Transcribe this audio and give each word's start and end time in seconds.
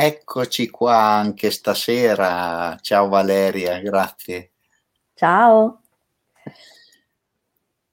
Eccoci 0.00 0.70
qua 0.70 0.94
anche 0.94 1.50
stasera. 1.50 2.76
Ciao 2.80 3.08
Valeria, 3.08 3.80
grazie. 3.80 4.52
Ciao. 5.12 5.80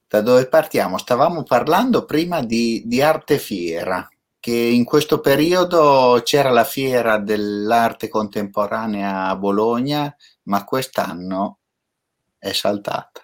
Da 0.07 0.21
dove 0.21 0.47
partiamo? 0.47 0.99
Stavamo 0.99 1.41
parlando 1.41 2.05
prima 2.05 2.43
di, 2.43 2.83
di 2.85 3.01
arte 3.01 3.39
fiera, 3.39 4.07
che 4.39 4.53
in 4.53 4.83
questo 4.83 5.19
periodo 5.19 6.21
c'era 6.23 6.51
la 6.51 6.63
fiera 6.63 7.17
dell'arte 7.17 8.07
contemporanea 8.07 9.29
a 9.29 9.35
Bologna, 9.35 10.15
ma 10.43 10.63
quest'anno 10.63 11.57
è 12.37 12.51
saltata. 12.51 13.21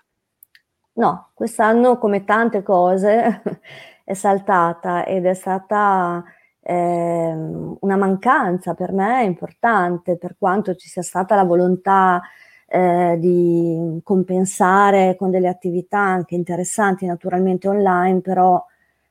No, 0.94 1.30
quest'anno 1.36 2.00
come 2.00 2.24
tante 2.24 2.64
cose 2.64 3.44
è 4.04 4.14
saltata 4.16 5.06
ed 5.06 5.28
è 5.28 5.36
stata 5.36 6.24
eh, 6.62 7.34
una 7.80 7.96
mancanza 7.98 8.74
per 8.74 8.92
me 8.94 9.24
importante, 9.24 10.18
per 10.18 10.36
quanto 10.38 10.76
ci 10.76 10.88
sia 10.88 11.02
stata 11.02 11.36
la 11.36 11.44
volontà 11.44 12.22
eh, 12.68 13.18
di 13.20 14.00
compensare 14.04 15.16
con 15.18 15.30
delle 15.30 15.48
attività 15.48 16.00
anche 16.00 16.36
interessanti 16.36 17.06
naturalmente 17.06 17.68
online, 17.68 18.22
però 18.22 18.64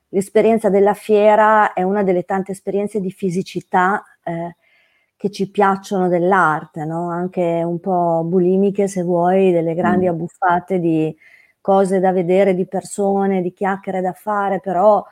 l'esperienza 0.09 0.70
della 0.70 0.95
fiera 0.95 1.73
è 1.73 1.82
una 1.82 2.02
delle 2.02 2.24
tante 2.24 2.52
esperienze 2.52 3.00
di 3.00 3.10
fisicità 3.10 4.02
eh, 4.23 4.56
che 5.16 5.30
ci 5.30 5.51
piacciono 5.51 6.09
dell'arte, 6.09 6.84
no? 6.84 7.10
anche 7.10 7.42
un 7.62 7.78
po' 7.80 8.23
bulimiche 8.24 8.88
se 8.88 9.02
vuoi, 9.02 9.52
delle 9.52 9.74
grandi 9.74 10.06
mm. 10.06 10.09
abbuffate 10.09 10.78
di 10.78 11.14
cose 11.60 12.01
da 12.01 12.12
vedere, 12.12 12.54
di 12.54 12.66
persone, 12.66 13.42
di 13.42 13.52
chiacchiere 13.52 14.01
da 14.01 14.12
fare, 14.12 14.60
però 14.60 15.04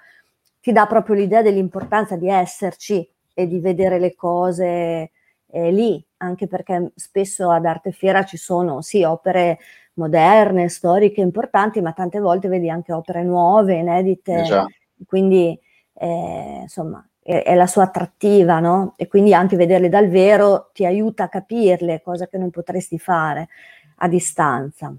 ti 0.61 0.73
dà 0.73 0.87
proprio 0.87 1.15
l'idea 1.15 1.43
dell'importanza 1.43 2.17
di 2.17 2.29
esserci 2.29 3.09
e 3.35 3.47
di 3.47 3.61
vedere 3.61 3.99
le 3.99 4.15
cose 4.15 5.11
eh, 5.51 5.71
lì, 5.73 6.05
anche 6.19 6.47
perché 6.47 6.93
spesso 6.95 7.51
ad 7.51 7.65
Arte 7.65 7.93
Fiera 7.93 8.25
ci 8.25 8.37
sono 8.37 8.81
sì 8.83 9.03
opere 9.03 9.59
moderne, 9.95 10.69
storiche, 10.69 11.21
importanti, 11.21 11.81
ma 11.81 11.93
tante 11.93 12.21
volte 12.21 12.49
vedi 12.49 12.71
anche 12.71 12.93
opere 12.93 13.23
nuove, 13.25 13.75
inedite, 13.75 14.43
esatto. 14.43 14.69
quindi 15.07 15.59
eh, 15.95 16.59
insomma 16.63 17.05
è, 17.21 17.43
è, 17.43 17.55
la 17.55 17.67
sua 17.67 17.85
attrattiva, 17.85 18.61
no? 18.61 18.95
E 18.97 19.07
quindi 19.07 19.35
anche 19.35 19.57
vederle 19.57 19.89
dal 19.89 20.09
vero 20.09 20.71
ti 20.73 20.87
aiuta 20.87 21.25
a 21.25 21.29
capirle, 21.29 22.01
cosa 22.03 22.27
che 22.27 22.39
non 22.39 22.51
potresti 22.51 22.99
fare 22.99 23.49
a 23.97 24.09
distanza. 24.09 24.95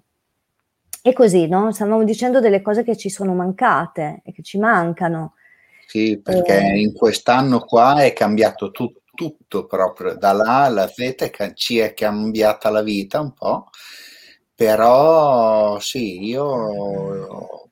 E 1.02 1.14
così, 1.14 1.48
no? 1.48 1.72
Stavamo 1.72 2.04
dicendo 2.04 2.40
delle 2.40 2.62
cose 2.62 2.84
che 2.84 2.98
ci 2.98 3.10
sono 3.10 3.34
mancate 3.34 4.22
e 4.23 4.32
che 4.34 4.44
ci 4.44 4.60
mancano. 4.60 5.34
Sì, 5.90 6.22
perché 6.22 6.56
eh, 6.56 6.80
in 6.82 6.94
quest'anno 6.94 7.62
qua 7.62 8.04
è 8.04 8.14
cambiato 8.14 8.70
tu, 8.70 8.94
tutto 9.16 9.66
proprio, 9.66 10.16
da 10.16 10.34
là 10.34 10.66
alla 10.66 10.88
Z 10.88 11.52
ci 11.56 11.80
è 11.80 11.95
cambiata 11.95 12.70
la 12.70 12.84
vita 12.84 13.20
un 13.20 13.34
po', 13.34 13.70
però 14.54 15.80
sì, 15.80 16.26
io 16.26 17.72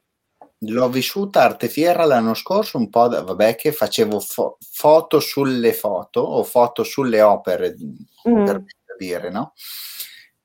l'ho 0.58 0.90
vissuta 0.90 1.44
Arte 1.44 1.70
Fiera 1.70 2.06
l'anno 2.06 2.34
scorso 2.34 2.80
un 2.80 2.90
po', 2.90 3.08
vabbè 3.08 3.54
che 3.54 3.72
facevo 3.72 4.20
fo- 4.20 4.58
foto 4.68 5.20
sulle 5.20 5.74
foto 5.74 6.20
o 6.22 6.44
foto 6.44 6.84
sulle 6.84 7.22
opere, 7.22 7.76
mm. 8.28 8.46
per 8.46 8.64
dire, 8.98 9.30
no? 9.30 9.54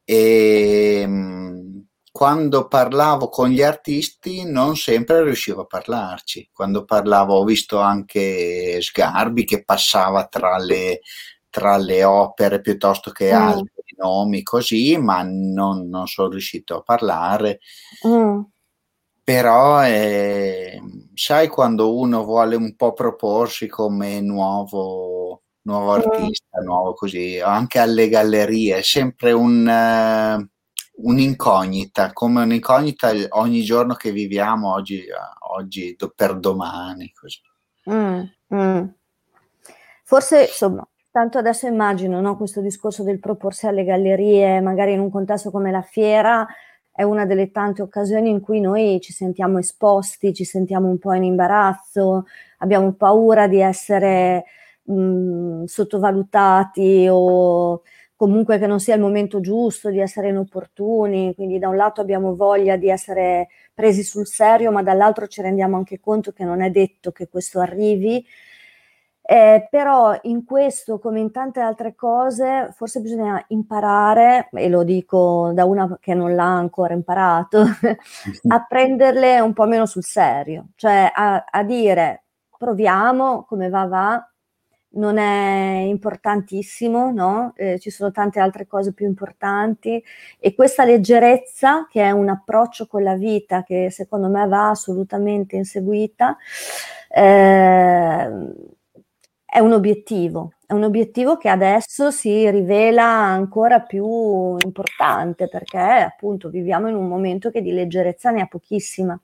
E 0.04 1.00
ehm, 1.00 1.86
quando 2.22 2.68
parlavo 2.68 3.28
con 3.28 3.48
gli 3.48 3.62
artisti 3.62 4.44
non 4.44 4.76
sempre 4.76 5.24
riuscivo 5.24 5.62
a 5.62 5.66
parlarci. 5.66 6.50
Quando 6.52 6.84
parlavo 6.84 7.34
ho 7.34 7.42
visto 7.42 7.80
anche 7.80 8.80
Sgarbi 8.80 9.44
che 9.44 9.64
passava 9.64 10.28
tra 10.28 10.56
le, 10.56 11.00
tra 11.50 11.76
le 11.78 12.04
opere 12.04 12.60
piuttosto 12.60 13.10
che 13.10 13.32
mm. 13.32 13.36
altri 13.36 13.96
nomi 13.96 14.44
così, 14.44 14.96
ma 14.98 15.22
non, 15.24 15.88
non, 15.88 16.06
sono 16.06 16.28
riuscito 16.28 16.76
a 16.76 16.82
parlare. 16.82 17.58
Mm. 18.06 18.40
Però 19.24 19.84
eh, 19.84 20.80
sai 21.14 21.48
quando 21.48 21.96
uno 21.96 22.22
vuole 22.22 22.54
un 22.54 22.76
po' 22.76 22.92
proporsi 22.92 23.66
come 23.66 24.20
nuovo, 24.20 25.42
nuovo 25.62 25.90
mm. 25.90 25.94
artista, 25.94 26.60
nuovo 26.60 26.94
così, 26.94 27.40
anche 27.40 27.80
alle 27.80 28.08
gallerie, 28.08 28.76
è 28.76 28.82
sempre 28.82 29.32
un... 29.32 30.38
Uh, 30.38 30.51
un'incognita, 31.02 32.12
come 32.12 32.42
un'incognita 32.42 33.10
ogni 33.30 33.62
giorno 33.62 33.94
che 33.94 34.12
viviamo, 34.12 34.72
oggi, 34.72 35.04
oggi 35.50 35.96
per 36.14 36.38
domani. 36.38 37.12
Mm, 37.90 38.22
mm. 38.54 38.84
Forse, 40.04 40.42
insomma, 40.42 40.86
tanto 41.10 41.38
adesso 41.38 41.66
immagino 41.66 42.20
no, 42.20 42.36
questo 42.36 42.60
discorso 42.60 43.02
del 43.02 43.18
proporsi 43.18 43.66
alle 43.66 43.84
gallerie, 43.84 44.60
magari 44.60 44.92
in 44.92 45.00
un 45.00 45.10
contesto 45.10 45.50
come 45.50 45.70
la 45.70 45.82
fiera, 45.82 46.46
è 46.94 47.02
una 47.02 47.24
delle 47.24 47.50
tante 47.50 47.82
occasioni 47.82 48.28
in 48.28 48.40
cui 48.40 48.60
noi 48.60 49.00
ci 49.00 49.12
sentiamo 49.12 49.58
esposti, 49.58 50.34
ci 50.34 50.44
sentiamo 50.44 50.88
un 50.88 50.98
po' 50.98 51.14
in 51.14 51.24
imbarazzo, 51.24 52.26
abbiamo 52.58 52.92
paura 52.92 53.48
di 53.48 53.60
essere 53.60 54.44
mh, 54.84 54.94
mm, 54.94 55.64
sottovalutati 55.64 57.06
o 57.10 57.82
comunque 58.22 58.56
che 58.60 58.68
non 58.68 58.78
sia 58.78 58.94
il 58.94 59.00
momento 59.00 59.40
giusto, 59.40 59.90
di 59.90 59.98
essere 59.98 60.28
inopportuni, 60.28 61.34
quindi 61.34 61.58
da 61.58 61.66
un 61.66 61.74
lato 61.74 62.00
abbiamo 62.00 62.36
voglia 62.36 62.76
di 62.76 62.88
essere 62.88 63.48
presi 63.74 64.04
sul 64.04 64.28
serio, 64.28 64.70
ma 64.70 64.80
dall'altro 64.80 65.26
ci 65.26 65.42
rendiamo 65.42 65.76
anche 65.76 65.98
conto 65.98 66.30
che 66.30 66.44
non 66.44 66.62
è 66.62 66.70
detto 66.70 67.10
che 67.10 67.28
questo 67.28 67.58
arrivi. 67.58 68.24
Eh, 69.24 69.66
però 69.68 70.16
in 70.22 70.44
questo, 70.44 71.00
come 71.00 71.18
in 71.18 71.32
tante 71.32 71.58
altre 71.58 71.96
cose, 71.96 72.68
forse 72.76 73.00
bisogna 73.00 73.44
imparare, 73.48 74.48
e 74.52 74.68
lo 74.68 74.84
dico 74.84 75.50
da 75.52 75.64
una 75.64 75.98
che 76.00 76.14
non 76.14 76.36
l'ha 76.36 76.44
ancora 76.44 76.94
imparato, 76.94 77.64
a 78.48 78.64
prenderle 78.68 79.40
un 79.40 79.52
po' 79.52 79.66
meno 79.66 79.84
sul 79.86 80.04
serio, 80.04 80.68
cioè 80.76 81.10
a, 81.12 81.44
a 81.50 81.64
dire 81.64 82.22
proviamo, 82.56 83.44
come 83.46 83.68
va 83.68 83.86
va, 83.86 84.31
non 84.94 85.18
è 85.18 85.84
importantissimo, 85.86 87.10
no? 87.12 87.52
Eh, 87.56 87.78
ci 87.78 87.90
sono 87.90 88.10
tante 88.10 88.40
altre 88.40 88.66
cose 88.66 88.92
più 88.92 89.06
importanti 89.06 90.02
e 90.38 90.54
questa 90.54 90.84
leggerezza, 90.84 91.86
che 91.90 92.02
è 92.02 92.10
un 92.10 92.28
approccio 92.28 92.86
con 92.86 93.02
la 93.02 93.14
vita 93.14 93.62
che 93.62 93.90
secondo 93.90 94.28
me 94.28 94.46
va 94.46 94.70
assolutamente 94.70 95.56
inseguita, 95.56 96.36
eh, 97.08 98.28
è 99.44 99.58
un 99.58 99.72
obiettivo, 99.72 100.52
è 100.66 100.72
un 100.72 100.84
obiettivo 100.84 101.36
che 101.36 101.48
adesso 101.48 102.10
si 102.10 102.48
rivela 102.50 103.04
ancora 103.04 103.80
più 103.80 104.56
importante 104.64 105.48
perché 105.48 105.78
appunto 105.78 106.48
viviamo 106.48 106.88
in 106.88 106.94
un 106.94 107.06
momento 107.06 107.50
che 107.50 107.60
di 107.60 107.72
leggerezza 107.72 108.30
ne 108.30 108.40
ha 108.42 108.46
pochissima. 108.46 109.18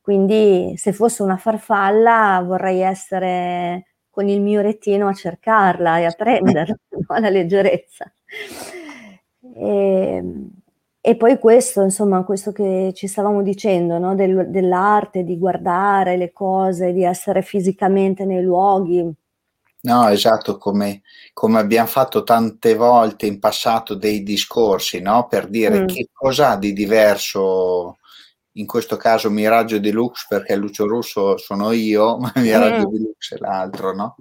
Quindi 0.00 0.74
se 0.76 0.92
fosse 0.92 1.22
una 1.22 1.36
farfalla 1.36 2.42
vorrei 2.46 2.80
essere 2.80 3.95
con 4.16 4.30
il 4.30 4.40
mio 4.40 4.62
retino 4.62 5.08
a 5.08 5.12
cercarla 5.12 5.98
e 5.98 6.04
a 6.06 6.10
prenderla, 6.10 6.74
no? 6.88 7.04
alla 7.08 7.28
leggerezza. 7.28 8.10
E, 9.54 9.68
ehm, 9.68 10.50
e, 11.02 11.16
poi 11.16 11.38
questo, 11.38 11.82
insomma, 11.82 12.24
questo 12.24 12.50
che 12.50 12.92
ci 12.94 13.08
stavamo 13.08 13.42
dicendo, 13.42 13.98
no? 13.98 14.14
Del, 14.14 14.46
dell'arte, 14.48 15.22
di 15.22 15.36
guardare 15.36 16.16
le 16.16 16.32
cose, 16.32 16.94
di 16.94 17.04
essere 17.04 17.42
fisicamente 17.42 18.24
nei 18.24 18.42
luoghi. 18.42 19.06
No, 19.82 20.08
esatto, 20.08 20.56
come, 20.56 21.02
come 21.34 21.58
abbiamo 21.58 21.86
fatto 21.86 22.22
tante 22.22 22.74
volte 22.74 23.26
in 23.26 23.38
passato 23.38 23.94
dei 23.94 24.22
discorsi, 24.22 25.02
no? 25.02 25.26
Per 25.28 25.46
dire 25.46 25.82
mm. 25.82 25.86
che 25.86 26.08
cosa 26.10 26.56
di 26.56 26.72
diverso 26.72 27.98
in 28.56 28.66
questo 28.66 28.96
caso 28.96 29.30
Miraggio 29.30 29.78
Deluxe 29.78 30.26
perché 30.28 30.56
Lucio 30.56 30.86
Russo 30.86 31.36
sono 31.38 31.72
io, 31.72 32.18
ma 32.18 32.32
Miraggio 32.36 32.88
mm. 32.88 32.92
Deluxe 32.92 33.34
è 33.36 33.38
l'altro, 33.38 33.94
no? 33.94 34.16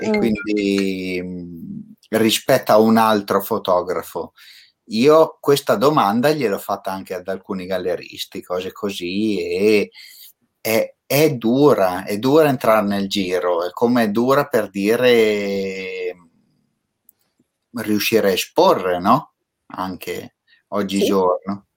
E 0.00 0.08
mm. 0.08 0.12
quindi 0.12 1.20
mm, 1.22 1.80
rispetto 2.10 2.72
a 2.72 2.78
un 2.78 2.96
altro 2.96 3.42
fotografo. 3.42 4.32
Io 4.88 5.38
questa 5.40 5.76
domanda 5.76 6.30
gliel'ho 6.30 6.58
fatta 6.58 6.92
anche 6.92 7.14
ad 7.14 7.26
alcuni 7.28 7.64
galleristi, 7.64 8.42
cose 8.42 8.70
così, 8.72 9.40
e 9.40 9.90
è, 10.60 10.94
è 11.06 11.34
dura, 11.34 12.04
è 12.04 12.18
dura 12.18 12.48
entrare 12.48 12.86
nel 12.86 13.08
giro, 13.08 13.64
è 13.64 13.70
come 13.70 14.04
è 14.04 14.10
dura 14.10 14.46
per 14.46 14.68
dire 14.68 16.14
riuscire 17.76 18.28
a 18.28 18.32
esporre, 18.32 19.00
no? 19.00 19.32
Anche 19.66 20.36
oggigiorno. 20.68 21.66
Sì. 21.66 21.73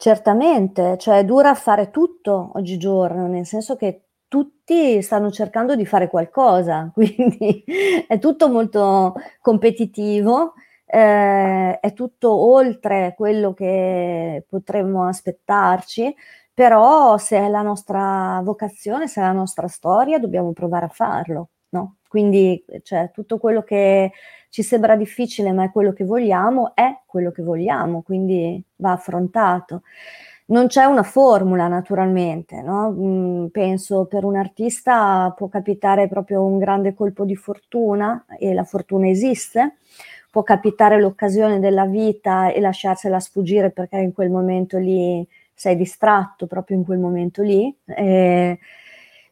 Certamente, 0.00 0.96
cioè 0.96 1.18
è 1.18 1.24
dura 1.24 1.54
fare 1.56 1.90
tutto 1.90 2.52
oggigiorno, 2.54 3.26
nel 3.26 3.44
senso 3.46 3.74
che 3.74 4.04
tutti 4.28 5.02
stanno 5.02 5.28
cercando 5.32 5.74
di 5.74 5.84
fare 5.86 6.06
qualcosa, 6.08 6.88
quindi 6.94 7.64
è 8.06 8.16
tutto 8.20 8.48
molto 8.48 9.14
competitivo, 9.40 10.52
eh, 10.86 11.80
è 11.80 11.92
tutto 11.94 12.30
oltre 12.32 13.14
quello 13.16 13.52
che 13.54 14.44
potremmo 14.48 15.02
aspettarci, 15.04 16.14
però 16.54 17.18
se 17.18 17.36
è 17.38 17.48
la 17.48 17.62
nostra 17.62 18.40
vocazione, 18.44 19.08
se 19.08 19.20
è 19.20 19.24
la 19.24 19.32
nostra 19.32 19.66
storia, 19.66 20.20
dobbiamo 20.20 20.52
provare 20.52 20.84
a 20.86 20.88
farlo, 20.88 21.48
no? 21.70 21.96
Quindi 22.08 22.64
cioè, 22.82 23.10
tutto 23.12 23.38
quello 23.38 23.62
che 23.64 24.12
ci 24.48 24.62
sembra 24.62 24.96
difficile 24.96 25.52
ma 25.52 25.64
è 25.64 25.70
quello 25.70 25.92
che 25.92 26.04
vogliamo, 26.04 26.74
è 26.74 27.00
quello 27.06 27.30
che 27.30 27.42
vogliamo, 27.42 28.02
quindi 28.02 28.62
va 28.76 28.92
affrontato. 28.92 29.82
Non 30.46 30.66
c'è 30.66 30.84
una 30.84 31.02
formula 31.02 31.68
naturalmente, 31.68 32.62
no? 32.62 32.90
mm, 32.90 33.46
penso 33.48 34.06
per 34.06 34.24
un 34.24 34.36
artista 34.36 35.32
può 35.36 35.48
capitare 35.48 36.08
proprio 36.08 36.42
un 36.44 36.58
grande 36.58 36.94
colpo 36.94 37.24
di 37.26 37.36
fortuna 37.36 38.24
e 38.38 38.54
la 38.54 38.64
fortuna 38.64 39.08
esiste, 39.08 39.76
può 40.30 40.42
capitare 40.42 40.98
l'occasione 41.00 41.58
della 41.60 41.84
vita 41.84 42.50
e 42.50 42.60
lasciarsela 42.60 43.20
sfuggire 43.20 43.70
perché 43.70 43.98
in 43.98 44.12
quel 44.12 44.30
momento 44.30 44.78
lì 44.78 45.26
sei 45.52 45.76
distratto 45.76 46.46
proprio 46.46 46.78
in 46.78 46.84
quel 46.84 46.98
momento 46.98 47.42
lì. 47.42 47.74
E, 47.84 48.58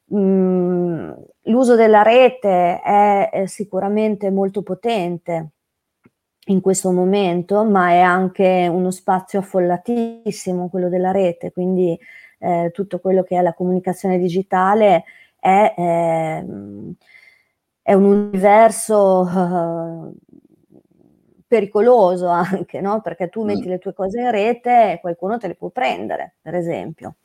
mh, 0.07 0.19
mm, 0.19 1.13
l'uso 1.43 1.75
della 1.77 2.03
rete 2.03 2.81
è, 2.81 3.31
è 3.31 3.47
sicuramente 3.47 4.31
molto 4.31 4.63
potente 4.63 5.51
in 6.49 6.61
questo 6.61 6.93
momento, 6.93 7.65
ma 7.65 7.91
è 7.91 8.01
anche 8.01 8.69
uno 8.71 8.91
spazio 8.91 9.41
affollatissimo 9.41 10.69
quello 10.69 10.89
della 10.89 11.11
rete, 11.11 11.51
quindi 11.53 11.99
eh, 12.39 12.71
tutto 12.73 13.01
quello 13.01 13.23
che 13.23 13.37
è 13.37 13.43
la 13.43 13.55
comunicazione 13.55 14.19
digitale 14.19 15.05
è, 15.39 15.75
è, 15.77 16.45
è 17.83 17.93
un 17.95 18.05
universo 18.05 19.21
uh, 19.23 20.15
pericoloso 21.47 22.29
anche, 22.29 22.81
no? 22.81 23.01
perché 23.01 23.29
tu 23.29 23.45
metti 23.45 23.67
mm. 23.67 23.71
le 23.71 23.79
tue 23.79 23.95
cose 23.95 24.21
in 24.21 24.31
rete 24.31 24.93
e 24.93 25.01
qualcuno 25.01 25.39
te 25.39 25.49
le 25.49 25.55
può 25.55 25.69
prendere, 25.71 26.37
per 26.41 26.55
esempio, 26.55 27.17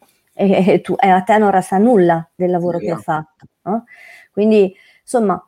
e, 0.42 0.74
e, 0.74 0.82
tu, 0.82 0.96
e 0.98 1.08
a 1.08 1.22
te 1.22 1.38
non 1.38 1.52
resta 1.52 1.78
nulla 1.78 2.28
del 2.34 2.50
lavoro 2.50 2.80
sì, 2.80 2.86
che 2.86 2.92
hai 2.92 3.02
fatto. 3.02 3.46
No? 3.64 3.86
Quindi, 4.32 4.74
insomma, 5.02 5.44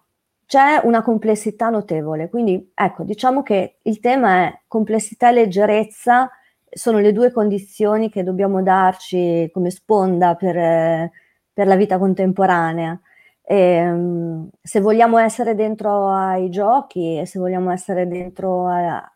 c'è 0.45 0.81
una 0.83 1.01
complessità 1.01 1.69
notevole. 1.69 2.29
Quindi, 2.29 2.71
ecco, 2.75 3.03
diciamo 3.03 3.41
che 3.41 3.77
il 3.81 3.99
tema 3.99 4.45
è 4.45 4.61
complessità 4.67 5.29
e 5.29 5.33
leggerezza 5.33 6.29
sono 6.69 6.99
le 6.99 7.11
due 7.11 7.31
condizioni 7.31 8.09
che 8.09 8.23
dobbiamo 8.23 8.61
darci 8.61 9.49
come 9.53 9.69
sponda 9.69 10.35
per, 10.35 11.09
per 11.51 11.67
la 11.67 11.75
vita 11.75 11.97
contemporanea. 11.97 12.99
E, 13.41 13.55
ehm, 13.55 14.49
se 14.61 14.79
vogliamo 14.79 15.17
essere 15.17 15.55
dentro 15.55 16.09
ai 16.09 16.49
giochi 16.49 17.19
e 17.19 17.25
se 17.25 17.39
vogliamo 17.39 17.71
essere 17.71 18.07
dentro 18.07 18.67
a, 18.67 19.11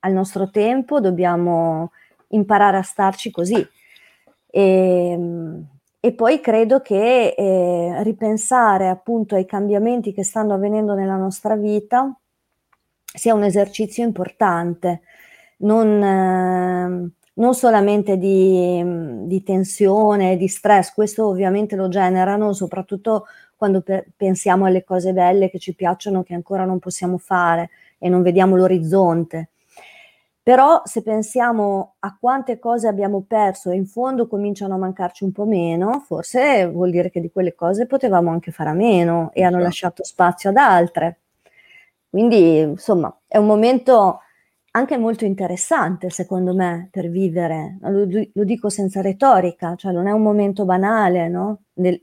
al 0.00 0.12
nostro 0.12 0.50
tempo, 0.50 1.00
dobbiamo 1.00 1.92
imparare 2.28 2.78
a 2.78 2.82
starci 2.82 3.30
così. 3.30 3.66
E, 4.50 5.10
ehm, 5.10 5.66
e 6.00 6.12
poi 6.14 6.40
credo 6.40 6.80
che 6.80 7.34
eh, 7.36 8.02
ripensare 8.02 8.88
appunto 8.88 9.34
ai 9.34 9.44
cambiamenti 9.44 10.12
che 10.12 10.22
stanno 10.22 10.54
avvenendo 10.54 10.94
nella 10.94 11.16
nostra 11.16 11.56
vita 11.56 12.16
sia 13.04 13.34
un 13.34 13.42
esercizio 13.42 14.04
importante, 14.04 15.00
non, 15.58 16.02
eh, 16.02 17.10
non 17.34 17.54
solamente 17.54 18.16
di, 18.16 18.82
di, 19.26 19.42
tensione, 19.42 20.36
di 20.36 20.46
stress, 20.48 20.92
questo 20.92 21.26
ovviamente 21.26 21.74
lo 21.74 21.88
generano 21.88 22.52
soprattutto 22.52 23.26
quando 23.56 23.80
per, 23.80 24.06
pensiamo 24.16 24.66
alle 24.66 24.84
cose 24.84 25.12
belle 25.12 25.50
che 25.50 25.58
ci 25.58 25.74
piacciono 25.74 26.22
che 26.22 26.34
ancora 26.34 26.64
non 26.64 26.78
possiamo 26.78 27.18
fare 27.18 27.70
e 27.98 28.08
non 28.08 28.22
vediamo 28.22 28.54
l'orizzonte. 28.56 29.50
Però 30.48 30.80
se 30.86 31.02
pensiamo 31.02 31.96
a 31.98 32.16
quante 32.18 32.58
cose 32.58 32.88
abbiamo 32.88 33.22
perso 33.28 33.70
e 33.70 33.76
in 33.76 33.84
fondo 33.84 34.26
cominciano 34.26 34.72
a 34.72 34.78
mancarci 34.78 35.24
un 35.24 35.30
po' 35.30 35.44
meno, 35.44 36.02
forse 36.06 36.66
vuol 36.66 36.88
dire 36.88 37.10
che 37.10 37.20
di 37.20 37.30
quelle 37.30 37.54
cose 37.54 37.84
potevamo 37.84 38.30
anche 38.30 38.50
fare 38.50 38.70
a 38.70 38.72
meno 38.72 39.28
e 39.34 39.42
hanno 39.42 39.56
esatto. 39.56 39.62
lasciato 39.64 40.04
spazio 40.04 40.48
ad 40.48 40.56
altre. 40.56 41.18
Quindi, 42.08 42.60
insomma, 42.60 43.14
è 43.26 43.36
un 43.36 43.44
momento 43.44 44.20
anche 44.70 44.96
molto 44.96 45.26
interessante, 45.26 46.08
secondo 46.08 46.54
me, 46.54 46.88
per 46.90 47.10
vivere. 47.10 47.76
Lo, 47.82 48.06
lo 48.32 48.44
dico 48.44 48.70
senza 48.70 49.02
retorica, 49.02 49.74
cioè 49.74 49.92
non 49.92 50.06
è 50.06 50.12
un 50.12 50.22
momento 50.22 50.64
banale, 50.64 51.28
no? 51.28 51.64
Nel, 51.74 52.02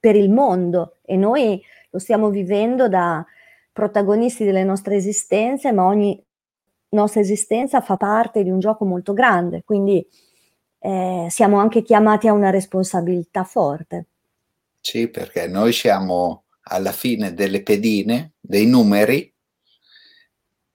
per 0.00 0.16
il 0.16 0.30
mondo 0.30 0.94
e 1.04 1.16
noi 1.16 1.62
lo 1.90 1.98
stiamo 1.98 2.30
vivendo 2.30 2.88
da 2.88 3.22
protagonisti 3.70 4.46
delle 4.46 4.64
nostre 4.64 4.96
esistenze, 4.96 5.70
ma 5.70 5.84
ogni 5.84 6.18
nostra 6.90 7.20
esistenza 7.20 7.80
fa 7.80 7.96
parte 7.96 8.42
di 8.42 8.50
un 8.50 8.60
gioco 8.60 8.84
molto 8.84 9.12
grande, 9.12 9.62
quindi 9.64 10.06
eh, 10.80 11.26
siamo 11.28 11.58
anche 11.58 11.82
chiamati 11.82 12.28
a 12.28 12.32
una 12.32 12.50
responsabilità 12.50 13.44
forte. 13.44 14.06
Sì, 14.80 15.08
perché 15.08 15.48
noi 15.48 15.72
siamo 15.72 16.44
alla 16.62 16.92
fine 16.92 17.34
delle 17.34 17.62
pedine, 17.62 18.34
dei 18.40 18.66
numeri 18.66 19.32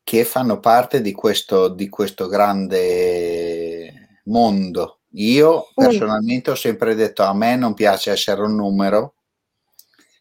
che 0.04 0.25
fanno 0.25 0.60
parte 0.60 1.01
di 1.01 1.13
questo, 1.13 1.69
di 1.69 1.88
questo 1.88 2.27
grande 2.27 4.19
mondo. 4.25 5.00
Io 5.12 5.68
personalmente 5.74 6.51
ho 6.51 6.56
sempre 6.56 6.95
detto 6.95 7.24
a 7.24 7.33
me 7.33 7.56
non 7.56 7.74
piace 7.74 8.12
essere 8.12 8.42
un 8.42 8.56
numero 8.56 9.15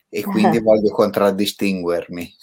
e 0.08 0.22
quindi 0.22 0.58
voglio 0.60 0.90
contraddistinguermi. 0.90 2.34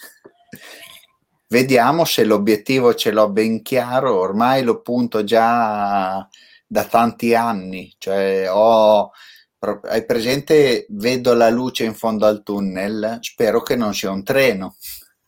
Vediamo 1.51 2.05
se 2.05 2.25
l'obiettivo 2.25 2.93
ce 2.93 3.09
l'ho 3.09 3.27
ben 3.31 3.63
chiaro, 3.63 4.19
ormai 4.19 4.61
lo 4.61 4.81
punto 4.81 5.23
già 5.23 6.27
da 6.67 6.83
tanti 6.85 7.33
anni, 7.33 7.91
cioè 7.97 8.45
ho, 8.47 9.09
hai 9.85 10.05
presente, 10.05 10.85
vedo 10.89 11.33
la 11.33 11.49
luce 11.49 11.85
in 11.85 11.95
fondo 11.95 12.27
al 12.27 12.43
tunnel, 12.43 13.17
spero 13.21 13.63
che 13.63 13.75
non 13.75 13.95
sia 13.95 14.11
un 14.11 14.21
treno. 14.23 14.75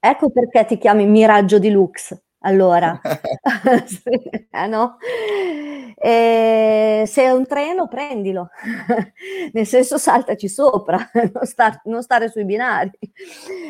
ecco 0.00 0.30
perché 0.30 0.64
ti 0.64 0.78
chiami 0.78 1.04
Miraggio 1.04 1.58
di 1.58 1.68
Lux, 1.68 2.18
allora. 2.38 2.98
eh, 3.04 4.66
no? 4.66 4.96
E 5.96 7.04
se 7.06 7.22
è 7.22 7.30
un 7.30 7.46
treno, 7.46 7.88
prendilo, 7.88 8.50
nel 9.52 9.66
senso 9.66 9.98
saltaci 9.98 10.48
sopra, 10.48 10.98
non, 11.32 11.44
star, 11.44 11.80
non 11.84 12.02
stare 12.02 12.28
sui 12.28 12.44
binari. 12.44 12.90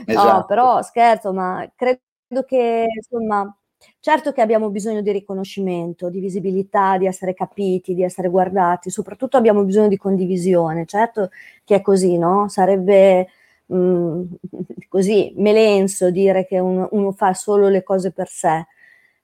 Esatto. 0.06 0.32
No, 0.32 0.44
però 0.46 0.82
scherzo, 0.82 1.32
ma 1.32 1.70
credo 1.74 2.44
che 2.46 2.86
insomma, 2.94 3.54
certo 4.00 4.32
che 4.32 4.40
abbiamo 4.40 4.70
bisogno 4.70 5.02
di 5.02 5.12
riconoscimento, 5.12 6.08
di 6.08 6.20
visibilità, 6.20 6.96
di 6.98 7.06
essere 7.06 7.34
capiti, 7.34 7.94
di 7.94 8.02
essere 8.02 8.28
guardati, 8.28 8.90
soprattutto 8.90 9.36
abbiamo 9.36 9.62
bisogno 9.64 9.88
di 9.88 9.96
condivisione, 9.96 10.86
certo 10.86 11.30
che 11.64 11.76
è 11.76 11.80
così, 11.82 12.16
no? 12.18 12.48
Sarebbe 12.48 13.28
mh, 13.66 13.76
mm, 13.76 14.22
così 14.88 15.32
melenso 15.36 16.10
dire 16.10 16.46
che 16.46 16.58
uno, 16.58 16.88
uno, 16.92 17.12
fa 17.12 17.34
solo 17.34 17.68
le 17.68 17.82
cose 17.82 18.12
per 18.12 18.28
sé. 18.28 18.66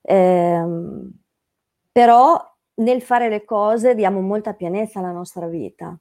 Eh, 0.03 0.65
però 1.93 2.50
nel 2.81 3.03
fare 3.03 3.29
le 3.29 3.45
cose 3.45 3.95
diamo 3.95 4.21
molta 4.21 4.55
pienezza 4.55 4.99
alla 4.99 5.13
nostra 5.13 5.47
vita. 5.47 5.97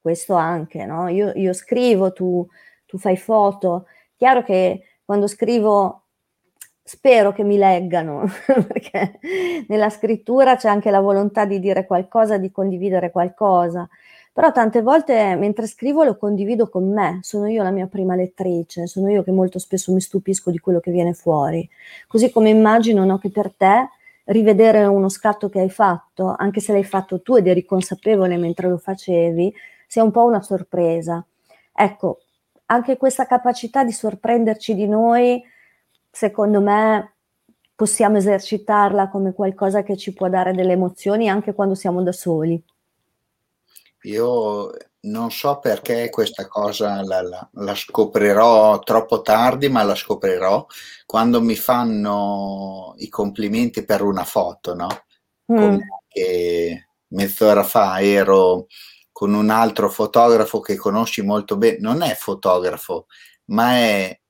Questo 0.00 0.34
anche, 0.34 0.84
no? 0.84 1.08
Io, 1.08 1.32
io 1.34 1.52
scrivo, 1.52 2.12
tu, 2.12 2.46
tu 2.86 2.98
fai 2.98 3.16
foto. 3.16 3.86
Chiaro 4.16 4.42
che 4.42 4.82
quando 5.04 5.26
scrivo 5.26 6.02
spero 6.82 7.32
che 7.32 7.42
mi 7.44 7.56
leggano, 7.56 8.26
perché 8.68 9.18
nella 9.68 9.88
scrittura 9.88 10.56
c'è 10.56 10.68
anche 10.68 10.90
la 10.90 11.00
volontà 11.00 11.46
di 11.46 11.58
dire 11.58 11.86
qualcosa, 11.86 12.36
di 12.36 12.50
condividere 12.50 13.10
qualcosa. 13.10 13.88
Però 14.32 14.50
tante 14.50 14.82
volte 14.82 15.36
mentre 15.36 15.66
scrivo 15.66 16.02
lo 16.02 16.16
condivido 16.16 16.68
con 16.68 16.92
me, 16.92 17.20
sono 17.22 17.46
io 17.48 17.62
la 17.62 17.70
mia 17.70 17.86
prima 17.86 18.16
lettrice, 18.16 18.86
sono 18.88 19.08
io 19.08 19.22
che 19.22 19.30
molto 19.30 19.60
spesso 19.60 19.92
mi 19.92 20.00
stupisco 20.00 20.50
di 20.50 20.58
quello 20.58 20.80
che 20.80 20.90
viene 20.90 21.14
fuori. 21.14 21.66
Così 22.08 22.30
come 22.30 22.50
immagino 22.50 23.04
no, 23.04 23.18
che 23.18 23.30
per 23.30 23.54
te 23.54 23.88
rivedere 24.24 24.84
uno 24.84 25.08
scatto 25.08 25.48
che 25.48 25.60
hai 25.60 25.70
fatto, 25.70 26.34
anche 26.36 26.60
se 26.60 26.72
l'hai 26.72 26.84
fatto 26.84 27.20
tu 27.20 27.36
ed 27.36 27.46
eri 27.46 27.64
consapevole 27.64 28.36
mentre 28.36 28.68
lo 28.68 28.78
facevi, 28.78 29.52
sia 29.86 30.02
un 30.02 30.10
po' 30.10 30.24
una 30.24 30.42
sorpresa. 30.42 31.24
Ecco, 31.72 32.20
anche 32.66 32.96
questa 32.96 33.26
capacità 33.26 33.84
di 33.84 33.92
sorprenderci 33.92 34.74
di 34.74 34.86
noi, 34.86 35.42
secondo 36.10 36.60
me, 36.60 37.14
possiamo 37.74 38.16
esercitarla 38.16 39.08
come 39.08 39.32
qualcosa 39.32 39.82
che 39.82 39.96
ci 39.96 40.12
può 40.12 40.28
dare 40.28 40.52
delle 40.52 40.72
emozioni 40.72 41.28
anche 41.28 41.52
quando 41.52 41.74
siamo 41.74 42.02
da 42.02 42.12
soli. 42.12 42.62
Io 44.02 44.70
non 45.04 45.30
so 45.30 45.58
perché 45.58 46.08
questa 46.10 46.46
cosa 46.46 47.02
la, 47.02 47.22
la, 47.22 47.48
la, 47.52 47.74
scoprirò 47.74 48.78
troppo 48.80 49.22
tardi, 49.22 49.68
ma 49.68 49.82
la 49.82 49.94
scoprirò 49.94 50.66
quando 51.04 51.40
mi 51.40 51.56
fanno 51.56 52.94
i 52.98 53.08
complimenti 53.08 53.84
per 53.84 54.02
una 54.02 54.24
foto, 54.24 54.74
no? 54.74 54.88
Mm. 55.52 55.78
Mezz'ora 57.08 57.62
fa 57.62 58.00
ero 58.00 58.66
con 59.12 59.34
un 59.34 59.50
altro 59.50 59.88
fotografo 59.90 60.60
che 60.60 60.76
conosci 60.76 61.22
molto 61.22 61.56
bene, 61.56 61.78
non 61.80 62.02
è 62.02 62.14
fotografo, 62.14 63.06
ma 63.46 63.76
è, 63.76 64.20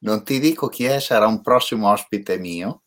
non 0.00 0.24
ti 0.24 0.38
dico 0.40 0.68
chi 0.68 0.84
è, 0.84 1.00
sarà 1.00 1.26
un 1.26 1.40
prossimo 1.40 1.90
ospite 1.90 2.38
mio. 2.38 2.82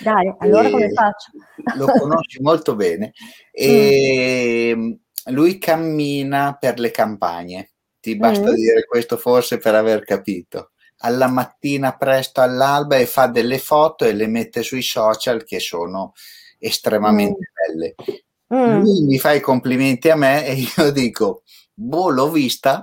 Dai, 0.00 0.32
allora 0.38 0.70
come 0.70 0.92
faccio? 0.92 1.30
Lo 1.76 1.86
conosci 1.86 2.40
molto 2.40 2.76
bene. 2.76 3.12
E, 3.50 4.72
mm 4.76 4.92
lui 5.26 5.58
cammina 5.58 6.56
per 6.58 6.78
le 6.78 6.90
campagne 6.90 7.70
Ti 8.00 8.16
basta 8.16 8.50
mm. 8.50 8.54
dire 8.54 8.84
questo 8.84 9.16
forse 9.16 9.56
per 9.58 9.74
aver 9.74 10.04
capito. 10.04 10.72
Alla 10.98 11.26
mattina 11.26 11.96
presto 11.96 12.40
all'alba 12.42 12.96
e 12.96 13.06
fa 13.06 13.26
delle 13.28 13.58
foto 13.58 14.04
e 14.04 14.12
le 14.12 14.26
mette 14.26 14.62
sui 14.62 14.82
social 14.82 15.44
che 15.44 15.58
sono 15.58 16.12
estremamente 16.58 17.38
mm. 17.38 17.78
belle. 17.78 17.94
Mm. 18.54 18.80
Lui 18.82 19.02
mi 19.04 19.18
fa 19.18 19.32
i 19.32 19.40
complimenti 19.40 20.10
a 20.10 20.16
me 20.16 20.46
e 20.46 20.66
io 20.76 20.90
dico, 20.90 21.44
boh, 21.72 22.10
l'ho 22.10 22.30
vista. 22.30 22.82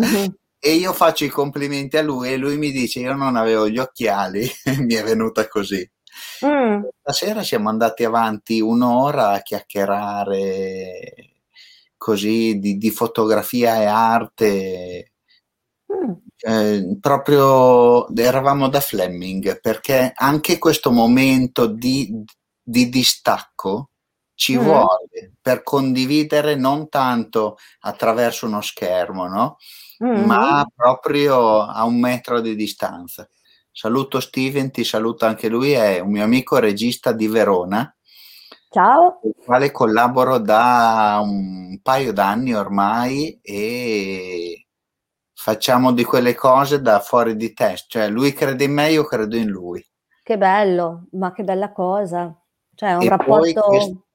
mm-hmm. 0.00 0.26
e 0.60 0.72
io 0.72 0.92
faccio 0.92 1.24
i 1.24 1.28
complimenti 1.28 1.96
a 1.96 2.02
lui 2.02 2.32
e 2.32 2.36
lui 2.36 2.58
mi 2.58 2.70
dice, 2.70 3.00
io 3.00 3.14
non 3.14 3.36
avevo 3.36 3.68
gli 3.68 3.78
occhiali, 3.78 4.46
mi 4.80 4.94
è 4.94 5.02
venuta 5.02 5.48
così. 5.48 5.88
Mm. 6.44 6.82
Stasera 7.00 7.42
siamo 7.42 7.68
andati 7.70 8.04
avanti 8.04 8.60
un'ora 8.60 9.30
a 9.30 9.40
chiacchierare 9.40 11.37
così 11.98 12.58
di, 12.58 12.78
di 12.78 12.90
fotografia 12.90 13.82
e 13.82 13.84
arte. 13.84 15.12
Mm. 15.92 16.12
Eh, 16.40 16.98
proprio 17.00 18.08
eravamo 18.14 18.68
da 18.68 18.80
Fleming 18.80 19.60
perché 19.60 20.12
anche 20.14 20.58
questo 20.58 20.92
momento 20.92 21.66
di, 21.66 22.24
di 22.62 22.88
distacco 22.88 23.90
ci 24.34 24.56
mm. 24.56 24.60
vuole 24.60 25.32
per 25.40 25.62
condividere 25.64 26.54
non 26.54 26.88
tanto 26.88 27.56
attraverso 27.80 28.46
uno 28.46 28.60
schermo, 28.60 29.26
no? 29.26 29.56
Mm. 30.04 30.24
ma 30.26 30.64
proprio 30.72 31.62
a 31.62 31.84
un 31.84 31.98
metro 31.98 32.40
di 32.40 32.54
distanza. 32.54 33.28
Saluto 33.72 34.20
Steven, 34.20 34.70
ti 34.70 34.84
saluto 34.84 35.26
anche 35.26 35.48
lui, 35.48 35.72
è 35.72 35.98
un 35.98 36.10
mio 36.10 36.22
amico 36.22 36.58
regista 36.58 37.12
di 37.12 37.26
Verona. 37.26 37.92
Ciao. 38.70 39.18
Con 39.20 39.30
il 39.30 39.44
quale 39.44 39.70
collaboro 39.70 40.38
da 40.38 41.20
un 41.22 41.80
paio 41.82 42.12
d'anni 42.12 42.54
ormai 42.54 43.38
e 43.42 44.66
facciamo 45.32 45.92
di 45.92 46.04
quelle 46.04 46.34
cose 46.34 46.82
da 46.82 47.00
fuori 47.00 47.34
di 47.36 47.54
testa. 47.54 47.86
Cioè, 48.00 48.08
lui 48.08 48.32
crede 48.32 48.64
in 48.64 48.72
me, 48.72 48.90
io 48.90 49.04
credo 49.04 49.36
in 49.36 49.48
lui. 49.48 49.84
Che 50.22 50.36
bello, 50.36 51.06
ma 51.12 51.32
che 51.32 51.44
bella 51.44 51.72
cosa. 51.72 52.38
Cioè, 52.74 52.94
un 52.94 53.02
e 53.02 53.08
rapporto... 53.08 53.62
Questo, 53.62 54.06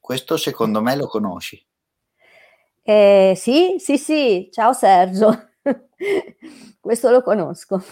questo, 0.00 0.36
secondo 0.38 0.80
me 0.80 0.96
lo 0.96 1.06
conosci. 1.06 1.62
Eh, 2.82 3.34
sì, 3.36 3.76
sì, 3.78 3.98
sì. 3.98 4.48
Ciao 4.50 4.72
Sergio. 4.72 5.50
questo 6.80 7.10
lo 7.10 7.22
conosco. 7.22 7.82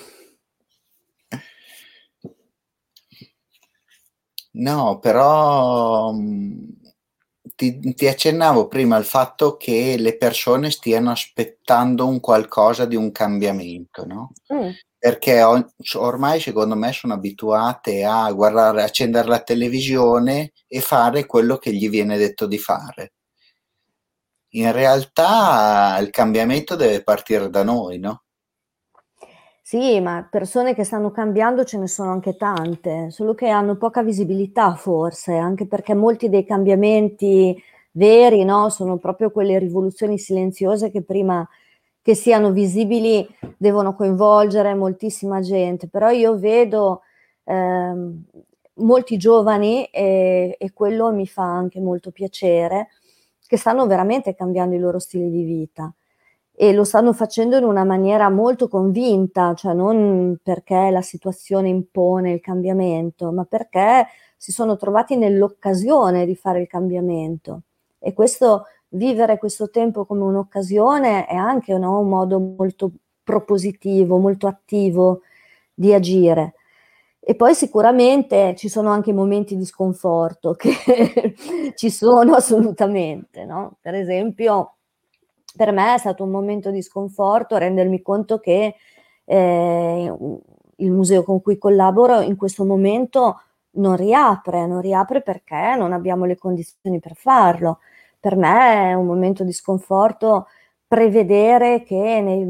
No, 4.59 4.99
però 4.99 6.13
mm, 6.13 6.69
ti, 7.55 7.95
ti, 7.95 8.07
accennavo 8.07 8.69
prima 8.69 8.97
al 8.97 9.05
fatto 9.05 9.57
che 9.57 9.97
le 9.99 10.17
persone 10.17 10.71
stiano 10.71 11.11
aspettando 11.11 12.07
un 12.07 12.21
qualcosa 12.21 12.87
di 12.87 12.97
un 12.97 13.13
cambiamento, 13.13 14.07
no? 14.07 14.33
Mm. 14.53 14.71
Perché 14.99 15.43
o, 15.43 15.73
ormai 15.97 16.41
secondo 16.41 16.75
me 16.75 16.93
sono 16.93 17.13
abituate 17.15 18.05
a 18.05 18.31
guardare, 18.33 18.83
accendere 18.83 19.29
la 19.29 19.41
televisione 19.41 20.53
e 20.67 20.81
fare 20.81 21.27
quello 21.27 21.59
che 21.59 21.73
gli 21.73 21.89
viene 21.91 22.17
detto 22.17 22.47
di 22.47 22.59
fare. 22.59 23.13
In 24.55 24.73
realtà 24.73 25.99
il 26.01 26.11
cambiamento 26.11 26.77
deve 26.77 27.03
partire 27.03 27.51
da 27.51 27.63
noi, 27.63 27.99
no? 27.99 28.26
Sì, 29.69 29.99
ma 30.01 30.25
persone 30.31 30.75
che 30.77 30.85
stanno 30.85 31.11
cambiando 31.11 31.65
ce 31.65 31.77
ne 31.77 31.89
sono 31.89 32.13
anche 32.13 32.37
tante, 32.37 33.11
solo 33.11 33.35
che 33.35 33.49
hanno 33.49 33.77
poca 33.77 34.05
visibilità 34.05 34.77
forse, 34.77 35.35
anche 35.35 35.67
perché 35.67 35.93
molti 35.93 36.29
dei 36.29 36.45
cambiamenti 36.45 37.61
veri, 37.91 38.45
no, 38.45 38.69
sono 38.69 38.97
proprio 38.99 39.33
quelle 39.33 39.59
rivoluzioni 39.59 40.19
silenziose 40.21 40.93
che 40.93 41.03
prima 41.03 41.45
che 42.01 42.15
siano 42.15 42.53
visibili 42.53 43.27
devono 43.57 43.97
coinvolgere 43.97 44.73
moltissima 44.75 45.41
gente, 45.41 45.89
però 45.89 46.11
io 46.11 46.39
vedo 46.39 47.01
ehm, 47.43 48.23
molti 48.75 49.17
giovani 49.17 49.87
e, 49.87 50.55
e 50.61 50.73
quello 50.73 51.13
mi 51.13 51.27
fa 51.27 51.43
anche 51.43 51.81
molto 51.81 52.13
piacere, 52.13 52.91
che 53.45 53.57
stanno 53.57 53.85
veramente 53.89 54.37
cambiando 54.37 54.77
il 54.77 54.81
loro 54.81 55.01
stile 55.01 55.29
di 55.29 55.43
vita 55.43 55.93
e 56.59 56.73
lo 56.73 56.85
stanno 56.85 57.13
facendo 57.13 57.59
in 57.59 57.65
una 57.65 57.85
maniera 57.85 58.31
molto 58.31 58.67
convinta, 58.69 59.53
cioè 59.53 59.75
non 59.75 60.39
perché 60.43 60.89
la 60.91 61.03
situazione 61.03 61.69
impone 61.69 62.33
il 62.33 62.41
cambiamento, 62.41 63.31
ma 63.31 63.45
perché 63.45 64.07
si 64.39 64.53
sono 64.53 64.77
trovati 64.77 65.17
nell'occasione 65.17 66.25
di 66.25 66.35
fare 66.35 66.63
il 66.63 66.67
cambiamento. 66.67 67.63
E 67.99 68.15
questo 68.15 68.65
vivere 68.91 69.37
questo 69.39 69.69
tempo 69.69 70.07
come 70.07 70.23
un'occasione 70.23 71.27
è 71.27 71.35
anche 71.35 71.77
no, 71.77 72.01
un 72.01 72.09
modo 72.09 72.39
molto 72.39 72.91
propositivo, 73.23 74.17
molto 74.17 74.47
attivo 74.47 75.21
di 75.75 75.93
agire. 75.93 76.55
E 77.21 77.35
poi 77.35 77.55
sicuramente 77.55 78.55
ci 78.57 78.69
sono 78.69 78.91
anche 78.91 79.13
momenti 79.13 79.57
di 79.57 79.65
sconforto 79.67 80.55
che 80.57 81.35
ci 81.75 81.91
sono 81.91 82.35
assolutamente, 82.35 83.45
no? 83.45 83.77
Per 83.81 83.95
esempio, 83.95 84.76
per 85.57 85.73
me 85.73 85.95
è 85.95 85.99
stato 85.99 86.23
un 86.23 86.31
momento 86.31 86.71
di 86.71 86.83
sconforto 86.83 87.57
rendermi 87.57 88.03
conto 88.03 88.39
che 88.39 88.75
eh, 89.25 90.15
il 90.77 90.91
museo 90.91 91.23
con 91.23 91.41
cui 91.41 91.59
collaboro 91.59 92.21
in 92.21 92.37
questo 92.37 92.65
momento 92.65 93.41
non 93.77 93.97
riapre, 93.97 94.67
non 94.67 94.81
riapre 94.81 95.23
perché 95.23 95.75
non 95.77 95.93
abbiamo 95.93 96.25
le 96.25 96.37
condizioni 96.37 97.01
per 97.01 97.15
farlo. 97.15 97.81
Per 98.21 98.37
me 98.37 98.91
è 98.91 98.95
un 98.95 99.07
momento 99.07 99.45
di 99.45 99.53
sconforto 99.53 100.47
prevedere 100.87 101.83
che 101.83 102.21
nel, 102.21 102.47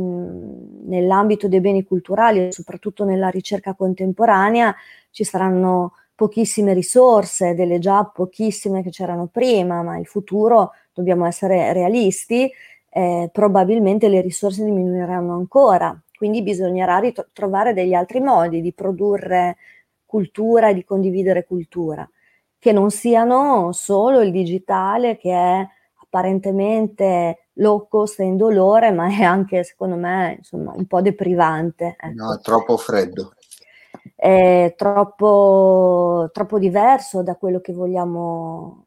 nell'ambito 0.85 1.49
dei 1.49 1.61
beni 1.61 1.85
culturali, 1.85 2.53
soprattutto 2.53 3.05
nella 3.05 3.29
ricerca 3.29 3.75
contemporanea, 3.75 4.75
ci 5.11 5.25
saranno 5.25 5.95
pochissime 6.15 6.73
risorse, 6.73 7.55
delle 7.55 7.79
già 7.79 8.05
pochissime 8.05 8.83
che 8.83 8.91
c'erano 8.91 9.27
prima, 9.27 9.83
ma 9.83 9.99
il 9.99 10.07
futuro 10.07 10.73
dobbiamo 10.93 11.27
essere 11.27 11.73
realisti 11.73 12.51
eh, 12.97 13.29
probabilmente 13.31 14.09
le 14.09 14.23
risorse 14.23 14.65
diminuiranno 14.65 15.35
ancora. 15.35 15.95
Quindi 16.17 16.43
bisognerà 16.43 16.99
rit- 16.99 17.29
trovare 17.35 17.75
degli 17.75 17.93
altri 17.93 18.21
modi 18.21 18.62
di 18.62 18.73
produrre 18.73 19.59
cultura 20.07 20.71
e 20.71 20.75
di 20.75 20.83
condividere 20.83 21.45
cultura, 21.45 22.09
che 22.59 22.73
non 22.73 22.91
siano 22.91 23.71
solo 23.73 24.23
il 24.23 24.31
digitale 24.31 25.19
che 25.19 25.31
è 25.31 25.69
apparentemente 26.00 27.49
low 27.55 27.87
cost 27.87 28.21
e 28.21 28.25
indolore, 28.25 28.91
ma 28.93 29.09
è 29.09 29.23
anche, 29.23 29.62
secondo 29.62 29.97
me, 29.97 30.37
insomma, 30.38 30.73
un 30.75 30.87
po' 30.87 31.03
deprivante. 31.03 31.97
Ecco. 32.00 32.15
No, 32.15 32.35
è 32.35 32.41
troppo 32.41 32.79
freddo. 32.79 33.35
È 34.15 34.73
troppo, 34.75 36.31
troppo 36.33 36.59
diverso 36.59 37.23
da 37.23 37.37
quello 37.37 37.61
che 37.61 37.75
vogliamo 37.75 38.86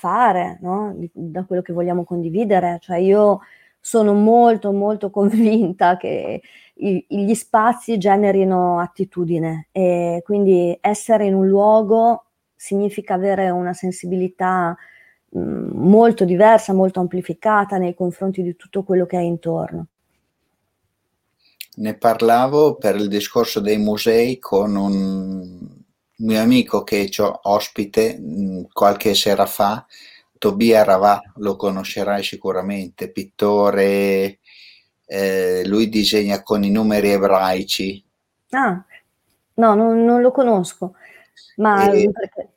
fare, 0.00 0.58
no? 0.62 0.96
da 1.12 1.44
quello 1.44 1.60
che 1.60 1.74
vogliamo 1.74 2.04
condividere. 2.04 2.78
Cioè 2.80 2.96
io 2.96 3.40
sono 3.78 4.14
molto 4.14 4.72
molto 4.72 5.10
convinta 5.12 5.96
che 5.96 6.40
i, 6.74 7.04
gli 7.06 7.34
spazi 7.34 7.98
generino 7.98 8.78
attitudine 8.80 9.68
e 9.72 10.22
quindi 10.24 10.76
essere 10.80 11.26
in 11.26 11.34
un 11.34 11.46
luogo 11.46 12.24
significa 12.56 13.14
avere 13.14 13.50
una 13.50 13.74
sensibilità 13.74 14.74
mh, 15.28 15.40
molto 15.40 16.24
diversa, 16.24 16.72
molto 16.72 17.00
amplificata 17.00 17.76
nei 17.76 17.94
confronti 17.94 18.42
di 18.42 18.56
tutto 18.56 18.82
quello 18.82 19.04
che 19.06 19.18
è 19.18 19.22
intorno. 19.22 19.86
Ne 21.72 21.94
parlavo 21.94 22.74
per 22.74 22.96
il 22.96 23.08
discorso 23.08 23.60
dei 23.60 23.78
musei 23.78 24.38
con 24.38 24.76
un 24.76 25.69
mio 26.20 26.40
amico 26.40 26.82
che 26.82 27.10
ho 27.18 27.40
ospite 27.42 28.18
mh, 28.18 28.68
qualche 28.72 29.14
sera 29.14 29.46
fa, 29.46 29.86
Tobia 30.38 30.84
Ravà, 30.84 31.20
lo 31.36 31.56
conoscerai 31.56 32.22
sicuramente, 32.22 33.10
pittore, 33.10 34.38
eh, 35.04 35.62
lui 35.66 35.88
disegna 35.88 36.42
con 36.42 36.64
i 36.64 36.70
numeri 36.70 37.10
ebraici. 37.10 38.02
Ah, 38.50 38.82
no, 39.54 39.74
non, 39.74 40.04
non 40.04 40.20
lo 40.20 40.30
conosco, 40.30 40.94
ma 41.56 41.90
e... 41.90 42.10
perché, 42.10 42.48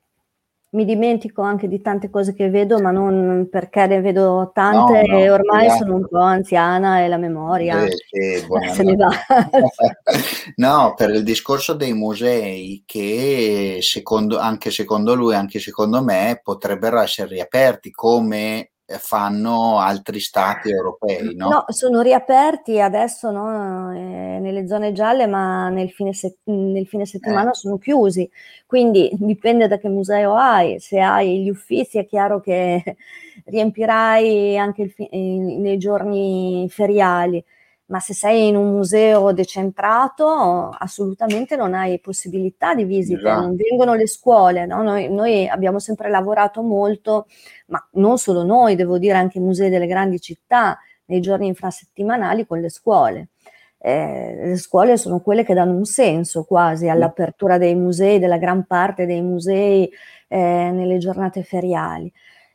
mi 0.73 0.85
dimentico 0.85 1.41
anche 1.41 1.67
di 1.67 1.81
tante 1.81 2.09
cose 2.09 2.33
che 2.33 2.49
vedo, 2.49 2.79
ma 2.79 2.91
non 2.91 3.47
perché 3.49 3.85
ne 3.85 4.01
vedo 4.01 4.51
tante 4.53 5.03
no, 5.05 5.13
no, 5.13 5.19
e 5.19 5.29
ormai 5.29 5.65
esatto. 5.65 5.83
sono 5.83 5.95
un 5.95 6.07
po' 6.07 6.19
anziana 6.19 7.03
e 7.03 7.07
la 7.07 7.17
memoria 7.17 7.83
eh, 7.83 7.91
sì, 7.91 8.45
se 8.73 8.83
ne 8.83 8.95
va. 8.95 9.09
no, 10.57 10.93
per 10.95 11.11
il 11.11 11.23
discorso 11.23 11.73
dei 11.73 11.93
musei 11.93 12.83
che 12.85 13.79
secondo, 13.81 14.39
anche 14.39 14.71
secondo 14.71 15.13
lui, 15.13 15.35
anche 15.35 15.59
secondo 15.59 16.03
me, 16.03 16.39
potrebbero 16.43 16.99
essere 16.99 17.29
riaperti 17.29 17.91
come 17.91 18.72
fanno 18.99 19.79
altri 19.79 20.19
stati 20.19 20.69
europei, 20.69 21.35
no? 21.35 21.49
No, 21.49 21.65
sono 21.67 22.01
riaperti 22.01 22.79
adesso 22.79 23.31
no, 23.31 23.91
eh, 23.91 24.39
nelle 24.39 24.67
zone 24.67 24.91
gialle, 24.93 25.27
ma 25.27 25.69
nel 25.69 25.91
fine, 25.91 26.13
se- 26.13 26.37
nel 26.45 26.87
fine 26.87 27.05
settimana 27.05 27.51
eh. 27.51 27.55
sono 27.55 27.77
chiusi. 27.77 28.29
Quindi 28.65 29.09
dipende 29.19 29.67
da 29.67 29.77
che 29.77 29.89
museo 29.89 30.35
hai. 30.35 30.79
Se 30.79 30.99
hai 30.99 31.43
gli 31.43 31.49
uffizi 31.49 31.97
è 31.97 32.05
chiaro 32.05 32.39
che 32.39 32.83
riempirai 33.45 34.57
anche 34.57 34.87
fi- 34.89 35.09
nei 35.11 35.77
giorni 35.77 36.67
feriali 36.69 37.43
ma 37.87 37.99
se 37.99 38.13
sei 38.13 38.47
in 38.47 38.55
un 38.55 38.71
museo 38.71 39.33
decentrato 39.33 40.69
assolutamente 40.69 41.55
non 41.55 41.73
hai 41.73 41.99
possibilità 41.99 42.73
di 42.73 42.85
visita, 42.85 43.29
esatto. 43.29 43.41
non 43.41 43.55
vengono 43.55 43.93
le 43.93 44.07
scuole, 44.07 44.65
no? 44.65 44.81
noi, 44.81 45.11
noi, 45.11 45.47
abbiamo 45.47 45.79
sempre 45.79 46.09
lavorato 46.09 46.61
molto, 46.61 47.27
ma 47.67 47.85
non 47.93 48.17
solo 48.17 48.43
noi, 48.43 48.75
devo 48.75 48.97
dire 48.97 49.17
anche 49.17 49.37
i 49.37 49.41
musei 49.41 49.69
delle 49.69 49.87
grandi 49.87 50.19
città, 50.19 50.77
nei 51.05 51.19
giorni 51.19 51.47
infrasettimanali 51.47 52.45
con 52.45 52.59
le 52.59 52.69
scuole. 52.69 53.29
Eh, 53.77 54.35
le 54.45 54.57
scuole 54.57 54.97
sono 54.97 55.19
quelle 55.19 55.43
che 55.43 55.53
danno 55.53 55.75
un 55.75 55.83
senso 55.83 56.45
quasi 56.45 56.87
all'apertura 56.87 57.57
dei 57.57 57.75
musei, 57.75 58.17
della 58.17 58.37
gran 58.37 58.65
parte 58.65 59.05
dei 59.05 59.21
musei 59.21 59.89
eh, 60.29 60.71
nelle 60.71 60.97
giornate 60.99 61.43
feriali. 61.43 62.11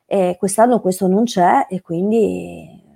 Eh, 0.07 0.37
quest'anno 0.39 0.81
questo 0.81 1.07
non 1.07 1.25
c'è 1.25 1.67
e 1.69 1.83
quindi 1.83 2.88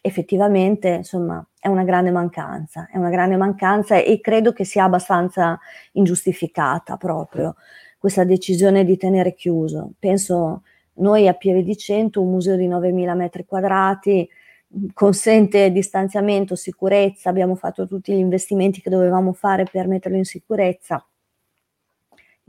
effettivamente 0.00 0.88
insomma 0.88 1.44
è 1.58 1.68
una 1.68 1.84
grande 1.84 2.10
mancanza, 2.10 2.88
è 2.90 2.96
una 2.96 3.10
grande 3.10 3.36
mancanza 3.36 3.96
e 3.96 4.20
credo 4.20 4.52
che 4.52 4.64
sia 4.64 4.84
abbastanza 4.84 5.58
ingiustificata 5.92 6.96
proprio 6.96 7.56
questa 7.98 8.24
decisione 8.24 8.84
di 8.84 8.96
tenere 8.96 9.34
chiuso. 9.34 9.92
Penso 9.98 10.62
noi 10.94 11.28
a 11.28 11.34
Pieve 11.34 11.62
di 11.62 11.76
Cento, 11.76 12.22
un 12.22 12.30
museo 12.30 12.56
di 12.56 12.66
9.000 12.66 13.14
metri 13.14 13.44
quadrati, 13.44 14.28
consente 14.94 15.70
distanziamento, 15.70 16.54
sicurezza, 16.54 17.28
abbiamo 17.28 17.56
fatto 17.56 17.86
tutti 17.86 18.12
gli 18.12 18.18
investimenti 18.18 18.80
che 18.80 18.90
dovevamo 18.90 19.32
fare 19.32 19.64
per 19.64 19.86
metterlo 19.86 20.16
in 20.16 20.24
sicurezza 20.24 21.04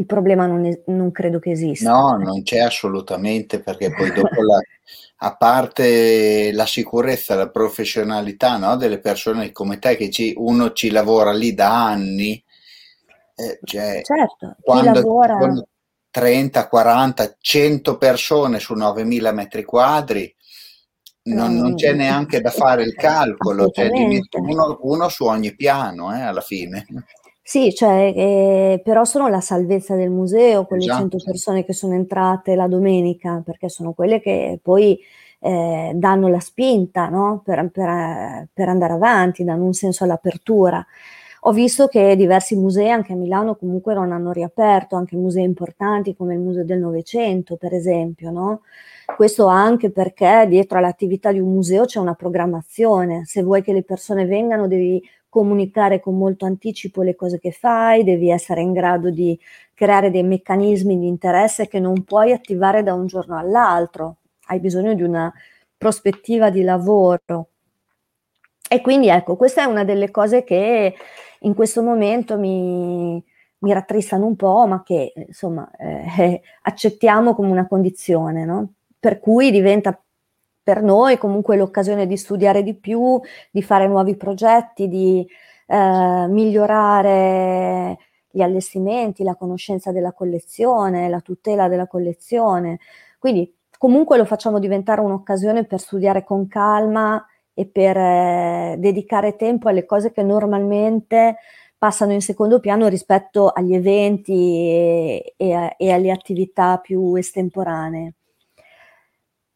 il 0.01 0.08
problema 0.08 0.48
non, 0.48 0.65
è, 0.65 0.81
non, 0.88 1.12
credo 1.12 1.38
che 1.38 1.51
esista. 1.51 1.91
No, 1.91 2.17
non 2.17 2.41
c'è 2.41 2.60
assolutamente 2.60 3.60
perché 3.60 3.93
poi 3.93 4.12
dopo 4.12 4.41
la, 4.41 4.60
a 5.17 5.36
parte 5.36 6.51
la 6.51 6.65
sicurezza, 6.65 7.36
la 7.36 7.50
professionalità 7.50 8.58
no, 8.58 8.75
delle 8.77 9.00
persone 9.00 9.51
come 9.51 9.77
te 9.77 9.96
che 9.96 10.10
ci, 10.10 10.34
uno 10.36 10.72
ci 10.72 10.89
lavora 10.89 11.31
lì 11.31 11.53
da 11.53 11.86
anni, 11.86 12.43
eh, 13.36 13.60
cioè, 13.63 14.01
certo, 14.03 14.55
quando 14.60 14.91
lavora... 14.91 15.38
30, 16.10 16.67
40, 16.67 17.38
100 17.39 17.98
persone 17.98 18.60
su 18.60 18.74
9.000 18.74 19.34
metri 19.34 19.63
quadri, 19.63 20.36
non, 21.24 21.55
non, 21.55 21.75
c'è 21.75 21.93
neanche 21.93 22.41
da 22.41 22.50
fare 22.50 22.84
il 22.84 22.96
calcolo, 22.96 23.70
cioè 23.70 23.89
uno, 23.89 24.79
uno, 24.81 25.08
su 25.08 25.24
ogni 25.25 25.55
piano 25.55 26.13
eh, 26.13 26.20
alla 26.20 26.41
fine. 26.41 26.86
Sì, 27.44 27.74
cioè, 27.74 28.14
eh, 28.16 28.82
però 28.84 29.04
sono 29.04 29.28
la 29.28 29.42
salvezza 29.42 29.96
del 29.96 30.10
museo, 30.10 30.66
quelle 30.66 30.84
esatto. 30.84 31.00
100 31.00 31.18
persone 31.26 31.66
che 31.66 31.74
sono 31.74 31.96
entrate 31.96 32.56
la 32.56 32.68
domenica, 32.68 33.42
perché 33.44 33.68
sono 33.68 33.94
quelle 33.94 34.22
che 34.22 34.60
poi 34.62 35.00
eh, 35.40 35.92
danno 35.96 36.28
la 36.28 36.40
spinta 36.40 37.10
no? 37.10 37.42
per, 37.44 37.70
per, 37.72 38.48
per, 38.54 38.70
andare 38.70 38.94
avanti, 38.94 39.44
danno 39.44 39.66
un 39.66 39.74
senso 39.74 40.04
all'apertura. 40.04 40.86
Ho 41.46 41.52
visto 41.52 41.88
che 41.88 42.16
diversi 42.16 42.56
musei 42.56 42.92
anche 42.92 43.14
a 43.14 43.16
Milano 43.16 43.56
comunque 43.56 43.96
non 43.96 44.12
hanno 44.12 44.32
riaperto, 44.32 44.96
anche 44.96 45.16
musei 45.18 45.44
importanti 45.44 46.16
come 46.16 46.36
il 46.36 46.40
Museo 46.40 46.64
del 46.64 46.78
Novecento, 46.80 47.58
per 47.58 47.74
esempio, 47.74 48.30
no? 48.30 48.62
Questo 49.16 49.48
anche 49.48 49.90
perché 49.92 50.46
dietro 50.48 50.78
all'attività 50.78 51.32
di 51.32 51.40
un 51.40 51.52
museo 51.52 51.86
c'è 51.86 52.00
una 52.00 52.14
programmazione. 52.14 53.26
Se 53.26 53.42
vuoi 53.42 53.64
che 53.64 53.74
le 53.74 53.84
persone 53.84 54.26
vengano, 54.26 54.68
devi 54.68 55.02
comunicare 55.32 56.02
con 56.02 56.18
molto 56.18 56.46
anticipo 56.46 57.02
le 57.02 57.16
cose 57.16 57.40
che 57.40 57.52
fai, 57.52 58.04
devi 58.04 58.30
essere 58.30 58.60
in 58.60 58.74
grado 58.74 59.10
di 59.10 59.40
creare 59.74 60.12
dei 60.12 60.24
meccanismi 60.24 61.00
di 61.00 61.08
interesse 61.08 61.70
che 61.70 61.80
non 61.80 62.04
puoi 62.04 62.34
attivare 62.34 62.84
da 62.84 62.94
un 62.94 63.08
giorno 63.08 63.38
all'altro, 63.38 64.18
hai 64.48 64.60
bisogno 64.60 64.94
di 64.94 65.04
una 65.04 65.34
prospettiva 65.78 66.50
di 66.50 66.64
lavoro. 66.64 67.48
E 68.70 68.82
quindi 68.82 69.08
ecco, 69.08 69.38
questa 69.38 69.64
è 69.64 69.66
una 69.66 69.86
delle 69.86 70.12
cose 70.12 70.44
che 70.44 70.96
in 71.40 71.54
questo 71.54 71.82
momento 71.82 72.38
mi, 72.38 73.24
mi 73.60 73.74
rattristano 73.74 74.25
un 74.25 74.36
po', 74.36 74.68
ma 74.68 74.84
che 74.84 75.14
insomma 75.16 75.70
eh, 75.77 76.42
accettiamo 76.64 77.34
come 77.34 77.51
una 77.51 77.68
condizione, 77.68 78.44
no? 78.44 78.74
per 79.00 79.20
cui 79.20 79.50
diventa 79.50 79.98
per 80.64 80.82
noi 80.84 81.18
comunque 81.18 81.56
l'occasione 81.56 82.06
di 82.08 82.18
studiare 82.18 82.64
di 82.64 82.76
più, 82.76 83.20
di 83.50 83.62
fare 83.64 83.88
nuovi 83.88 84.16
progetti, 84.16 84.88
di 84.88 85.28
eh, 85.68 86.28
migliorare 86.28 87.98
gli 88.30 88.42
allestimenti, 88.42 89.24
la 89.24 89.36
conoscenza 89.36 89.92
della 89.92 90.14
collezione, 90.14 91.10
la 91.10 91.22
tutela 91.22 91.68
della 91.68 91.88
collezione. 91.88 92.80
Quindi 93.20 93.54
comunque 93.78 94.18
lo 94.18 94.26
facciamo 94.26 94.60
diventare 94.60 95.02
un'occasione 95.02 95.66
per 95.66 95.80
studiare 95.80 96.24
con 96.24 96.48
calma 96.48 97.26
e 97.54 97.66
per 97.68 97.98
eh, 97.98 98.76
dedicare 98.78 99.36
tempo 99.36 99.70
alle 99.70 99.86
cose 99.86 100.12
che 100.12 100.24
normalmente 100.24 101.38
passano 101.78 102.14
in 102.14 102.22
secondo 102.22 102.60
piano 102.60 102.88
rispetto 102.88 103.50
agli 103.50 103.74
eventi 103.74 104.34
e, 104.34 105.34
e, 105.36 105.76
e 105.78 105.92
alle 105.92 106.12
attività 106.12 106.78
più 106.78 107.16
estemporanee 107.16 108.14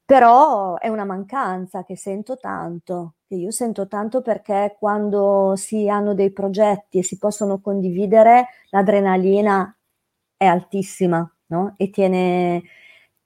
però 0.05 0.77
è 0.77 0.87
una 0.87 1.03
mancanza 1.05 1.83
che 1.83 1.97
sento 1.97 2.37
tanto, 2.37 3.15
che 3.27 3.35
io 3.35 3.51
sento 3.51 3.87
tanto 3.87 4.21
perché 4.21 4.75
quando 4.79 5.53
si 5.55 5.89
hanno 5.89 6.13
dei 6.13 6.31
progetti 6.31 6.99
e 6.99 7.03
si 7.03 7.17
possono 7.17 7.59
condividere, 7.59 8.47
l'adrenalina 8.69 9.75
è 10.37 10.45
altissima, 10.45 11.27
no? 11.47 11.73
E 11.77 11.89
tiene, 11.89 12.63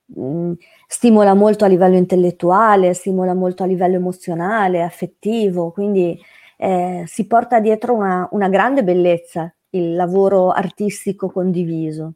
mh, 0.05 0.21
mm, 0.21 0.53
stimola 0.87 1.33
molto 1.33 1.65
a 1.65 1.67
livello 1.67 1.97
intellettuale, 1.97 2.93
stimola 2.93 3.33
molto 3.33 3.63
a 3.63 3.65
livello 3.65 3.95
emozionale, 3.97 4.81
affettivo, 4.83 5.71
quindi 5.71 6.17
eh, 6.57 7.03
si 7.07 7.27
porta 7.27 7.59
dietro 7.59 7.93
una, 7.95 8.27
una 8.31 8.49
grande 8.49 8.83
bellezza 8.83 9.53
il 9.71 9.95
lavoro 9.95 10.51
artistico 10.51 11.29
condiviso. 11.29 12.15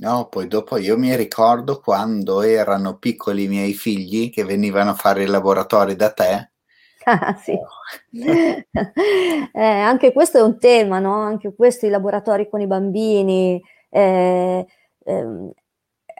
No, 0.00 0.28
poi 0.28 0.46
dopo 0.46 0.76
io 0.76 0.96
mi 0.96 1.16
ricordo 1.16 1.80
quando 1.80 2.42
erano 2.42 2.98
piccoli 2.98 3.44
i 3.44 3.48
miei 3.48 3.72
figli 3.72 4.30
che 4.30 4.44
venivano 4.44 4.90
a 4.90 4.94
fare 4.94 5.24
i 5.24 5.26
laboratori 5.26 5.96
da 5.96 6.12
te. 6.12 6.50
Ah, 7.04 7.34
sì. 7.34 7.58
eh, 9.52 9.60
anche 9.60 10.12
questo 10.12 10.38
è 10.38 10.42
un 10.42 10.58
tema, 10.58 10.98
no? 11.00 11.14
Anche 11.14 11.54
questo, 11.54 11.86
i 11.86 11.88
laboratori 11.88 12.48
con 12.48 12.60
i 12.60 12.66
bambini, 12.66 13.60
eh, 13.88 14.66
ehm, 15.04 15.50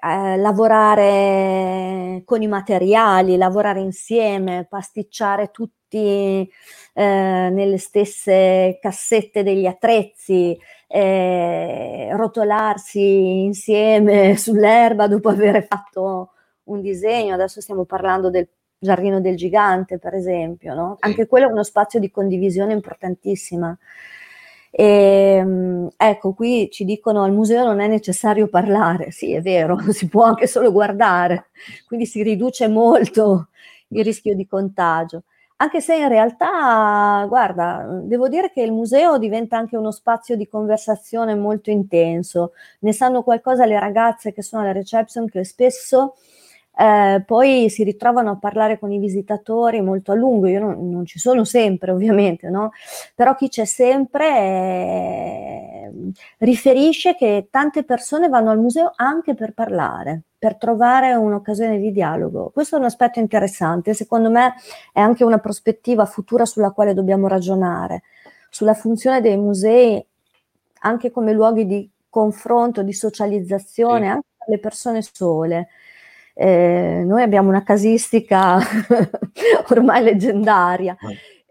eh, 0.03 0.37
lavorare 0.38 2.23
con 2.25 2.43
i 2.43 2.49
materiali, 2.49 3.37
lavorare 3.37 3.81
insieme, 3.81 4.67
pasticciare 4.69 5.51
tutti 5.88 6.51
eh, 6.92 7.48
nelle 7.51 7.79
stesse 7.79 8.79
cassette 8.81 9.42
degli 9.42 9.66
attrezzi, 9.66 10.57
eh, 10.87 12.11
rotolarsi 12.12 13.44
insieme 13.44 14.37
sull'erba 14.37 15.09
dopo 15.09 15.31
aver 15.31 15.66
fatto 15.66 16.33
un 16.64 16.81
disegno. 16.81 17.35
Adesso 17.35 17.61
stiamo 17.61 17.85
parlando 17.85 18.31
del 18.31 18.48
giardino 18.79 19.20
del 19.20 19.37
gigante, 19.37 19.98
per 19.98 20.14
esempio, 20.14 20.74
no? 20.74 20.96
Anche 21.01 21.27
quello 21.27 21.48
è 21.48 21.51
uno 21.51 21.64
spazio 21.64 21.98
di 21.98 22.11
condivisione 22.11 22.72
importantissima. 22.72 23.77
E, 24.70 24.85
ehm, 24.85 25.88
ecco, 25.96 26.35
qui 26.35 26.68
ci 26.70 26.85
dicono 26.85 27.24
al 27.24 27.33
museo 27.33 27.64
non 27.64 27.81
è 27.81 27.88
necessario 27.88 28.48
parlare, 28.48 29.11
sì 29.11 29.33
è 29.33 29.40
vero, 29.40 29.79
si 29.92 30.09
può 30.09 30.24
anche 30.24 30.46
solo 30.46 30.70
guardare, 30.70 31.46
quindi 31.87 32.05
si 32.07 32.22
riduce 32.22 32.68
molto 32.68 33.48
il 33.88 34.05
rischio 34.05 34.35
di 34.35 34.46
contagio 34.46 35.22
anche 35.61 35.81
se 35.81 35.97
in 35.97 36.09
realtà, 36.09 37.25
guarda, 37.29 37.85
devo 38.03 38.29
dire 38.29 38.53
che 38.53 38.62
il 38.62 38.71
museo 38.73 39.18
diventa 39.18 39.57
anche 39.57 39.77
uno 39.77 39.90
spazio 39.90 40.37
di 40.37 40.47
conversazione 40.47 41.35
molto 41.35 41.71
intenso. 41.71 42.53
Ne 42.81 42.92
sanno 42.92 43.23
qualcosa 43.25 43.66
le 43.66 43.79
ragazze 43.81 44.33
che 44.33 44.42
sono 44.42 44.62
alla 44.62 44.71
reception 44.73 45.27
che 45.29 45.44
spesso 45.44 46.14
eh, 46.77 47.25
poi 47.27 47.68
si 47.71 47.83
ritrovano 47.83 48.31
a 48.31 48.37
parlare 48.38 48.79
con 48.79 48.92
i 48.92 48.99
visitatori 49.01 49.81
molto 49.81 50.12
a 50.12 50.14
lungo. 50.14 50.47
Io 50.47 50.61
non, 50.61 50.90
non 50.90 51.05
ci 51.07 51.18
sono 51.18 51.44
sempre, 51.44 51.90
ovviamente, 51.92 52.49
no? 52.51 52.71
Però 53.16 53.35
chi 53.35 53.49
c'è 53.49 53.64
sempre 53.64 54.27
eh, 54.29 55.92
riferisce 56.38 57.16
che 57.16 57.49
tante 57.51 57.83
persone 57.85 58.29
vanno 58.29 58.51
al 58.51 58.61
museo 58.61 58.92
anche 58.94 59.35
per 59.35 59.55
parlare 59.55 60.23
per 60.38 60.57
trovare 60.57 61.14
un'occasione 61.14 61.79
di 61.79 61.90
dialogo. 61.90 62.51
Questo 62.53 62.77
è 62.77 62.79
un 62.79 62.85
aspetto 62.85 63.18
interessante, 63.18 63.92
secondo 63.92 64.31
me 64.31 64.55
è 64.92 65.01
anche 65.01 65.24
una 65.24 65.38
prospettiva 65.38 66.05
futura 66.07 66.44
sulla 66.44 66.70
quale 66.70 66.94
dobbiamo 66.94 67.27
ragionare, 67.27 68.03
sulla 68.48 68.74
funzione 68.74 69.20
dei 69.20 69.37
musei 69.37 70.05
anche 70.81 71.11
come 71.11 71.33
luoghi 71.33 71.66
di 71.66 71.90
confronto, 72.09 72.83
di 72.83 72.92
socializzazione, 72.92 74.05
sì. 74.05 74.11
anche 74.11 74.27
per 74.38 74.48
le 74.48 74.59
persone 74.59 75.03
sole. 75.03 75.68
Eh, 76.35 77.03
noi 77.05 77.22
abbiamo 77.22 77.48
una 77.48 77.64
casistica 77.64 78.59
ormai 79.70 80.05
leggendaria. 80.05 80.96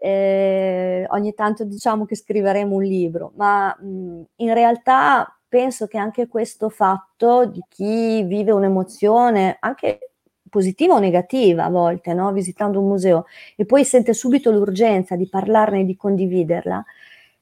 Eh, 0.00 1.04
ogni 1.10 1.34
tanto 1.34 1.64
diciamo 1.64 2.06
che 2.06 2.16
scriveremo 2.16 2.74
un 2.74 2.82
libro, 2.82 3.32
ma 3.34 3.76
mh, 3.78 4.22
in 4.36 4.54
realtà 4.54 5.37
penso 5.48 5.86
che 5.86 5.98
anche 5.98 6.28
questo 6.28 6.68
fatto 6.68 7.46
di 7.46 7.62
chi 7.68 8.22
vive 8.24 8.52
un'emozione, 8.52 9.56
anche 9.60 10.12
positiva 10.48 10.94
o 10.94 10.98
negativa 10.98 11.64
a 11.64 11.70
volte, 11.70 12.14
no? 12.14 12.32
visitando 12.32 12.80
un 12.80 12.88
museo, 12.88 13.26
e 13.56 13.64
poi 13.64 13.84
sente 13.84 14.12
subito 14.12 14.50
l'urgenza 14.50 15.16
di 15.16 15.28
parlarne 15.28 15.80
e 15.80 15.84
di 15.84 15.96
condividerla, 15.96 16.84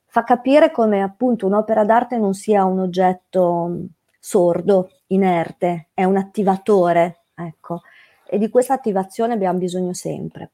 fa 0.06 0.24
capire 0.24 0.70
come 0.70 1.02
appunto 1.02 1.46
un'opera 1.46 1.84
d'arte 1.84 2.16
non 2.18 2.34
sia 2.34 2.64
un 2.64 2.80
oggetto 2.80 3.70
sordo, 4.18 4.90
inerte, 5.08 5.88
è 5.94 6.04
un 6.04 6.16
attivatore, 6.16 7.24
ecco, 7.34 7.82
e 8.26 8.38
di 8.38 8.48
questa 8.48 8.74
attivazione 8.74 9.34
abbiamo 9.34 9.58
bisogno 9.58 9.92
sempre. 9.92 10.50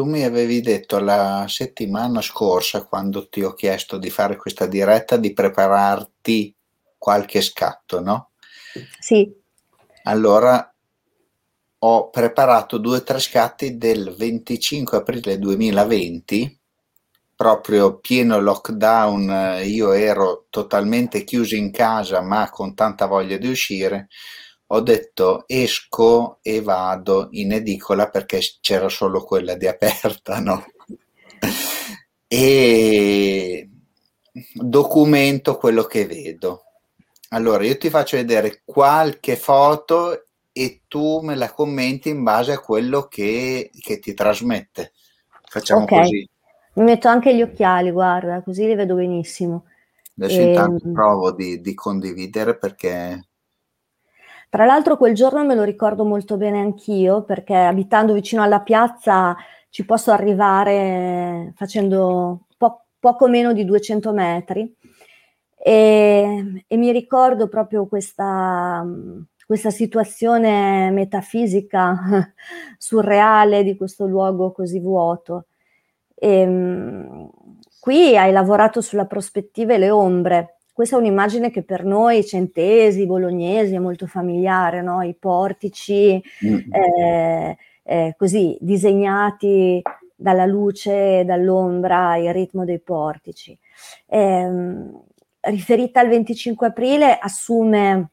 Tu 0.00 0.06
mi 0.06 0.24
avevi 0.24 0.62
detto 0.62 0.98
la 0.98 1.44
settimana 1.46 2.22
scorsa, 2.22 2.86
quando 2.86 3.28
ti 3.28 3.42
ho 3.42 3.52
chiesto 3.52 3.98
di 3.98 4.08
fare 4.08 4.36
questa 4.36 4.64
diretta, 4.64 5.18
di 5.18 5.34
prepararti 5.34 6.56
qualche 6.96 7.42
scatto, 7.42 8.00
no? 8.00 8.30
Sì. 8.98 9.30
Allora 10.04 10.74
ho 11.80 12.08
preparato 12.08 12.78
due 12.78 12.96
o 12.96 13.02
tre 13.02 13.18
scatti 13.18 13.76
del 13.76 14.14
25 14.16 14.96
aprile 14.96 15.38
2020, 15.38 16.58
proprio 17.36 17.98
pieno 17.98 18.40
lockdown, 18.40 19.60
io 19.64 19.92
ero 19.92 20.46
totalmente 20.48 21.24
chiuso 21.24 21.56
in 21.56 21.70
casa 21.70 22.22
ma 22.22 22.48
con 22.48 22.74
tanta 22.74 23.04
voglia 23.04 23.36
di 23.36 23.48
uscire 23.48 24.08
ho 24.72 24.80
detto 24.80 25.44
esco 25.46 26.38
e 26.42 26.62
vado 26.62 27.28
in 27.32 27.52
edicola 27.52 28.08
perché 28.08 28.40
c'era 28.60 28.88
solo 28.88 29.24
quella 29.24 29.54
di 29.56 29.66
aperta, 29.66 30.38
no? 30.38 30.64
e 32.28 33.68
documento 34.54 35.56
quello 35.56 35.82
che 35.84 36.06
vedo. 36.06 36.62
Allora, 37.30 37.64
io 37.64 37.76
ti 37.78 37.90
faccio 37.90 38.16
vedere 38.16 38.62
qualche 38.64 39.34
foto 39.36 40.26
e 40.52 40.82
tu 40.86 41.20
me 41.20 41.34
la 41.34 41.52
commenti 41.52 42.08
in 42.08 42.22
base 42.22 42.52
a 42.52 42.60
quello 42.60 43.02
che, 43.08 43.70
che 43.80 43.98
ti 43.98 44.14
trasmette. 44.14 44.92
Facciamo 45.48 45.82
okay. 45.82 45.98
così. 45.98 46.28
Mi 46.74 46.84
metto 46.84 47.08
anche 47.08 47.34
gli 47.34 47.42
occhiali, 47.42 47.90
guarda, 47.90 48.40
così 48.42 48.66
li 48.66 48.74
vedo 48.76 48.94
benissimo. 48.94 49.64
Adesso 50.16 50.38
e... 50.38 50.42
intanto 50.44 50.86
ehm, 50.86 50.92
provo 50.92 51.32
di, 51.32 51.60
di 51.60 51.74
condividere 51.74 52.56
perché 52.56 53.29
tra 54.50 54.64
l'altro 54.66 54.96
quel 54.96 55.14
giorno 55.14 55.44
me 55.44 55.54
lo 55.54 55.62
ricordo 55.62 56.04
molto 56.04 56.36
bene 56.36 56.60
anch'io 56.60 57.22
perché 57.22 57.54
abitando 57.54 58.12
vicino 58.12 58.42
alla 58.42 58.60
piazza 58.60 59.36
ci 59.70 59.84
posso 59.84 60.10
arrivare 60.10 61.52
facendo 61.56 62.46
po- 62.58 62.86
poco 62.98 63.28
meno 63.28 63.52
di 63.52 63.64
200 63.64 64.12
metri 64.12 64.74
e, 65.62 66.64
e 66.66 66.76
mi 66.76 66.90
ricordo 66.90 67.48
proprio 67.48 67.86
questa, 67.86 68.84
questa 69.46 69.70
situazione 69.70 70.90
metafisica 70.90 72.32
surreale 72.78 73.62
di 73.62 73.76
questo 73.76 74.06
luogo 74.06 74.52
così 74.52 74.80
vuoto. 74.80 75.46
E, 76.14 76.40
ehm, 76.40 77.30
qui 77.78 78.16
hai 78.16 78.32
lavorato 78.32 78.80
sulla 78.80 79.06
prospettiva 79.06 79.74
e 79.74 79.78
le 79.78 79.90
ombre 79.90 80.59
questa 80.80 80.96
è 80.96 80.98
un'immagine 80.98 81.50
che 81.50 81.62
per 81.62 81.84
noi 81.84 82.24
centesi, 82.24 83.04
bolognesi 83.04 83.74
è 83.74 83.78
molto 83.78 84.06
familiare, 84.06 84.80
no? 84.80 85.02
i 85.02 85.14
portici 85.14 86.18
mm. 86.42 86.72
eh, 86.72 87.58
eh, 87.82 88.14
così 88.16 88.56
disegnati 88.62 89.82
dalla 90.16 90.46
luce, 90.46 91.22
dall'ombra, 91.26 92.16
il 92.16 92.32
ritmo 92.32 92.64
dei 92.64 92.78
portici. 92.78 93.54
Eh, 94.06 94.50
riferita 95.40 96.00
al 96.00 96.08
25 96.08 96.68
aprile 96.68 97.18
assume 97.18 98.10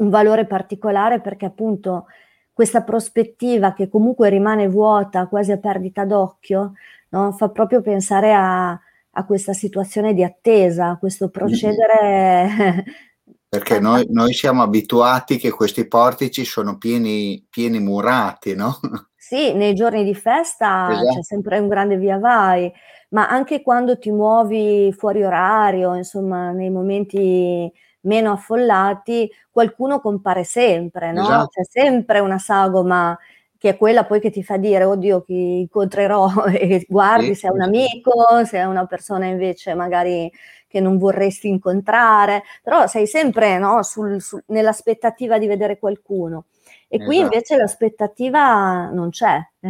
un 0.00 0.10
valore 0.10 0.44
particolare 0.44 1.22
perché 1.22 1.46
appunto 1.46 2.04
questa 2.52 2.82
prospettiva 2.82 3.72
che 3.72 3.88
comunque 3.88 4.28
rimane 4.28 4.68
vuota, 4.68 5.26
quasi 5.26 5.52
a 5.52 5.56
perdita 5.56 6.04
d'occhio, 6.04 6.74
no? 7.08 7.32
fa 7.32 7.48
proprio 7.48 7.80
pensare 7.80 8.34
a, 8.34 8.78
a 9.14 9.24
questa 9.24 9.52
situazione 9.52 10.12
di 10.14 10.22
attesa, 10.22 10.90
a 10.90 10.98
questo 10.98 11.30
procedere. 11.30 12.84
Perché 13.48 13.78
noi, 13.78 14.04
noi, 14.08 14.32
siamo 14.32 14.62
abituati 14.62 15.36
che 15.36 15.50
questi 15.50 15.86
portici 15.86 16.44
sono 16.44 16.76
pieni, 16.76 17.46
pieni 17.48 17.78
murati, 17.78 18.54
no? 18.54 18.78
Sì, 19.24 19.54
nei 19.54 19.72
giorni 19.72 20.04
di 20.04 20.14
festa 20.14 20.90
esatto. 20.90 21.14
c'è 21.14 21.22
sempre 21.22 21.58
un 21.58 21.66
grande 21.66 21.96
via 21.96 22.18
vai, 22.18 22.70
ma 23.10 23.26
anche 23.26 23.62
quando 23.62 23.98
ti 23.98 24.10
muovi 24.10 24.92
fuori 24.94 25.24
orario, 25.24 25.94
insomma, 25.94 26.50
nei 26.50 26.68
momenti 26.68 27.72
meno 28.02 28.32
affollati, 28.32 29.30
qualcuno 29.50 30.00
compare 30.00 30.44
sempre, 30.44 31.10
no? 31.10 31.22
Esatto. 31.22 31.48
C'è 31.48 31.64
sempre 31.64 32.18
una 32.18 32.38
sagoma 32.38 33.18
che 33.64 33.70
è 33.70 33.76
quella 33.78 34.04
poi 34.04 34.20
che 34.20 34.28
ti 34.28 34.44
fa 34.44 34.58
dire, 34.58 34.84
oddio, 34.84 35.22
chi 35.22 35.60
incontrerò 35.60 36.44
e 36.52 36.84
guardi 36.86 37.28
sì, 37.28 37.34
se 37.36 37.48
è 37.48 37.50
un 37.50 37.62
amico, 37.62 38.44
se 38.44 38.58
è 38.58 38.64
una 38.64 38.84
persona 38.84 39.24
invece 39.24 39.72
magari 39.72 40.30
che 40.68 40.80
non 40.80 40.98
vorresti 40.98 41.48
incontrare, 41.48 42.42
però 42.62 42.86
sei 42.86 43.06
sempre 43.06 43.56
no, 43.56 43.82
sul, 43.82 44.20
sul, 44.20 44.44
nell'aspettativa 44.48 45.38
di 45.38 45.46
vedere 45.46 45.78
qualcuno. 45.78 46.44
E 46.88 46.96
esatto. 46.96 47.04
qui 47.08 47.20
invece 47.20 47.56
l'aspettativa 47.56 48.90
non 48.90 49.08
c'è. 49.08 49.40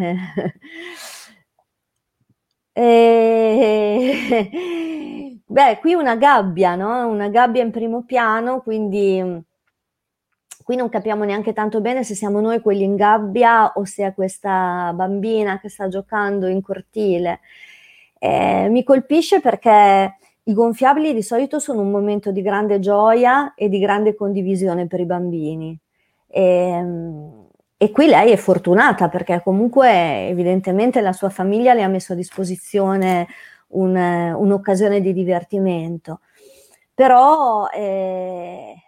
e... 2.72 4.10
Beh, 5.46 5.78
qui 5.80 5.94
una 5.94 6.16
gabbia, 6.16 6.74
no? 6.74 7.06
Una 7.06 7.28
gabbia 7.28 7.62
in 7.62 7.70
primo 7.70 8.02
piano, 8.02 8.60
quindi 8.60 9.22
qui 10.64 10.76
non 10.76 10.88
capiamo 10.88 11.24
neanche 11.24 11.52
tanto 11.52 11.80
bene 11.80 12.02
se 12.02 12.14
siamo 12.14 12.40
noi 12.40 12.60
quelli 12.60 12.82
in 12.82 12.96
gabbia 12.96 13.72
o 13.74 13.84
se 13.84 14.06
è 14.06 14.14
questa 14.14 14.92
bambina 14.94 15.60
che 15.60 15.68
sta 15.68 15.88
giocando 15.88 16.46
in 16.46 16.62
cortile. 16.62 17.40
Eh, 18.18 18.68
mi 18.70 18.82
colpisce 18.82 19.40
perché 19.40 20.16
i 20.44 20.52
gonfiabili 20.54 21.12
di 21.12 21.22
solito 21.22 21.58
sono 21.58 21.82
un 21.82 21.90
momento 21.90 22.32
di 22.32 22.40
grande 22.40 22.80
gioia 22.80 23.52
e 23.54 23.68
di 23.68 23.78
grande 23.78 24.14
condivisione 24.14 24.86
per 24.86 25.00
i 25.00 25.04
bambini. 25.04 25.78
E, 26.26 26.42
ehm, 26.42 27.48
e 27.76 27.90
qui 27.90 28.06
lei 28.06 28.30
è 28.30 28.36
fortunata 28.36 29.08
perché 29.08 29.42
comunque 29.42 30.28
evidentemente 30.28 31.02
la 31.02 31.12
sua 31.12 31.28
famiglia 31.28 31.74
le 31.74 31.82
ha 31.82 31.88
messo 31.88 32.14
a 32.14 32.16
disposizione 32.16 33.26
un, 33.68 33.94
un'occasione 33.94 35.00
di 35.02 35.12
divertimento. 35.12 36.20
Però 36.94 37.68
eh, 37.68 38.83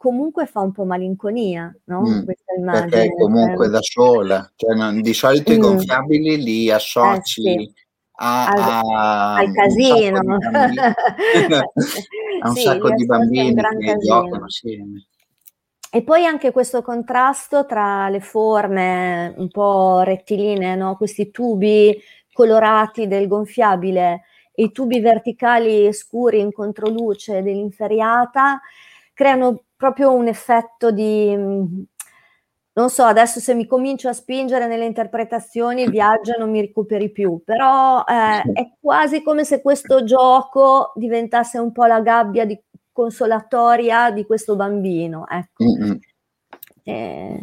comunque 0.00 0.46
fa 0.46 0.60
un 0.60 0.72
po' 0.72 0.86
malinconia, 0.86 1.70
no? 1.84 2.00
Mm, 2.00 2.24
Questa 2.24 2.54
immagine. 2.56 2.88
Perché 2.88 3.14
comunque 3.16 3.68
da 3.68 3.82
sola, 3.82 4.50
cioè, 4.56 4.74
non, 4.74 5.02
di 5.02 5.12
solito 5.12 5.52
mm. 5.52 5.54
i 5.54 5.58
gonfiabili 5.58 6.42
li 6.42 6.70
associ 6.70 7.46
eh, 7.46 7.58
sì. 7.58 7.72
a, 8.12 8.46
al, 8.46 8.82
a, 8.94 9.34
al 9.34 9.52
casino. 9.52 10.20
a 12.40 12.48
un 12.48 12.54
sì, 12.54 12.62
sacco 12.62 12.94
di 12.94 13.04
bambini 13.04 13.54
che 13.54 13.98
giocano 13.98 14.46
assieme. 14.46 15.06
E 15.92 16.02
poi 16.02 16.24
anche 16.24 16.50
questo 16.50 16.80
contrasto 16.80 17.66
tra 17.66 18.08
le 18.08 18.20
forme 18.20 19.34
un 19.36 19.50
po' 19.50 20.00
rettilinee, 20.00 20.76
no? 20.76 20.96
questi 20.96 21.30
tubi 21.30 21.94
colorati 22.32 23.06
del 23.06 23.28
gonfiabile 23.28 24.22
e 24.54 24.62
i 24.62 24.72
tubi 24.72 24.98
verticali 25.00 25.92
scuri 25.92 26.40
in 26.40 26.52
controluce 26.52 27.42
dell'inferiata 27.42 28.62
creano 29.12 29.64
proprio 29.80 30.12
un 30.12 30.28
effetto 30.28 30.90
di, 30.90 31.34
mm, 31.34 31.64
non 32.74 32.90
so, 32.90 33.02
adesso 33.04 33.40
se 33.40 33.54
mi 33.54 33.66
comincio 33.66 34.10
a 34.10 34.12
spingere 34.12 34.66
nelle 34.66 34.84
interpretazioni 34.84 35.84
il 35.84 35.90
viaggio 35.90 36.34
non 36.38 36.50
mi 36.50 36.60
recuperi 36.60 37.10
più, 37.10 37.40
però 37.42 38.04
eh, 38.06 38.42
è 38.52 38.72
quasi 38.78 39.22
come 39.22 39.44
se 39.44 39.62
questo 39.62 40.04
gioco 40.04 40.92
diventasse 40.96 41.58
un 41.58 41.72
po' 41.72 41.86
la 41.86 42.02
gabbia 42.02 42.44
di, 42.44 42.62
consolatoria 42.92 44.10
di 44.10 44.26
questo 44.26 44.54
bambino. 44.54 45.26
Ecco. 45.26 45.64
Mm-hmm. 45.64 45.96
Eh, 46.82 47.40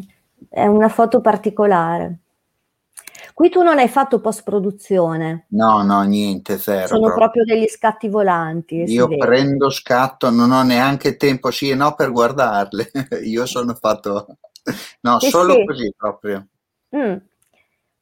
è 0.48 0.68
una 0.68 0.90
foto 0.90 1.22
particolare. 1.22 2.20
Qui 3.38 3.50
tu 3.50 3.62
non 3.62 3.78
hai 3.78 3.88
fatto 3.88 4.20
post 4.20 4.42
produzione. 4.42 5.46
No, 5.50 5.84
no, 5.84 6.02
niente, 6.02 6.58
zero. 6.58 6.88
Sono 6.88 7.02
proprio, 7.02 7.28
proprio 7.28 7.44
degli 7.44 7.68
scatti 7.68 8.10
volanti. 8.10 8.78
Io 8.78 9.08
prendo 9.16 9.70
scatto, 9.70 10.32
non 10.32 10.50
ho 10.50 10.64
neanche 10.64 11.18
tempo, 11.18 11.52
sì 11.52 11.70
e 11.70 11.76
no, 11.76 11.94
per 11.94 12.12
guardarle. 12.12 12.90
Io 13.26 13.46
sono 13.46 13.76
fatto... 13.76 14.26
No, 15.02 15.20
sì, 15.20 15.30
solo 15.30 15.54
sì. 15.54 15.66
così 15.66 15.94
proprio. 15.96 16.48
Mm. 16.96 17.16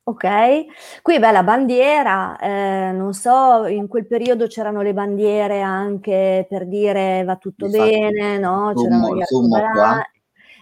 Ok, 0.04 1.02
qui 1.02 1.20
beh 1.20 1.32
la 1.32 1.44
bandiera, 1.44 2.38
eh, 2.38 2.92
non 2.94 3.14
so, 3.14 3.66
in 3.66 3.90
quel 3.90 4.08
periodo 4.08 4.48
c'erano 4.48 4.82
le 4.82 4.94
bandiere 4.94 5.60
anche 5.60 6.46
per 6.48 6.66
dire 6.66 7.26
va 7.26 7.36
tutto 7.36 7.66
Infatti, 7.66 7.90
bene, 7.90 8.38
no? 8.38 8.72
C'erano 8.74 9.14
gli 9.14 9.22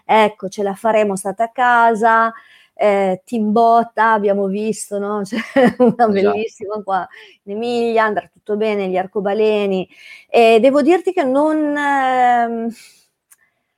Ecco, 0.06 0.50
ce 0.50 0.64
la 0.64 0.74
faremo, 0.74 1.16
state 1.16 1.44
a 1.44 1.52
casa, 1.52 2.34
eh, 2.74 3.22
Timbota 3.24 4.14
abbiamo 4.14 4.48
visto, 4.48 4.98
no? 4.98 5.22
C'è 5.26 5.38
una 5.78 5.90
esatto. 5.90 6.12
bellissima 6.12 6.82
qua 6.84 7.08
in 7.44 7.54
Emilia, 7.56 8.04
andrà 8.04 8.30
tutto 8.32 8.58
bene, 8.58 8.88
gli 8.90 8.98
arcobaleni. 8.98 9.88
E 10.28 10.60
devo 10.60 10.82
dirti 10.82 11.14
che 11.14 11.24
non... 11.24 11.78
Eh, 11.78 12.68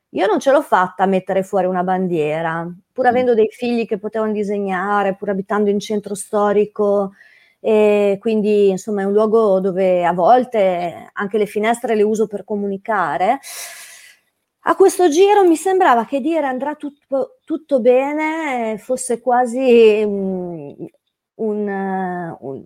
io 0.09 0.27
non 0.27 0.39
ce 0.39 0.51
l'ho 0.51 0.61
fatta 0.61 1.03
a 1.03 1.07
mettere 1.07 1.43
fuori 1.43 1.65
una 1.65 1.83
bandiera, 1.83 2.65
pur 2.93 3.05
avendo 3.05 3.33
dei 3.33 3.49
figli 3.49 3.85
che 3.85 3.97
potevano 3.97 4.31
disegnare, 4.31 5.15
pur 5.15 5.29
abitando 5.29 5.69
in 5.69 5.79
centro 5.79 6.15
storico, 6.15 7.11
e 7.59 8.17
quindi 8.21 8.69
insomma 8.69 9.01
è 9.01 9.05
un 9.05 9.11
luogo 9.11 9.59
dove 9.59 10.05
a 10.05 10.13
volte 10.13 11.09
anche 11.11 11.37
le 11.37 11.47
finestre 11.47 11.95
le 11.95 12.03
uso 12.03 12.27
per 12.27 12.45
comunicare. 12.45 13.39
A 14.67 14.75
questo 14.75 15.09
giro 15.09 15.43
mi 15.43 15.55
sembrava 15.57 16.05
che 16.05 16.19
dire 16.19 16.47
andrà 16.47 16.73
tutto, 16.73 17.37
tutto 17.45 17.79
bene 17.79 18.79
fosse 18.79 19.21
quasi 19.21 20.01
un, 20.03 20.75
un, 21.35 22.37
un, 22.39 22.65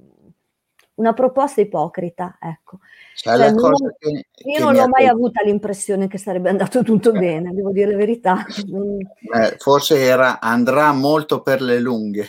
una 0.94 1.14
proposta 1.14 1.60
ipocrita, 1.60 2.38
ecco. 2.40 2.80
Cioè, 3.16 3.36
cioè, 3.36 3.52
non, 3.52 3.74
che, 3.98 4.10
io 4.10 4.56
che 4.56 4.60
non 4.64 4.76
l'ho 4.76 4.88
mai 4.88 5.08
avuta 5.08 5.42
l'impressione 5.44 6.08
che 6.08 6.18
sarebbe 6.18 6.50
andato 6.50 6.84
tutto 6.84 7.14
eh. 7.14 7.20
bene, 7.20 7.54
devo 7.54 7.72
dire 7.72 7.92
la 7.92 7.98
verità. 7.98 8.46
Eh, 8.46 9.58
forse 9.58 10.00
era 10.00 10.40
andrà 10.40 10.94
molto 10.94 11.42
per 11.42 11.62
le 11.62 11.80
lunghe. 11.80 12.28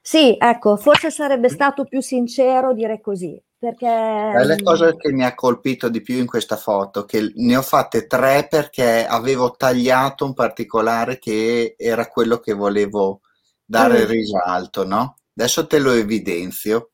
Sì, 0.00 0.34
ecco, 0.38 0.78
forse 0.78 1.10
sarebbe 1.10 1.50
stato 1.50 1.84
più 1.84 2.00
sincero 2.00 2.72
dire 2.72 3.02
così, 3.02 3.38
perché... 3.58 3.86
È 3.86 4.44
la 4.44 4.56
cosa 4.62 4.94
che 4.94 5.12
mi 5.12 5.24
ha 5.24 5.34
colpito 5.34 5.88
di 5.88 6.00
più 6.00 6.16
in 6.16 6.26
questa 6.26 6.56
foto, 6.56 7.04
che 7.04 7.32
ne 7.34 7.56
ho 7.56 7.62
fatte 7.62 8.06
tre 8.06 8.46
perché 8.48 9.04
avevo 9.04 9.50
tagliato 9.56 10.24
un 10.24 10.32
particolare 10.32 11.18
che 11.18 11.74
era 11.76 12.06
quello 12.06 12.38
che 12.38 12.52
volevo 12.52 13.20
dare 13.64 14.04
mm. 14.04 14.08
risalto, 14.08 14.86
no? 14.86 15.16
Adesso 15.36 15.66
te 15.66 15.78
lo 15.80 15.90
evidenzio. 15.90 16.90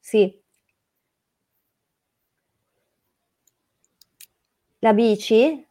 Sì. 0.00 0.42
La 4.78 4.94
bici? 4.94 5.66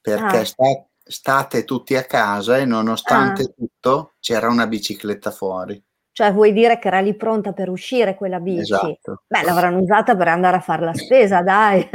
Perché 0.00 0.38
ah. 0.38 0.44
sta, 0.44 0.86
state 1.02 1.64
tutti 1.64 1.94
a 1.94 2.04
casa 2.04 2.56
e 2.56 2.64
nonostante 2.64 3.42
ah. 3.42 3.52
tutto 3.54 4.12
c'era 4.20 4.48
una 4.48 4.66
bicicletta 4.66 5.30
fuori. 5.30 5.82
Cioè 6.20 6.34
vuoi 6.34 6.52
dire 6.52 6.78
che 6.78 6.88
era 6.88 7.00
lì 7.00 7.14
pronta 7.14 7.54
per 7.54 7.70
uscire 7.70 8.14
quella 8.14 8.40
bici? 8.40 8.74
Esatto. 8.74 9.22
Beh, 9.26 9.42
l'avranno 9.42 9.78
usata 9.78 10.14
per 10.14 10.28
andare 10.28 10.58
a 10.58 10.60
fare 10.60 10.84
la 10.84 10.92
spesa, 10.92 11.40
dai. 11.40 11.88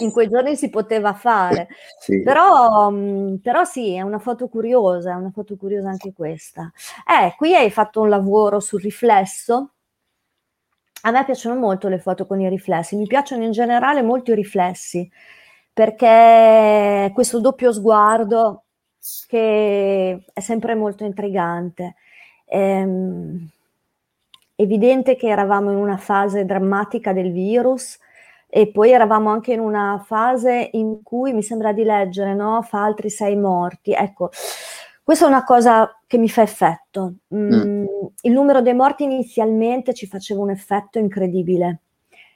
In 0.00 0.10
quei 0.10 0.30
giorni 0.30 0.56
si 0.56 0.70
poteva 0.70 1.12
fare. 1.12 1.68
Sì. 1.98 2.22
Però, 2.22 2.90
mm, 2.90 3.34
però, 3.42 3.64
sì, 3.64 3.92
è 3.92 4.00
una 4.00 4.18
foto 4.18 4.48
curiosa, 4.48 5.10
è 5.10 5.14
una 5.16 5.30
foto 5.34 5.56
curiosa 5.56 5.90
anche 5.90 6.14
questa. 6.14 6.72
Eh, 7.06 7.34
qui 7.36 7.54
hai 7.54 7.70
fatto 7.70 8.00
un 8.00 8.08
lavoro 8.08 8.58
sul 8.58 8.80
riflesso 8.80 9.72
a 11.02 11.10
me 11.10 11.24
piacciono 11.24 11.54
molto 11.58 11.88
le 11.88 11.98
foto 11.98 12.26
con 12.26 12.40
i 12.40 12.48
riflessi, 12.48 12.96
mi 12.96 13.06
piacciono 13.06 13.44
in 13.44 13.50
generale 13.50 14.00
molto 14.00 14.30
i 14.30 14.34
riflessi, 14.34 15.10
perché 15.74 17.10
questo 17.12 17.38
doppio 17.40 17.70
sguardo 17.70 18.64
che 19.26 20.24
è 20.32 20.40
sempre 20.40 20.74
molto 20.74 21.04
intrigante. 21.04 21.96
È 22.52 22.58
ehm, 22.58 23.48
evidente 24.56 25.16
che 25.16 25.28
eravamo 25.28 25.70
in 25.70 25.78
una 25.78 25.96
fase 25.96 26.44
drammatica 26.44 27.14
del 27.14 27.32
virus 27.32 27.98
e 28.46 28.70
poi 28.70 28.90
eravamo 28.90 29.30
anche 29.30 29.54
in 29.54 29.60
una 29.60 30.02
fase 30.04 30.68
in 30.72 31.02
cui 31.02 31.32
mi 31.32 31.42
sembra 31.42 31.72
di 31.72 31.82
leggere, 31.82 32.34
no? 32.34 32.60
Fa 32.60 32.84
altri 32.84 33.08
sei 33.08 33.36
morti. 33.36 33.92
Ecco, 33.92 34.28
questa 35.02 35.24
è 35.24 35.28
una 35.28 35.44
cosa 35.44 35.98
che 36.06 36.18
mi 36.18 36.28
fa 36.28 36.42
effetto. 36.42 37.14
Mm, 37.34 37.54
mm. 37.54 37.86
Il 38.20 38.32
numero 38.32 38.60
dei 38.60 38.74
morti 38.74 39.04
inizialmente 39.04 39.94
ci 39.94 40.06
faceva 40.06 40.42
un 40.42 40.50
effetto 40.50 40.98
incredibile. 40.98 41.80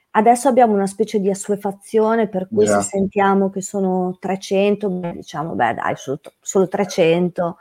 Adesso 0.09 0.47
abbiamo 0.47 0.73
una 0.73 0.87
specie 0.87 1.19
di 1.19 1.29
assuefazione 1.29 2.27
per 2.27 2.47
cui 2.47 2.65
yeah. 2.65 2.81
se 2.81 2.89
sentiamo 2.89 3.51
che 3.51 3.61
sono 3.61 4.17
300, 4.19 4.89
beh, 4.89 5.11
diciamo, 5.11 5.53
beh 5.53 5.75
dai, 5.75 5.95
solo, 5.95 6.19
solo 6.41 6.67
300. 6.67 7.57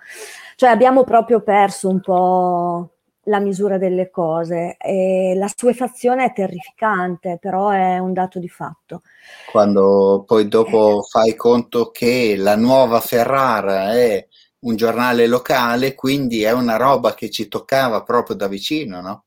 Cioè 0.57 0.71
abbiamo 0.71 1.05
proprio 1.05 1.43
perso 1.43 1.91
un 1.91 2.01
po' 2.01 2.93
la 3.25 3.41
misura 3.41 3.77
delle 3.77 4.09
cose 4.09 4.79
e 4.79 5.35
la 5.37 5.51
suefazione 5.55 6.25
è 6.25 6.33
terrificante, 6.33 7.37
però 7.39 7.69
è 7.69 7.99
un 7.99 8.15
dato 8.15 8.39
di 8.39 8.49
fatto. 8.49 9.03
Quando 9.51 10.25
poi 10.27 10.49
dopo 10.49 11.03
fai 11.03 11.35
conto 11.35 11.91
che 11.91 12.37
la 12.39 12.57
nuova 12.57 13.01
Ferrara 13.01 13.93
è 13.93 14.27
un 14.61 14.77
giornale 14.77 15.27
locale, 15.27 15.95
quindi 15.95 16.43
è 16.43 16.53
una 16.53 16.77
roba 16.77 17.13
che 17.13 17.29
ci 17.29 17.49
toccava 17.49 18.03
proprio 18.03 18.35
da 18.35 18.49
vicino, 18.49 19.03
no? 19.03 19.25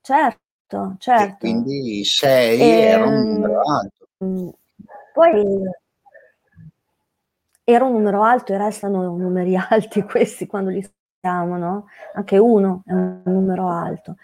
Certo, 0.00 0.96
certo. 0.98 1.24
E 1.24 1.36
quindi 1.38 2.02
6 2.02 2.60
e, 2.60 2.80
era 2.80 3.04
un 3.04 3.28
numero 3.30 3.60
alto. 3.60 4.08
Mm, 4.24 4.48
poi 5.12 5.44
era 7.72 7.84
un 7.84 7.92
numero 7.92 8.22
alto 8.22 8.52
e 8.52 8.58
restano 8.58 9.16
numeri 9.16 9.56
alti 9.56 10.02
questi 10.02 10.46
quando 10.46 10.70
li 10.70 10.82
scriviamo, 10.82 11.56
no? 11.56 11.86
Anche 12.14 12.38
uno 12.38 12.82
è 12.86 12.92
un 12.92 13.22
numero 13.24 13.68
alto. 13.68 14.16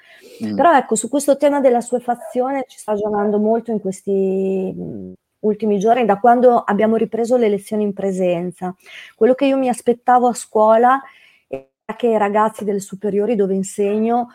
Mm. 0.44 0.56
Però 0.56 0.76
ecco, 0.76 0.94
su 0.94 1.08
questo 1.08 1.37
tema 1.37 1.61
della 1.61 1.80
sua 1.80 2.00
fazione 2.00 2.64
ci 2.68 2.78
sta 2.78 2.92
ragionando 2.92 3.38
molto 3.38 3.70
in 3.70 3.80
questi 3.80 4.72
mm, 4.74 5.12
ultimi 5.40 5.78
giorni, 5.78 6.04
da 6.04 6.18
quando 6.18 6.58
abbiamo 6.58 6.96
ripreso 6.96 7.37
le 7.37 7.48
lezioni 7.48 7.84
in 7.84 7.92
presenza. 7.92 8.74
Quello 9.14 9.34
che 9.34 9.46
io 9.46 9.56
mi 9.56 9.68
aspettavo 9.68 10.28
a 10.28 10.34
scuola 10.34 11.00
era 11.46 11.96
che 11.96 12.08
i 12.08 12.18
ragazzi 12.18 12.64
delle 12.64 12.80
superiori 12.80 13.34
dove 13.34 13.54
insegno 13.54 14.28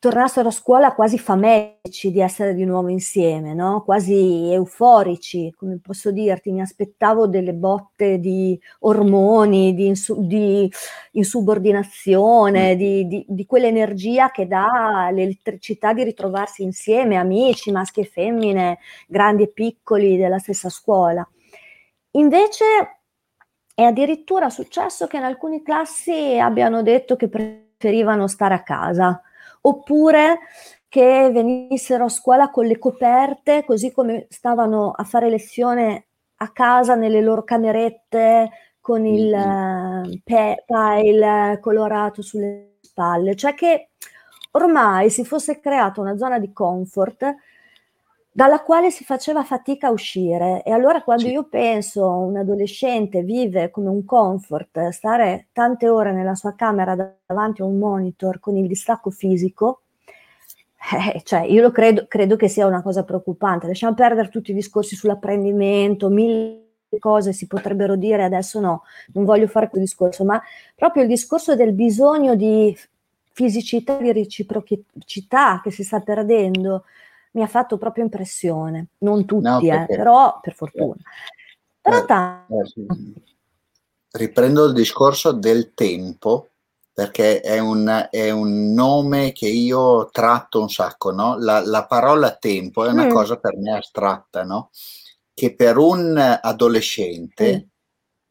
tornassero 0.00 0.48
a 0.48 0.50
scuola 0.50 0.94
quasi 0.94 1.18
famelici 1.18 2.10
di 2.10 2.20
essere 2.22 2.54
di 2.54 2.64
nuovo 2.64 2.88
insieme, 2.88 3.52
no? 3.52 3.82
quasi 3.84 4.50
euforici, 4.50 5.52
come 5.54 5.78
posso 5.78 6.10
dirti, 6.10 6.50
mi 6.52 6.62
aspettavo 6.62 7.26
delle 7.26 7.52
botte 7.52 8.18
di 8.18 8.58
ormoni, 8.80 9.74
di, 9.74 9.86
insu- 9.86 10.18
di 10.18 10.72
insubordinazione, 11.12 12.74
mm. 12.74 12.78
di, 12.78 13.06
di, 13.08 13.24
di, 13.28 13.44
quell'energia 13.44 14.30
che 14.30 14.46
dà 14.46 15.10
l'elettricità 15.12 15.92
di 15.92 16.02
ritrovarsi 16.02 16.62
insieme, 16.62 17.16
amici, 17.16 17.70
maschi 17.70 18.00
e 18.00 18.04
femmine, 18.04 18.78
grandi 19.06 19.42
e 19.42 19.48
piccoli 19.48 20.16
della 20.16 20.38
stessa 20.38 20.70
scuola. 20.70 21.28
Invece 22.12 22.64
è 23.74 23.82
addirittura 23.82 24.48
successo 24.48 25.06
che 25.06 25.18
in 25.18 25.24
alcune 25.24 25.62
classi 25.62 26.38
abbiano 26.40 26.82
detto 26.82 27.16
che 27.16 27.28
preferivano 27.28 28.26
stare 28.28 28.54
a 28.54 28.62
casa 28.62 29.22
oppure 29.62 30.38
che 30.88 31.30
venissero 31.32 32.06
a 32.06 32.08
scuola 32.08 32.50
con 32.50 32.66
le 32.66 32.78
coperte, 32.78 33.64
così 33.64 33.92
come 33.92 34.26
stavano 34.28 34.90
a 34.90 35.04
fare 35.04 35.30
lezione 35.30 36.06
a 36.36 36.50
casa 36.52 36.94
nelle 36.94 37.20
loro 37.20 37.44
camerette 37.44 38.50
con 38.80 39.04
il 39.06 39.30
mm-hmm. 39.30 40.12
pe- 40.24 40.64
pile 40.66 41.58
colorato 41.60 42.22
sulle 42.22 42.78
spalle, 42.80 43.36
cioè 43.36 43.54
che 43.54 43.90
ormai 44.52 45.10
si 45.10 45.24
fosse 45.24 45.60
creata 45.60 46.00
una 46.00 46.16
zona 46.16 46.38
di 46.38 46.52
comfort 46.52 47.34
dalla 48.32 48.62
quale 48.62 48.90
si 48.90 49.04
faceva 49.04 49.42
fatica 49.42 49.88
a 49.88 49.90
uscire. 49.90 50.62
E 50.64 50.70
allora 50.70 51.02
quando 51.02 51.24
sì. 51.24 51.32
io 51.32 51.44
penso 51.48 52.08
un 52.08 52.36
adolescente 52.36 53.22
vive 53.22 53.70
come 53.70 53.88
un 53.88 54.04
comfort, 54.04 54.88
stare 54.88 55.48
tante 55.52 55.88
ore 55.88 56.12
nella 56.12 56.34
sua 56.34 56.54
camera 56.54 56.94
davanti 57.26 57.62
a 57.62 57.64
un 57.64 57.78
monitor 57.78 58.38
con 58.38 58.56
il 58.56 58.66
distacco 58.66 59.10
fisico, 59.10 59.82
eh, 61.14 61.22
cioè 61.24 61.42
io 61.42 61.62
lo 61.62 61.70
credo, 61.70 62.06
credo 62.08 62.36
che 62.36 62.48
sia 62.48 62.66
una 62.66 62.82
cosa 62.82 63.04
preoccupante. 63.04 63.66
Lasciamo 63.66 63.94
perdere 63.94 64.28
tutti 64.28 64.52
i 64.52 64.54
discorsi 64.54 64.94
sull'apprendimento, 64.94 66.08
mille 66.08 66.68
cose 66.98 67.32
si 67.32 67.46
potrebbero 67.46 67.94
dire, 67.96 68.24
adesso 68.24 68.58
no, 68.58 68.82
non 69.12 69.24
voglio 69.24 69.46
fare 69.46 69.68
quel 69.68 69.82
discorso, 69.82 70.24
ma 70.24 70.40
proprio 70.74 71.02
il 71.02 71.08
discorso 71.08 71.54
del 71.54 71.72
bisogno 71.72 72.34
di 72.34 72.76
fisicità, 73.32 73.96
di 73.98 74.12
reciprocità 74.12 75.60
che 75.62 75.70
si 75.70 75.84
sta 75.84 76.00
perdendo, 76.00 76.84
mi 77.32 77.42
ha 77.42 77.46
fatto 77.46 77.78
proprio 77.78 78.04
impressione. 78.04 78.88
Non 78.98 79.24
tutti, 79.24 79.44
no, 79.44 79.60
eh, 79.60 79.86
però 79.86 80.38
per 80.40 80.54
fortuna. 80.54 80.96
Però 81.80 81.98
eh, 81.98 82.04
tanto. 82.04 82.60
Eh, 82.60 83.22
riprendo 84.12 84.66
il 84.66 84.72
discorso 84.72 85.32
del 85.32 85.72
tempo, 85.74 86.48
perché 86.92 87.40
è 87.40 87.58
un, 87.58 88.08
è 88.10 88.30
un, 88.30 88.72
nome 88.72 89.32
che 89.32 89.48
io 89.48 90.10
tratto 90.10 90.60
un 90.60 90.68
sacco, 90.68 91.12
no? 91.12 91.38
La, 91.38 91.64
la 91.64 91.86
parola 91.86 92.34
tempo 92.36 92.84
è 92.84 92.90
una 92.90 93.06
mm. 93.06 93.10
cosa 93.10 93.36
per 93.36 93.56
me 93.56 93.76
astratta, 93.76 94.44
no? 94.44 94.70
Che 95.32 95.54
per 95.54 95.78
un 95.78 96.18
adolescente 96.18 97.56
mm. 97.56 97.68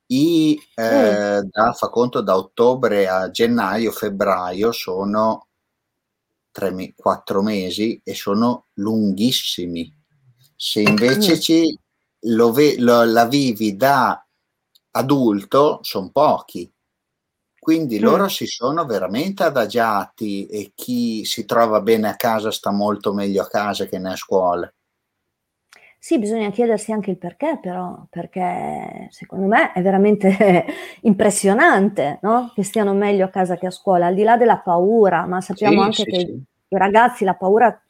I, 0.08 0.60
eh, 0.76 1.42
mm. 1.42 1.48
da, 1.50 1.74
fa 1.74 1.90
conto 1.90 2.22
da 2.22 2.36
ottobre 2.36 3.08
a 3.08 3.30
gennaio, 3.32 3.92
febbraio 3.92 4.72
sono 4.72 5.48
tre, 6.60 6.94
quattro 6.96 7.42
mesi 7.42 8.02
e 8.04 8.14
sono 8.14 8.66
lunghissimi. 8.74 9.96
Se 10.56 10.82
invece 10.82 11.36
mm. 11.36 11.40
ci, 11.40 11.80
lo, 12.22 12.54
lo, 12.78 13.04
la 13.06 13.26
vivi 13.26 13.76
da 13.76 14.24
adulto, 14.92 15.80
sono 15.82 16.10
pochi. 16.12 16.72
Quindi 17.58 18.00
mm. 18.00 18.04
loro 18.04 18.28
si 18.28 18.46
sono 18.46 18.86
veramente 18.86 19.44
adagiati 19.44 20.48
e 20.48 20.72
chi 20.76 21.24
si 21.24 21.46
trova 21.46 21.82
bene 21.82 22.10
a 22.10 22.16
casa 22.16 22.52
sta 22.52 22.72
molto 22.72 23.14
meglio 23.14 23.42
a 23.42 23.48
casa 23.48 23.86
che 23.86 23.98
nella 23.98 24.16
scuola. 24.16 24.72
Sì, 26.02 26.18
bisogna 26.18 26.50
chiedersi 26.50 26.94
anche 26.94 27.12
il 27.12 27.18
perché, 27.18 27.60
però, 27.62 28.06
perché 28.10 29.10
secondo 29.10 29.48
me 29.48 29.74
è 29.74 29.82
veramente 29.82 30.66
impressionante 31.04 32.20
no? 32.22 32.54
che 32.56 32.64
stiano 32.64 32.94
meglio 32.94 33.26
a 33.26 33.30
casa 33.30 33.58
che 33.58 33.68
a 33.68 33.72
scuola, 33.72 34.06
al 34.06 34.16
di 34.16 34.24
là 34.24 34.38
della 34.38 34.60
paura, 34.60 35.26
ma 35.26 35.42
sappiamo 35.42 35.82
sì, 35.82 35.84
anche 35.84 35.96
sì, 35.96 36.06
che 36.06 36.20
sì. 36.20 36.44
i 36.70 36.78
ragazzi 36.78 37.26
la 37.26 37.34
paura 37.34 37.82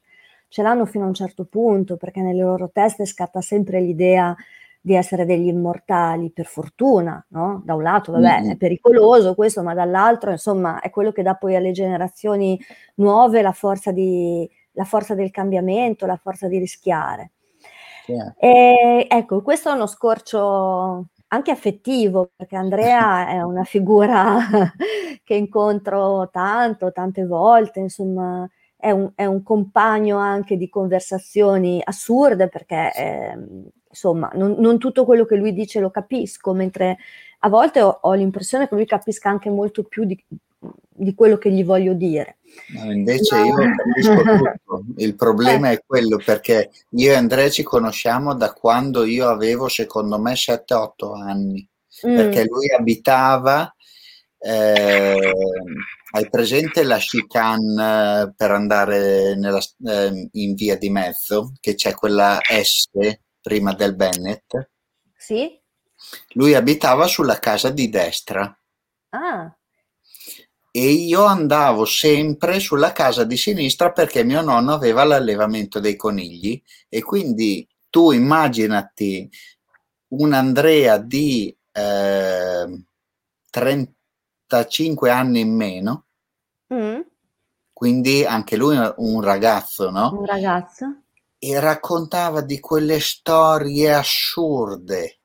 ce 0.48 0.63
l'hanno 0.63 0.88
fino 0.88 1.04
a 1.06 1.08
un 1.08 1.13
certo 1.13 1.45
punto, 1.45 1.98
perché 1.98 2.22
nelle 2.22 2.41
loro 2.41 2.72
teste 2.74 3.06
scatta 3.06 3.41
sempre 3.41 3.80
l'idea 3.80 4.36
di 4.82 4.95
essere 4.95 5.26
degli 5.26 5.48
immortali, 5.48 6.32
per 6.32 6.48
fortuna, 6.48 7.24
no? 7.30 7.62
Da 7.63 7.76
un 7.76 7.84
lato, 7.84 8.12
vabbè, 8.12 8.41
mm-hmm. 8.41 8.52
è 8.52 8.58
pericoloso 8.58 9.36
questo, 9.36 9.62
ma 9.62 9.76
dall'altro, 9.76 10.32
insomma, 10.32 10.80
è 10.80 10.89
quello 10.89 11.12
che 11.12 11.22
dà 11.22 11.36
poi 11.36 11.56
alle 11.56 11.72
generazioni 11.72 12.60
nuove 12.95 13.43
la 13.43 13.52
forza, 13.52 13.91
di, 13.91 14.50
la 14.72 14.86
forza 14.86 15.13
del 15.13 15.30
cambiamento, 15.30 16.08
la 16.08 16.15
forza 16.15 16.48
di 16.48 16.58
rischiare. 16.58 17.32
Yeah. 18.10 18.34
E, 18.38 19.08
ecco, 19.10 19.41
questo 19.41 19.69
è 19.69 19.74
uno 19.74 19.88
scorcio 19.88 21.10
anche 21.28 21.52
affettivo, 21.52 22.32
perché 22.36 22.56
Andrea 22.56 23.30
è 23.30 23.41
una 23.41 23.63
figura 23.63 24.39
che 25.24 25.34
incontro 25.36 26.30
tanto, 26.32 26.91
tante 26.91 27.26
volte, 27.26 27.80
insomma, 27.80 28.50
è 28.76 28.91
un, 28.91 29.12
è 29.15 29.26
un 29.26 29.43
compagno 29.43 30.17
anche 30.17 30.58
di 30.58 30.69
conversazioni 30.69 31.82
assurde, 31.84 32.48
perché 32.48 32.91
eh, 32.95 33.38
insomma, 33.89 34.32
non, 34.34 34.56
non, 34.58 34.78
tutto 34.80 35.06
quello 35.06 35.26
che 35.26 35.36
lui 35.36 35.54
dice 35.54 35.80
lo 35.80 35.91
capisco, 35.91 36.54
mentre 36.54 36.98
a 37.39 37.50
volte 37.50 37.82
ho, 37.82 38.00
ho 38.02 38.13
l'impressione 38.13 38.67
che 38.67 38.76
lui 38.76 38.86
capisca 38.86 39.30
anche 39.30 39.50
molto 39.50 39.84
più 39.84 40.06
di, 40.06 40.22
di 41.00 41.13
quello 41.15 41.38
che 41.38 41.52
gli 41.52 41.63
voglio 41.63 41.93
dire. 41.93 42.38
No, 42.74 42.91
invece 42.91 43.38
no. 43.38 43.45
io 43.45 43.56
capisco 43.76 44.22
tutto. 44.65 44.84
Il 44.98 45.15
problema 45.15 45.69
eh. 45.69 45.74
è 45.76 45.84
quello 45.86 46.17
perché 46.24 46.69
io 46.91 47.12
e 47.12 47.15
Andrea 47.15 47.50
ci 47.50 47.63
conosciamo 47.63 48.36
da 48.36 48.54
quando 48.54 49.06
io 49.06 49.30
avevo, 49.30 49.67
secondo 49.69 50.19
me, 50.19 50.34
7-8 50.34 51.15
anni. 51.15 51.67
Mm. 52.06 52.15
Perché 52.15 52.45
lui 52.45 52.69
abitava, 52.72 53.74
eh, 54.38 55.34
hai 56.12 56.30
presente 56.30 56.84
la 56.84 56.98
chicane 56.98 58.22
eh, 58.22 58.34
per 58.36 58.52
andare 58.52 59.36
nella, 59.36 59.60
eh, 59.86 60.30
in 60.32 60.54
via 60.54 60.78
di 60.78 60.89
mezzo, 60.89 61.54
che 61.60 61.76
c'è 61.76 61.93
quella 61.93 62.39
S 62.41 62.89
prima 63.41 63.74
del 63.74 63.95
Bennett? 63.95 64.69
Sì. 65.15 65.58
Lui 66.34 66.56
abitava 66.56 67.08
sulla 67.08 67.39
casa 67.39 67.69
di 67.69 67.89
destra. 67.89 68.58
Ah 69.10 69.54
e 70.71 70.91
io 70.91 71.23
andavo 71.25 71.86
sempre 71.86 72.60
sulla 72.60 72.91
casa 72.91 73.23
di 73.23 73.38
sinistra 73.38 73.91
perché 73.91 74.23
mio 74.23 74.41
nonno 74.41 74.73
aveva 74.73 75.03
l'allevamento 75.03 75.79
dei 75.79 75.95
conigli 75.95 76.62
e 76.88 77.01
quindi 77.01 77.67
tu 77.89 78.12
immaginati 78.12 79.29
un 80.10 80.34
Andrea 80.34 80.97
di 80.97 81.55
eh, 81.71 82.84
35 83.49 85.10
anni 85.10 85.39
in 85.39 85.55
meno, 85.55 86.05
mm. 86.73 86.99
quindi 87.73 88.25
anche 88.25 88.55
lui 88.55 88.77
un 88.97 89.21
ragazzo, 89.21 89.89
no? 89.89 90.12
Un 90.17 90.25
ragazzo. 90.25 91.01
E 91.39 91.60
raccontava 91.60 92.41
di 92.41 92.60
quelle 92.60 92.99
storie 92.99 93.93
assurde 93.93 95.18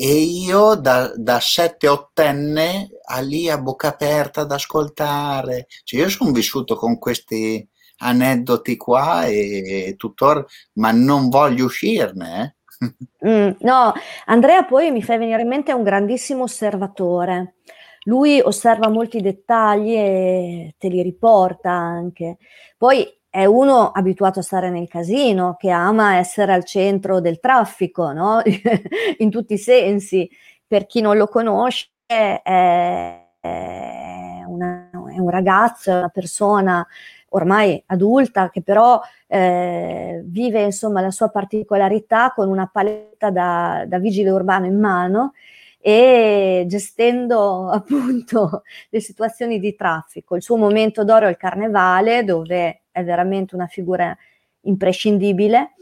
e 0.00 0.12
io 0.12 0.76
da, 0.76 1.10
da 1.16 1.38
7-8enne 1.38 2.86
a 3.06 3.18
lì 3.18 3.50
a 3.50 3.58
bocca 3.58 3.88
aperta 3.88 4.42
ad 4.42 4.52
ascoltare. 4.52 5.66
Cioè, 5.82 5.98
io 6.02 6.08
sono 6.08 6.30
vissuto 6.30 6.76
con 6.76 7.00
questi 7.00 7.68
aneddoti 7.96 8.76
qua 8.76 9.24
e, 9.24 9.86
e 9.88 9.96
tuttora, 9.96 10.44
ma 10.74 10.92
non 10.92 11.28
voglio 11.28 11.64
uscirne. 11.64 12.54
Eh? 12.80 13.28
Mm, 13.28 13.56
no, 13.62 13.92
Andrea 14.26 14.62
poi 14.62 14.92
mi 14.92 15.02
fa 15.02 15.18
venire 15.18 15.42
in 15.42 15.48
mente 15.48 15.72
un 15.72 15.82
grandissimo 15.82 16.44
osservatore. 16.44 17.56
Lui 18.04 18.40
osserva 18.40 18.88
molti 18.88 19.20
dettagli 19.20 19.96
e 19.96 20.74
te 20.78 20.86
li 20.86 21.02
riporta 21.02 21.72
anche. 21.72 22.36
Poi 22.76 23.04
è 23.38 23.44
uno 23.44 23.92
abituato 23.92 24.40
a 24.40 24.42
stare 24.42 24.68
nel 24.68 24.88
casino, 24.88 25.54
che 25.56 25.70
ama 25.70 26.16
essere 26.16 26.52
al 26.52 26.64
centro 26.64 27.20
del 27.20 27.38
traffico, 27.38 28.10
no? 28.10 28.42
in 29.18 29.30
tutti 29.30 29.54
i 29.54 29.58
sensi. 29.58 30.28
Per 30.66 30.86
chi 30.86 31.00
non 31.00 31.16
lo 31.16 31.28
conosce, 31.28 31.86
è, 32.04 32.42
è, 32.42 34.42
una, 34.44 34.90
è 34.90 35.18
un 35.20 35.30
ragazzo, 35.30 35.92
è 35.92 35.98
una 35.98 36.08
persona 36.08 36.84
ormai 37.28 37.80
adulta 37.86 38.50
che 38.50 38.60
però 38.60 39.00
eh, 39.28 40.20
vive 40.24 40.62
insomma 40.62 41.00
la 41.00 41.12
sua 41.12 41.28
particolarità 41.28 42.32
con 42.34 42.48
una 42.48 42.66
paletta 42.66 43.30
da, 43.30 43.84
da 43.86 44.00
vigile 44.00 44.30
urbano 44.30 44.66
in 44.66 44.80
mano 44.80 45.34
e 45.78 46.64
gestendo 46.66 47.68
appunto 47.70 48.64
le 48.90 49.00
situazioni 49.00 49.60
di 49.60 49.76
traffico. 49.76 50.34
Il 50.34 50.42
suo 50.42 50.56
momento 50.56 51.04
d'oro 51.04 51.26
è 51.26 51.30
il 51.30 51.36
carnevale 51.36 52.24
dove 52.24 52.82
è 52.98 53.04
veramente 53.04 53.54
una 53.54 53.66
figura 53.66 54.16
imprescindibile, 54.62 55.72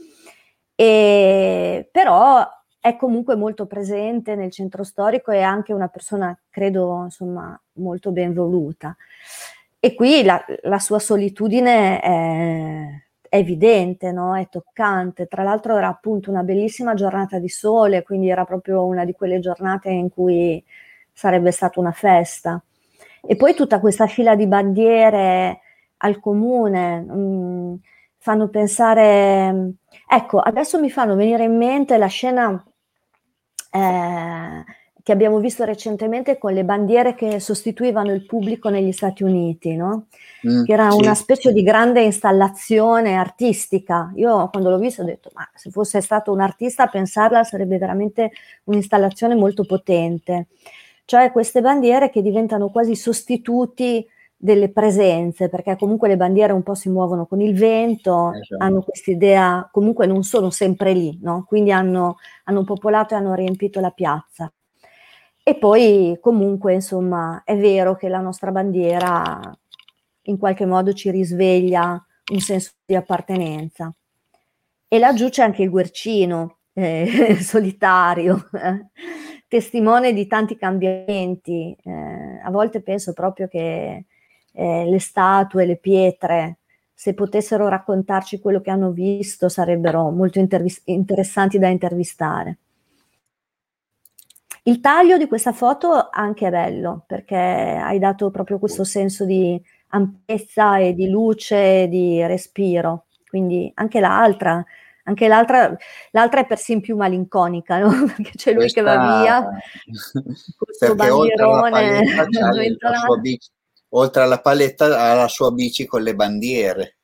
e, 0.75 1.89
però 1.91 2.47
è 2.81 2.97
comunque 2.97 3.35
molto 3.35 3.67
presente 3.67 4.37
nel 4.37 4.53
centro 4.53 4.85
storico 4.85 5.33
e 5.33 5.43
anche 5.43 5.73
una 5.73 5.89
persona, 5.89 6.39
credo, 6.51 7.03
insomma, 7.05 7.61
molto 7.75 8.13
ben 8.13 8.33
voluta. 8.33 8.97
E 9.81 9.95
qui 9.95 10.23
la, 10.23 10.45
la 10.63 10.79
sua 10.79 10.99
solitudine 10.99 12.01
è, 12.01 13.03
è 13.29 13.37
evidente, 13.37 14.13
no? 14.13 14.37
è 14.37 14.49
toccante. 14.49 15.27
Tra 15.27 15.43
l'altro 15.43 15.77
era 15.77 15.89
appunto 15.89 16.31
una 16.31 16.43
bellissima 16.43 16.95
giornata 16.95 17.39
di 17.39 17.49
sole, 17.49 18.03
quindi 18.03 18.29
era 18.29 18.45
proprio 18.45 18.85
una 18.85 19.05
di 19.05 19.13
quelle 19.13 19.41
giornate 19.41 19.91
in 19.91 20.09
cui 20.09 20.63
sarebbe 21.13 21.51
stata 21.51 21.81
una 21.81 21.93
festa. 21.93 22.63
E 23.21 23.37
poi 23.37 23.55
tutta 23.55 23.81
questa 23.81 24.07
fila 24.07 24.37
di 24.37 24.47
bandiere 24.47 25.61
al 25.99 26.21
comune, 26.21 27.01
mh, 27.01 27.15
mm, 27.17 27.75
fanno 28.19 28.49
pensare, 28.49 29.75
ecco, 30.09 30.41
adesso 30.41 30.81
mi 30.81 30.91
fanno 30.91 31.15
venire 31.15 31.45
in 31.45 31.57
mente 31.57 31.97
la 31.97 32.07
scena 32.07 32.65
eh, 33.71 34.65
che 35.07 35.13
abbiamo 35.13 35.39
visto 35.39 35.63
recentemente 35.63 36.37
con 36.37 36.53
le 36.53 36.65
bandiere 36.65 37.15
che 37.15 37.39
sostituivano 37.39 38.13
il 38.13 38.27
pubblico 38.27 38.71
negli 38.71 38.91
Stati 38.91 39.23
Uniti, 39.23 39.77
no? 39.77 40.07
Mm, 40.45 40.65
che 40.65 40.73
era 40.73 40.91
sì. 40.91 40.99
una 40.99 41.15
specie 41.15 41.53
di 41.53 41.63
grande 41.63 42.03
installazione 42.03 43.15
artistica. 43.15 44.11
Io 44.17 44.49
quando 44.49 44.69
l'ho 44.69 44.79
visto 44.79 45.03
ho 45.03 45.05
detto, 45.05 45.31
ma 45.35 45.49
se 45.55 45.71
fosse 45.71 46.01
stato 46.01 46.33
un 46.33 46.41
artista 46.41 46.83
a 46.83 46.89
pensarla 46.89 47.45
sarebbe 47.45 47.79
veramente 47.79 48.33
un'installazione 48.65 49.37
molto 49.37 49.65
potente. 49.65 50.49
Cioè 51.05 51.31
queste 51.31 51.61
bandiere 51.61 52.11
che 52.11 52.21
diventano 52.21 52.71
quasi 52.71 52.97
sostituti 52.97 54.05
delle 54.37 54.71
presenze, 54.71 55.49
perché 55.49 55.77
comunque 55.77 56.09
le 56.09 56.17
bandiere 56.17 56.53
un 56.53 56.63
po' 56.63 56.75
si 56.75 56.89
muovono 56.91 57.27
con 57.27 57.41
il 57.41 57.57
vento, 57.57 58.33
esatto. 58.33 58.63
hanno 58.63 58.83
questa 58.83 59.11
idea, 59.11 59.69
comunque 59.73 60.07
non 60.07 60.23
sono 60.23 60.51
sempre 60.51 60.93
lì, 60.93 61.19
no? 61.23 61.45
quindi 61.47 61.73
hanno, 61.73 62.17
hanno 62.45 62.65
popolato 62.65 63.15
e 63.15 63.17
hanno 63.17 63.35
riempito 63.35 63.81
la 63.81 63.91
piazza. 63.91 64.53
E 65.43 65.57
poi 65.57 66.19
comunque, 66.21 66.75
insomma, 66.75 67.43
è 67.45 67.57
vero 67.57 67.95
che 67.95 68.09
la 68.09 68.21
nostra 68.21 68.51
bandiera 68.51 69.41
in 70.23 70.39
qualche 70.39 70.67
modo 70.67 70.93
ci 70.93 71.11
risveglia 71.11 72.05
un 72.33 72.41
senso 72.41 72.73
di 72.85 72.97
appartenenza. 72.97 73.95
E 74.89 74.99
laggiù 74.99 75.29
c'è 75.29 75.43
anche 75.43 75.63
il 75.63 75.71
guercino, 75.71 76.59
eh, 76.73 77.37
solitario, 77.41 78.49
eh, 78.53 78.87
testimone 79.47 80.13
di 80.13 80.27
tanti 80.27 80.57
cambiamenti. 80.57 81.77
Eh, 81.81 82.41
a 82.43 82.51
volte 82.51 82.83
penso 82.83 83.13
proprio 83.13 83.47
che 83.47 84.07
eh, 84.57 84.87
le 84.87 84.99
statue, 84.99 85.67
le 85.67 85.77
pietre, 85.77 86.59
se 86.93 87.13
potessero 87.13 87.69
raccontarci 87.69 88.41
quello 88.41 88.61
che 88.61 88.71
hanno 88.71 88.91
visto 88.91 89.49
sarebbero 89.51 90.11
molto 90.11 90.39
intervis- 90.39 90.83
interessanti 90.87 91.59
da 91.59 91.69
intervistare. 91.69 92.59
Il 94.63 94.81
taglio 94.81 95.17
di 95.19 95.29
questa 95.29 95.53
foto 95.53 96.09
anche 96.11 96.47
è 96.47 96.51
bello 96.51 97.05
perché 97.07 97.37
hai 97.37 97.99
dato 97.99 98.31
proprio 98.31 98.59
questo 98.59 98.83
senso 98.83 99.25
di 99.25 99.61
ampiezza 99.89 100.79
e 100.79 100.95
di 100.95 101.09
luce 101.09 101.83
e 101.83 101.89
di 101.89 102.27
respiro, 102.27 103.07
quindi 103.29 103.71
anche 103.75 104.01
l'altra 104.01 104.65
Anche 105.09 105.29
l'altra, 105.29 105.73
l'altra 106.11 106.41
è 106.41 106.47
persino 106.47 106.81
più 106.81 106.97
malinconica, 106.97 107.79
no? 107.79 107.91
Perché 108.17 108.33
c'è 108.35 108.51
lui 108.51 108.63
Questa... 108.63 108.81
che 108.81 108.87
va 108.87 109.21
via, 109.23 109.49
questo 110.59 110.95
bandierone. 110.97 111.99
Oltre 111.99 112.21
alla 112.21 112.27
paletta 112.49 112.91
ha 114.99 115.15
la 115.15 115.29
sua 115.29 115.51
bici 115.51 115.87
con 115.87 116.03
le 116.03 116.15
bandiere. 116.15 116.97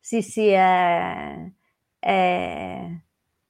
Sì, 0.00 0.22
sì, 0.22 0.46
è, 0.48 1.34
è, 1.98 2.86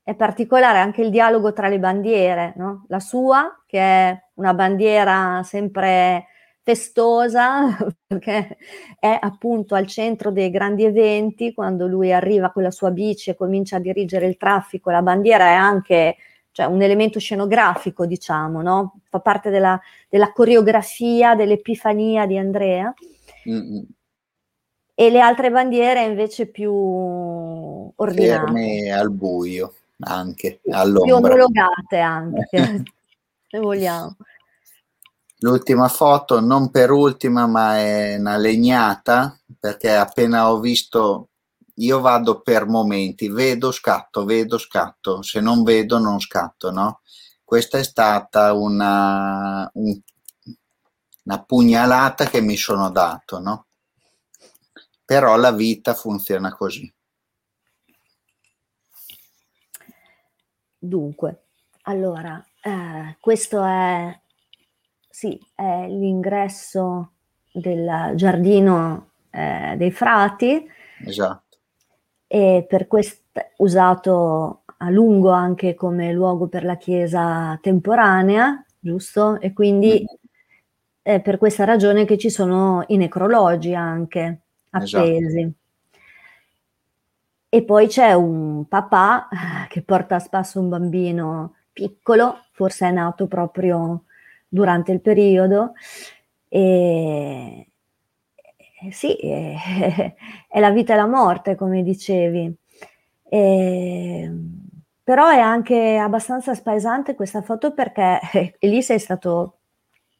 è 0.02 0.14
particolare 0.16 0.78
anche 0.78 1.02
il 1.02 1.10
dialogo 1.10 1.52
tra 1.52 1.68
le 1.68 1.78
bandiere, 1.78 2.54
no? 2.56 2.84
La 2.88 2.98
sua, 2.98 3.62
che 3.66 3.78
è 3.78 4.22
una 4.34 4.54
bandiera 4.54 5.42
sempre 5.44 6.26
festosa, 6.62 7.76
perché 8.06 8.56
è 8.98 9.18
appunto 9.20 9.74
al 9.74 9.86
centro 9.86 10.30
dei 10.30 10.50
grandi 10.50 10.84
eventi, 10.84 11.54
quando 11.54 11.86
lui 11.86 12.12
arriva 12.12 12.50
con 12.50 12.62
la 12.62 12.70
sua 12.70 12.90
bici 12.90 13.30
e 13.30 13.36
comincia 13.36 13.76
a 13.76 13.80
dirigere 13.80 14.26
il 14.26 14.36
traffico, 14.36 14.90
la 14.90 15.02
bandiera 15.02 15.46
è 15.46 15.54
anche 15.54 16.16
cioè, 16.58 16.66
un 16.66 16.82
elemento 16.82 17.20
scenografico, 17.20 18.04
diciamo, 18.04 18.62
no? 18.62 18.98
fa 19.08 19.20
parte 19.20 19.48
della, 19.48 19.80
della 20.08 20.32
coreografia, 20.32 21.36
dell'epifania 21.36 22.26
di 22.26 22.36
Andrea. 22.36 22.92
Mm-hmm. 23.48 23.82
E 24.96 25.10
le 25.10 25.20
altre 25.20 25.52
bandiere 25.52 26.02
invece 26.02 26.46
più 26.48 26.72
ordinate. 26.72 28.44
Ferme 28.44 28.90
al 28.90 29.12
buio 29.12 29.72
anche, 30.00 30.58
all'ombra. 30.68 31.04
Più 31.04 31.14
omologate 31.14 31.98
anche, 31.98 32.82
se 33.48 33.58
vogliamo. 33.60 34.16
L'ultima 35.38 35.86
foto, 35.86 36.40
non 36.40 36.72
per 36.72 36.90
ultima, 36.90 37.46
ma 37.46 37.78
è 37.78 38.16
una 38.18 38.36
legnata, 38.36 39.38
perché 39.60 39.94
appena 39.94 40.50
ho 40.50 40.58
visto, 40.58 41.28
io 41.78 42.00
vado 42.00 42.40
per 42.40 42.66
momenti, 42.66 43.28
vedo, 43.28 43.70
scatto, 43.70 44.24
vedo, 44.24 44.58
scatto, 44.58 45.22
se 45.22 45.40
non 45.40 45.62
vedo 45.62 45.98
non 45.98 46.20
scatto, 46.20 46.70
no? 46.70 47.00
Questa 47.44 47.78
è 47.78 47.82
stata 47.82 48.52
una, 48.52 49.70
un, 49.74 50.00
una 51.24 51.42
pugnalata 51.44 52.26
che 52.26 52.40
mi 52.40 52.56
sono 52.56 52.90
dato, 52.90 53.38
no? 53.38 53.66
Però 55.04 55.36
la 55.36 55.52
vita 55.52 55.94
funziona 55.94 56.54
così. 56.54 56.92
Dunque, 60.80 61.44
allora, 61.82 62.44
eh, 62.62 63.16
questo 63.20 63.64
è 63.64 64.20
sì, 65.18 65.36
è 65.54 65.86
l'ingresso 65.88 67.12
del 67.50 68.12
giardino 68.14 69.10
eh, 69.30 69.74
dei 69.76 69.90
frati. 69.90 70.64
Esatto. 71.04 71.47
E 72.30 72.66
per 72.68 72.86
questo 72.86 73.22
usato 73.56 74.62
a 74.76 74.90
lungo 74.90 75.30
anche 75.30 75.74
come 75.74 76.12
luogo 76.12 76.46
per 76.46 76.62
la 76.64 76.76
chiesa 76.76 77.58
temporanea, 77.60 78.64
giusto? 78.78 79.40
E 79.40 79.52
quindi 79.52 79.88
mm-hmm. 79.88 80.04
è 81.02 81.20
per 81.20 81.38
questa 81.38 81.64
ragione 81.64 82.04
che 82.04 82.18
ci 82.18 82.30
sono 82.30 82.84
i 82.88 82.96
necrologi 82.96 83.74
anche 83.74 84.40
appesi. 84.70 85.40
Esatto. 85.40 85.52
E 87.50 87.64
poi 87.64 87.86
c'è 87.86 88.12
un 88.12 88.68
papà 88.68 89.28
che 89.68 89.80
porta 89.80 90.16
a 90.16 90.18
spasso 90.18 90.60
un 90.60 90.68
bambino 90.68 91.54
piccolo, 91.72 92.44
forse 92.52 92.88
è 92.88 92.90
nato 92.90 93.26
proprio 93.26 94.04
durante 94.46 94.92
il 94.92 95.00
periodo. 95.00 95.72
E, 96.46 97.67
sì, 98.90 99.14
è, 99.16 99.54
è, 100.48 100.60
la 100.60 100.70
vita 100.70 100.94
e 100.94 100.96
la 100.96 101.06
morte, 101.06 101.54
come 101.56 101.82
dicevi. 101.82 102.54
E, 103.30 104.32
però 105.02 105.28
è 105.28 105.38
anche 105.38 105.96
abbastanza 105.96 106.54
spaesante 106.54 107.14
questa 107.14 107.42
foto 107.42 107.72
perché 107.72 108.20
e 108.58 108.68
lì 108.68 108.82
sei 108.82 108.98
stato 108.98 109.58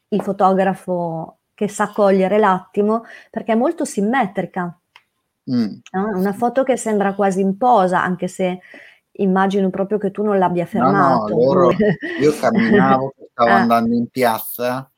il 0.09 0.21
fotografo 0.21 1.37
che 1.53 1.67
sa 1.67 1.89
cogliere 1.89 2.37
l'attimo 2.37 3.03
perché 3.29 3.53
è 3.53 3.55
molto 3.55 3.85
simmetrica. 3.85 4.79
Mm. 5.51 5.77
No? 5.91 6.17
Una 6.17 6.33
foto 6.33 6.63
che 6.63 6.77
sembra 6.77 7.13
quasi 7.13 7.41
in 7.41 7.57
posa, 7.57 8.01
anche 8.01 8.27
se 8.27 8.59
immagino 9.19 9.69
proprio 9.69 9.97
che 9.97 10.11
tu 10.11 10.23
non 10.23 10.37
l'abbia 10.37 10.65
fermato. 10.65 11.33
No, 11.33 11.39
no, 11.39 11.43
loro, 11.43 11.69
io 12.21 12.33
camminavo, 12.39 13.13
stavo 13.31 13.49
ah. 13.49 13.55
andando 13.55 13.93
in 13.93 14.07
piazza, 14.07 14.89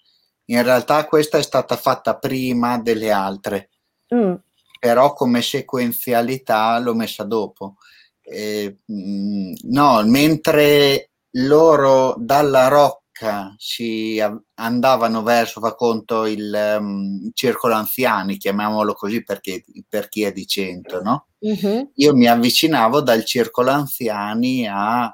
in 0.51 0.63
realtà 0.63 1.05
questa 1.05 1.37
è 1.37 1.43
stata 1.43 1.77
fatta 1.77 2.17
prima 2.17 2.77
delle 2.77 3.09
altre, 3.09 3.69
mm. 4.13 4.33
però 4.79 5.13
come 5.13 5.41
sequenzialità 5.41 6.77
l'ho 6.79 6.93
messa 6.93 7.23
dopo. 7.23 7.75
Eh, 8.21 8.79
no, 8.85 10.03
mentre 10.03 11.11
loro 11.31 12.15
dalla 12.17 12.67
Rocca 12.67 13.55
si 13.57 14.21
andavano 14.55 15.23
verso, 15.23 15.61
fa 15.61 15.73
conto, 15.73 16.25
il 16.25 16.77
um, 16.79 17.31
circolo 17.33 17.73
anziani, 17.73 18.37
chiamiamolo 18.37 18.93
così 18.93 19.23
perché, 19.23 19.63
per 19.87 20.09
chi 20.09 20.23
è 20.23 20.33
di 20.33 20.45
cento, 20.45 21.01
no? 21.01 21.27
Uh-huh. 21.39 21.91
Io 21.95 22.13
mi 22.13 22.27
avvicinavo 22.27 22.99
dal 23.01 23.23
circolo 23.23 23.71
anziani 23.71 24.67
a, 24.67 25.05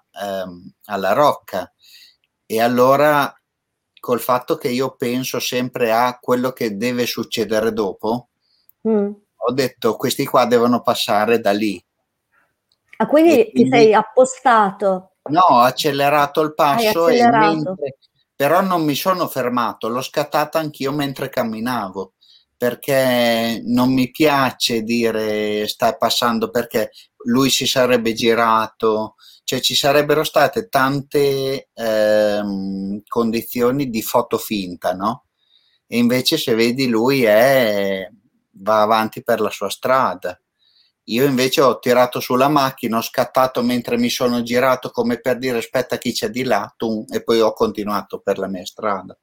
um, 0.46 0.72
alla 0.86 1.14
Rocca 1.14 1.72
e 2.46 2.60
allora 2.60 3.37
col 4.08 4.22
fatto 4.22 4.56
che 4.56 4.70
io 4.70 4.96
penso 4.96 5.38
sempre 5.38 5.92
a 5.92 6.18
quello 6.18 6.54
che 6.54 6.78
deve 6.78 7.06
succedere 7.06 7.74
dopo, 7.74 8.30
mm. 8.88 9.12
ho 9.36 9.52
detto 9.52 9.98
questi 9.98 10.26
qua 10.26 10.46
devono 10.46 10.82
passare 10.82 11.42
da 11.42 11.52
lì. 11.52 11.84
Ah, 13.00 13.06
quindi, 13.06 13.52
quindi 13.52 13.52
ti 13.52 13.68
sei 13.70 13.94
appostato? 13.94 15.16
No, 15.24 15.42
ho 15.42 15.60
accelerato 15.60 16.40
il 16.40 16.54
passo, 16.54 17.04
accelerato. 17.04 17.54
Mentre, 17.54 17.98
però 18.34 18.62
non 18.62 18.86
mi 18.86 18.96
sono 18.96 19.28
fermato, 19.28 19.90
l'ho 19.90 20.02
scattata 20.02 20.58
anch'io 20.58 20.94
mentre 20.94 21.28
camminavo 21.28 22.14
perché 22.56 23.62
non 23.66 23.94
mi 23.94 24.10
piace 24.10 24.84
dire 24.84 25.68
stai 25.68 25.98
passando 25.98 26.50
perché 26.50 26.92
lui 27.26 27.50
si 27.50 27.68
sarebbe 27.68 28.14
girato, 28.14 29.16
cioè 29.48 29.62
ci 29.62 29.76
sarebbero 29.76 30.26
state 30.26 30.68
tante 30.68 31.70
ehm, 31.74 33.02
condizioni 33.08 33.90
di 33.90 34.02
foto 34.02 34.38
finta, 34.38 34.92
no? 34.92 35.28
E 35.88 35.98
invece 35.98 36.36
se 36.36 36.54
vedi 36.54 36.90
lui 36.90 37.24
è, 37.24 38.12
va 38.56 38.82
avanti 38.82 39.24
per 39.24 39.40
la 39.40 39.50
sua 39.50 39.70
strada. 39.70 40.38
Io 41.06 41.24
invece 41.24 41.62
ho 41.62 41.80
tirato 41.80 42.20
sulla 42.20 42.50
macchina, 42.50 42.98
ho 42.98 43.02
scattato 43.02 43.64
mentre 43.64 43.98
mi 43.98 44.10
sono 44.10 44.44
girato 44.44 44.92
come 44.92 45.22
per 45.22 45.38
dire 45.38 45.60
aspetta 45.60 45.98
chi 45.98 46.12
c'è 46.12 46.30
di 46.30 46.44
là, 46.44 46.70
tum, 46.76 47.06
e 47.10 47.24
poi 47.24 47.40
ho 47.40 47.54
continuato 47.54 48.20
per 48.20 48.40
la 48.40 48.48
mia 48.48 48.66
strada. 48.66 49.18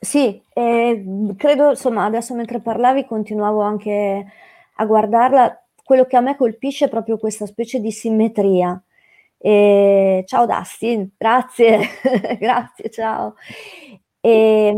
Sì, 0.00 0.42
eh, 0.52 1.34
credo, 1.36 1.70
insomma, 1.70 2.04
adesso 2.04 2.34
mentre 2.34 2.60
parlavi 2.60 3.06
continuavo 3.06 3.60
anche 3.60 4.26
a 4.74 4.84
guardarla. 4.84 5.66
Quello 5.84 6.04
che 6.04 6.16
a 6.16 6.20
me 6.20 6.36
colpisce 6.36 6.86
è 6.86 6.88
proprio 6.88 7.16
questa 7.16 7.46
specie 7.46 7.78
di 7.78 7.92
simmetria. 7.92 8.82
E, 9.38 10.24
ciao 10.26 10.46
Dustin, 10.46 11.10
grazie, 11.16 11.78
grazie, 12.38 12.90
ciao. 12.90 13.34
E, 14.20 14.74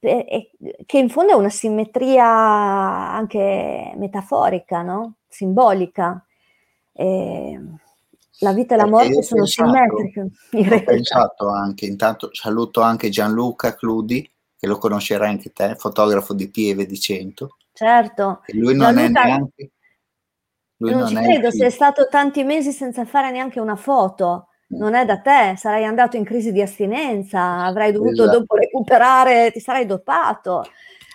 e, 0.00 0.50
che 0.84 0.98
in 0.98 1.08
fondo 1.08 1.32
è 1.32 1.34
una 1.34 1.48
simmetria 1.48 2.24
anche 2.24 3.94
metaforica, 3.96 4.82
no? 4.82 5.14
simbolica. 5.28 6.24
E, 6.92 7.60
la 8.40 8.52
vita 8.52 8.74
e 8.74 8.76
la 8.76 8.86
morte 8.86 9.22
sono 9.22 9.42
pensato, 9.42 9.96
simmetriche. 10.50 10.74
Ho 10.74 10.84
pensato 10.84 11.48
anche, 11.48 11.86
intanto 11.86 12.28
saluto 12.32 12.82
anche 12.82 13.08
Gianluca 13.08 13.74
Cludi, 13.74 14.30
che 14.56 14.66
lo 14.66 14.78
conoscerai 14.78 15.28
anche 15.28 15.52
te, 15.52 15.74
fotografo 15.76 16.34
di 16.34 16.48
Pieve 16.50 16.86
di 16.86 16.98
Cento. 16.98 17.56
Certo. 17.72 18.42
E 18.46 18.56
lui 18.56 18.76
non 18.76 18.94
Gianluca, 18.94 19.22
è 19.22 19.26
neanche... 19.26 19.70
Lui 20.78 20.90
non, 20.92 21.00
non 21.00 21.08
ci 21.08 21.14
credo, 21.14 21.50
sei 21.50 21.70
stato 21.70 22.08
tanti 22.08 22.44
mesi 22.44 22.70
senza 22.72 23.04
fare 23.04 23.30
neanche 23.30 23.60
una 23.60 23.76
foto. 23.76 24.48
Mm. 24.72 24.78
Non 24.78 24.94
è 24.94 25.04
da 25.04 25.18
te, 25.18 25.54
sarai 25.56 25.84
andato 25.84 26.16
in 26.16 26.24
crisi 26.24 26.52
di 26.52 26.60
astinenza, 26.60 27.64
avrai 27.64 27.92
dovuto 27.92 28.22
esatto. 28.24 28.38
dopo 28.38 28.56
recuperare, 28.56 29.50
ti 29.50 29.60
sarai 29.60 29.86
dopato. 29.86 30.62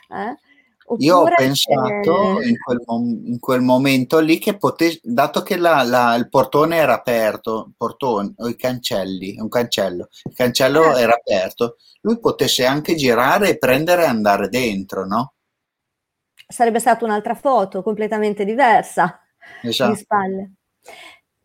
Eh? 0.09 0.37
Oppure, 0.85 1.05
Io 1.05 1.17
ho 1.17 1.29
pensato 1.33 2.41
eh... 2.41 2.49
in, 2.49 2.57
quel 2.57 2.79
in, 3.25 3.39
quel 3.39 3.61
momento 3.61 4.19
lì 4.19 4.37
che 4.37 4.57
potesse, 4.57 4.99
dato 5.01 5.41
che 5.41 5.55
la, 5.55 5.81
la, 5.83 6.15
il 6.15 6.27
portone 6.27 6.75
era 6.75 6.95
aperto, 6.95 7.71
portone, 7.77 8.33
o 8.37 8.49
i 8.49 8.57
cancelli, 8.57 9.37
un 9.39 9.47
cancello, 9.47 10.09
il 10.23 10.35
cancello 10.35 10.93
eh. 10.95 11.01
era 11.01 11.13
aperto, 11.13 11.77
lui 12.01 12.19
potesse 12.19 12.65
anche 12.65 12.95
girare 12.95 13.51
e 13.51 13.57
prendere 13.57 14.03
e 14.03 14.07
andare 14.07 14.49
dentro, 14.49 15.05
no? 15.05 15.33
Sarebbe 16.45 16.79
stata 16.79 17.05
un'altra 17.05 17.35
foto 17.35 17.81
completamente 17.81 18.43
diversa 18.43 19.22
esatto. 19.61 19.91
di 19.91 19.97
spalle. 19.97 20.51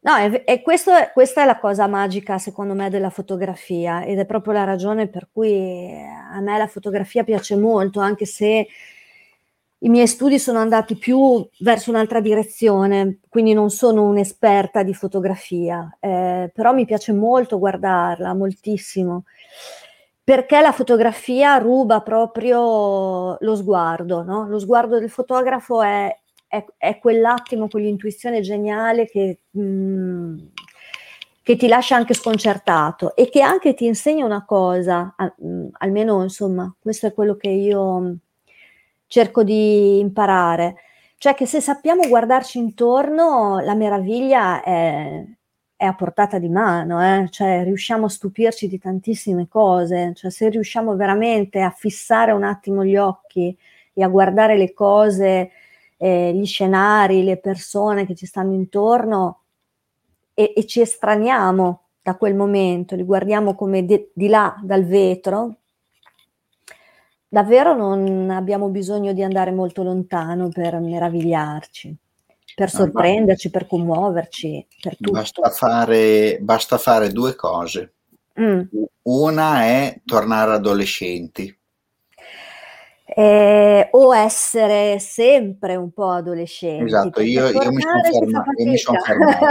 No, 0.00 0.16
e, 0.16 0.42
e 0.46 0.62
questo, 0.62 0.92
questa 1.12 1.42
è 1.42 1.44
la 1.44 1.58
cosa 1.58 1.86
magica 1.86 2.38
secondo 2.38 2.74
me 2.74 2.88
della 2.88 3.10
fotografia 3.10 4.04
ed 4.04 4.18
è 4.18 4.26
proprio 4.26 4.52
la 4.52 4.64
ragione 4.64 5.08
per 5.08 5.28
cui 5.32 5.90
a 6.32 6.40
me 6.40 6.56
la 6.56 6.68
fotografia 6.68 7.24
piace 7.24 7.56
molto, 7.56 8.00
anche 8.00 8.24
se 8.24 8.68
i 9.80 9.88
miei 9.88 10.06
studi 10.08 10.38
sono 10.38 10.58
andati 10.58 10.96
più 10.96 11.46
verso 11.60 11.90
un'altra 11.90 12.20
direzione, 12.20 13.20
quindi 13.28 13.52
non 13.52 13.70
sono 13.70 14.04
un'esperta 14.04 14.82
di 14.82 14.92
fotografia, 14.92 15.96
eh, 16.00 16.50
però 16.52 16.72
mi 16.72 16.84
piace 16.84 17.12
molto 17.12 17.58
guardarla, 17.58 18.34
moltissimo, 18.34 19.24
perché 20.24 20.60
la 20.60 20.72
fotografia 20.72 21.56
ruba 21.58 22.00
proprio 22.02 23.36
lo 23.38 23.56
sguardo, 23.56 24.22
no? 24.22 24.48
Lo 24.48 24.58
sguardo 24.58 24.98
del 24.98 25.10
fotografo 25.10 25.82
è, 25.82 26.14
è, 26.48 26.64
è 26.78 26.98
quell'attimo, 26.98 27.68
quell'intuizione 27.68 28.40
geniale 28.40 29.06
che, 29.06 29.40
mh, 29.50 29.60
mm, 29.60 30.38
che, 31.42 31.56
ti 31.56 31.68
lascia 31.68 31.94
anche 31.96 32.14
sconcertato 32.14 33.14
e 33.14 33.28
che 33.28 33.42
anche 33.42 33.74
ti 33.74 33.84
insegna 33.86 34.24
una 34.24 34.44
cosa, 34.44 35.14
a, 35.16 35.32
mh, 35.36 35.48
mm, 35.48 35.68
almeno 35.78 36.22
insomma, 36.22 36.74
questo 36.80 37.06
è 37.06 37.12
quello 37.14 37.36
che 37.36 37.48
io 37.50 38.16
cerco 39.06 39.44
di 39.44 39.98
imparare. 40.00 40.76
Cioè 41.18 41.34
che 41.34 41.46
se 41.46 41.60
sappiamo 41.60 42.06
guardarci 42.08 42.58
intorno, 42.58 43.58
la 43.60 43.74
meraviglia 43.74 44.62
è, 44.62 45.24
è 45.76 45.84
a 45.84 45.94
portata 45.94 46.38
di 46.38 46.48
mano, 46.48 47.02
eh? 47.02 47.28
cioè 47.30 47.64
riusciamo 47.64 48.06
a 48.06 48.08
stupirci 48.08 48.68
di 48.68 48.78
tantissime 48.78 49.48
cose, 49.48 50.12
cioè 50.14 50.30
se 50.30 50.48
riusciamo 50.48 50.96
veramente 50.96 51.60
a 51.60 51.70
fissare 51.70 52.32
un 52.32 52.44
attimo 52.44 52.84
gli 52.84 52.96
occhi 52.96 53.56
e 53.92 54.02
a 54.02 54.08
guardare 54.08 54.56
le 54.56 54.72
cose, 54.72 55.50
eh, 55.98 56.32
gli 56.32 56.46
scenari, 56.46 57.24
le 57.24 57.38
persone 57.38 58.06
che 58.06 58.14
ci 58.14 58.24
stanno 58.24 58.54
intorno 58.54 59.42
e, 60.32 60.54
e 60.56 60.64
ci 60.64 60.80
estraniamo 60.80 61.82
da 62.00 62.16
quel 62.16 62.34
momento, 62.34 62.94
li 62.94 63.02
guardiamo 63.02 63.54
come 63.54 63.84
di, 63.84 64.08
di 64.14 64.28
là 64.28 64.56
dal 64.62 64.84
vetro, 64.84 65.56
davvero 67.28 67.74
non 67.74 68.30
abbiamo 68.30 68.68
bisogno 68.68 69.12
di 69.12 69.22
andare 69.22 69.50
molto 69.50 69.82
lontano 69.82 70.48
per 70.48 70.78
meravigliarci, 70.78 71.94
per 72.54 72.70
sorprenderci, 72.70 73.50
per 73.50 73.66
commuoverci, 73.66 74.66
per 74.80 74.96
tutto. 74.96 75.10
Basta 75.10 75.50
fare, 75.50 76.38
basta 76.40 76.78
fare 76.78 77.10
due 77.10 77.34
cose. 77.34 77.92
Mm. 78.40 78.60
Una 79.02 79.64
è 79.64 80.00
tornare 80.04 80.52
adolescenti. 80.52 81.57
Eh, 83.18 83.88
o 83.90 84.14
essere 84.14 84.98
sempre 85.00 85.74
un 85.74 85.90
po' 85.90 86.10
adolescenti. 86.10 86.84
Esatto, 86.84 87.20
io, 87.20 87.48
io, 87.48 87.72
mi 87.72 87.80
sono 87.80 88.02
ferma, 88.02 88.44
io, 88.56 88.70
mi 88.70 88.78
son 88.78 88.98
fermato. 89.00 89.44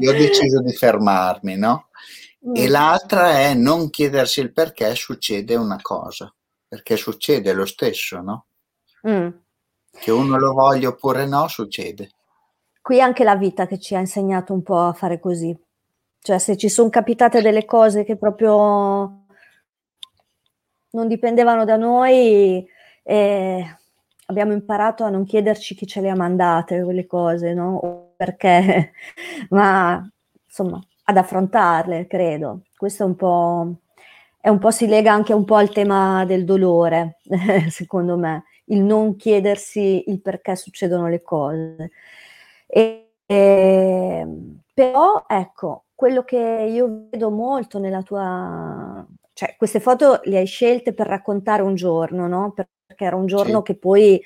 io 0.00 0.10
ho 0.10 0.14
deciso 0.14 0.60
di 0.62 0.72
fermarmi, 0.72 1.56
no? 1.56 1.88
Mm. 2.46 2.56
E 2.56 2.68
l'altra 2.68 3.38
è 3.38 3.54
non 3.54 3.88
chiedersi 3.88 4.40
il 4.40 4.52
perché 4.52 4.94
succede 4.94 5.54
una 5.54 5.78
cosa 5.80 6.30
perché 6.68 6.96
succede 6.96 7.52
lo 7.52 7.64
stesso, 7.64 8.20
no? 8.20 8.46
Mm. 9.08 9.28
Che 9.90 10.10
uno 10.10 10.38
lo 10.38 10.52
voglia 10.52 10.88
oppure 10.88 11.26
no, 11.26 11.48
succede. 11.48 12.10
Qui 12.82 13.00
anche 13.00 13.24
la 13.24 13.36
vita 13.36 13.66
che 13.66 13.78
ci 13.78 13.94
ha 13.94 13.98
insegnato 13.98 14.52
un 14.52 14.62
po' 14.62 14.78
a 14.78 14.92
fare 14.92 15.18
così. 15.18 15.56
Cioè, 16.20 16.38
se 16.38 16.56
ci 16.56 16.68
sono 16.68 16.90
capitate 16.90 17.40
delle 17.40 17.64
cose 17.64 18.04
che 18.04 18.16
proprio 18.16 19.24
non 20.90 21.08
dipendevano 21.08 21.64
da 21.64 21.76
noi, 21.76 22.66
eh, 23.08 23.64
abbiamo 24.26 24.52
imparato 24.52 25.04
a 25.04 25.10
non 25.10 25.24
chiederci 25.24 25.74
chi 25.74 25.86
ce 25.86 26.00
le 26.00 26.10
ha 26.10 26.16
mandate 26.16 26.82
quelle 26.82 27.06
cose, 27.06 27.54
no? 27.54 27.76
O 27.76 28.12
perché, 28.16 28.92
ma 29.50 30.04
insomma, 30.44 30.80
ad 31.04 31.16
affrontarle, 31.16 32.06
credo. 32.06 32.62
Questo 32.76 33.04
è 33.04 33.06
un 33.06 33.16
po' 33.16 33.76
è 34.40 34.48
un 34.48 34.58
po' 34.60 34.70
si 34.70 34.86
lega 34.86 35.12
anche 35.12 35.32
un 35.32 35.44
po' 35.44 35.56
al 35.56 35.70
tema 35.70 36.24
del 36.24 36.44
dolore, 36.44 37.18
secondo 37.68 38.16
me, 38.16 38.44
il 38.66 38.80
non 38.80 39.16
chiedersi 39.16 40.04
il 40.08 40.20
perché 40.20 40.54
succedono 40.54 41.08
le 41.08 41.20
cose. 41.22 41.90
E, 42.68 43.10
e, 43.26 44.26
però 44.72 45.24
ecco, 45.26 45.86
quello 45.96 46.22
che 46.22 46.36
io 46.70 47.08
vedo 47.10 47.30
molto 47.30 47.78
nella 47.80 48.02
tua... 48.02 49.04
cioè 49.32 49.56
queste 49.56 49.80
foto 49.80 50.20
le 50.24 50.38
hai 50.38 50.46
scelte 50.46 50.94
per 50.94 51.08
raccontare 51.08 51.62
un 51.62 51.74
giorno, 51.74 52.28
no? 52.28 52.52
Perché 52.96 53.04
era 53.04 53.16
un 53.16 53.26
giorno 53.26 53.58
sì. 53.58 53.62
che 53.64 53.76
poi 53.76 54.22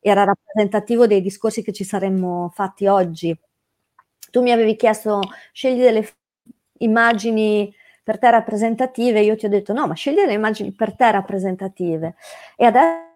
era 0.00 0.24
rappresentativo 0.24 1.06
dei 1.06 1.20
discorsi 1.22 1.62
che 1.62 1.72
ci 1.72 1.84
saremmo 1.84 2.50
fatti 2.52 2.88
oggi. 2.88 3.38
Tu 4.30 4.42
mi 4.42 4.50
avevi 4.50 4.74
chiesto, 4.74 5.20
scegli 5.52 5.80
delle 5.80 6.06
immagini 6.78 7.72
per 8.02 8.18
te 8.18 8.28
rappresentative, 8.30 9.20
io 9.20 9.36
ti 9.36 9.46
ho 9.46 9.48
detto 9.48 9.72
no, 9.72 9.86
ma 9.86 9.94
scegli 9.94 10.16
le 10.16 10.32
immagini 10.32 10.72
per 10.72 10.96
te 10.96 11.10
rappresentative. 11.12 12.16
E 12.56 12.64
adesso 12.66 13.06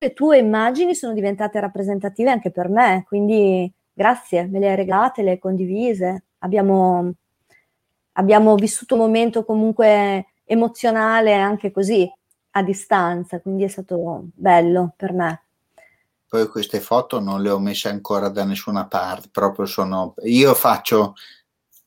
le 0.00 0.12
tue 0.12 0.38
immagini 0.38 0.94
sono 0.94 1.12
diventate 1.12 1.60
rappresentative 1.60 2.30
anche 2.30 2.50
per 2.50 2.68
me, 2.68 3.04
quindi 3.06 3.72
grazie, 3.92 4.46
me 4.46 4.58
le 4.58 4.70
hai 4.70 4.76
regalate, 4.76 5.22
le 5.22 5.30
hai 5.32 5.38
condivise. 5.38 6.24
Abbiamo, 6.38 7.12
abbiamo 8.12 8.54
vissuto 8.56 8.94
un 8.94 9.00
momento 9.02 9.44
comunque 9.44 10.26
emozionale 10.44 11.34
anche 11.34 11.70
così, 11.70 12.10
a 12.56 12.62
distanza, 12.62 13.40
quindi 13.40 13.64
è 13.64 13.68
stato 13.68 14.26
bello 14.34 14.92
per 14.96 15.12
me. 15.12 15.42
Poi 16.28 16.48
queste 16.48 16.80
foto 16.80 17.20
non 17.20 17.42
le 17.42 17.50
ho 17.50 17.58
messe 17.58 17.88
ancora 17.88 18.28
da 18.28 18.44
nessuna 18.44 18.86
parte, 18.86 19.28
proprio 19.30 19.66
sono... 19.66 20.14
Io 20.24 20.54
faccio 20.54 21.14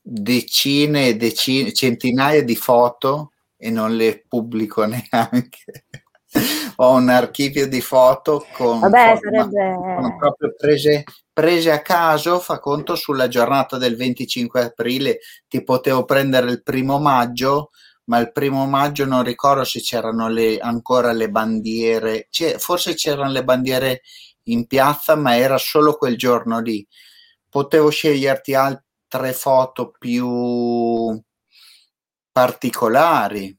decine 0.00 1.08
e 1.08 1.16
decine, 1.16 1.72
centinaia 1.72 2.42
di 2.42 2.56
foto 2.56 3.32
e 3.56 3.70
non 3.70 3.96
le 3.96 4.24
pubblico 4.26 4.84
neanche. 4.86 5.86
Ho 6.76 6.94
un 6.94 7.08
archivio 7.08 7.66
di 7.66 7.80
foto 7.80 8.46
con, 8.52 8.80
Vabbè, 8.80 9.16
foto, 9.16 9.20
sarebbe... 9.24 10.16
proprio 10.18 10.54
prese, 10.56 11.04
prese 11.32 11.70
a 11.70 11.80
caso, 11.80 12.38
fa 12.40 12.58
conto 12.58 12.94
sulla 12.94 13.28
giornata 13.28 13.78
del 13.78 13.96
25 13.96 14.62
aprile, 14.62 15.18
ti 15.48 15.62
potevo 15.64 16.04
prendere 16.04 16.50
il 16.50 16.62
primo 16.62 16.98
maggio, 16.98 17.70
ma 18.08 18.18
il 18.18 18.32
primo 18.32 18.66
maggio 18.66 19.04
non 19.04 19.22
ricordo 19.22 19.64
se 19.64 19.80
c'erano 19.80 20.28
le, 20.28 20.58
ancora 20.58 21.12
le 21.12 21.30
bandiere, 21.30 22.28
forse 22.58 22.94
c'erano 22.94 23.30
le 23.30 23.44
bandiere 23.44 24.00
in 24.44 24.66
piazza, 24.66 25.14
ma 25.14 25.36
era 25.36 25.58
solo 25.58 25.96
quel 25.96 26.16
giorno 26.16 26.60
lì. 26.60 26.86
Potevo 27.48 27.90
sceglierti 27.90 28.54
altri 28.54 28.86
tre 29.08 29.32
foto 29.32 29.90
più 29.98 31.22
particolari, 32.30 33.56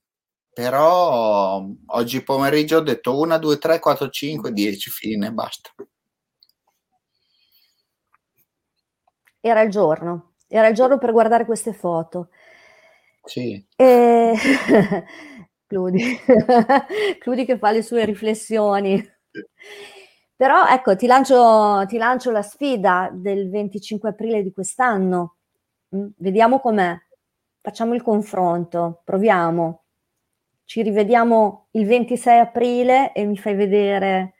però 0.53 1.65
oggi 1.87 2.23
pomeriggio 2.23 2.77
ho 2.77 2.81
detto 2.81 3.19
1, 3.19 3.37
2, 3.39 3.57
3, 3.57 3.79
4, 3.79 4.09
5, 4.09 4.53
10, 4.53 4.89
fine, 4.89 5.31
basta. 5.31 5.71
Era 9.41 9.61
il 9.61 9.69
giorno, 9.69 10.33
era 10.47 10.67
il 10.67 10.75
giorno 10.75 10.97
per 10.97 11.11
guardare 11.11 11.45
queste 11.45 11.73
foto. 11.73 12.29
Sì. 13.29 13.63
E... 13.75 14.33
Cludi. 15.67 16.01
Cludi 17.19 17.45
che 17.45 17.59
fa 17.59 17.71
le 17.71 17.83
sue 17.83 18.03
riflessioni. 18.03 18.99
Però 20.35 20.65
ecco, 20.65 20.95
ti 20.95 21.05
lancio, 21.05 21.85
ti 21.85 21.97
lancio 21.97 22.31
la 22.31 22.41
sfida 22.41 23.09
del 23.13 23.49
25 23.49 24.09
aprile 24.09 24.41
di 24.41 24.51
quest'anno. 24.51 25.35
Mm, 25.95 26.07
vediamo 26.17 26.59
com'è, 26.59 26.97
facciamo 27.61 27.93
il 27.93 28.01
confronto, 28.01 29.01
proviamo. 29.03 29.83
Ci 30.65 30.81
rivediamo 30.81 31.67
il 31.71 31.85
26 31.85 32.39
aprile 32.39 33.11
e 33.13 33.25
mi 33.25 33.37
fai 33.37 33.53
vedere 33.53 34.33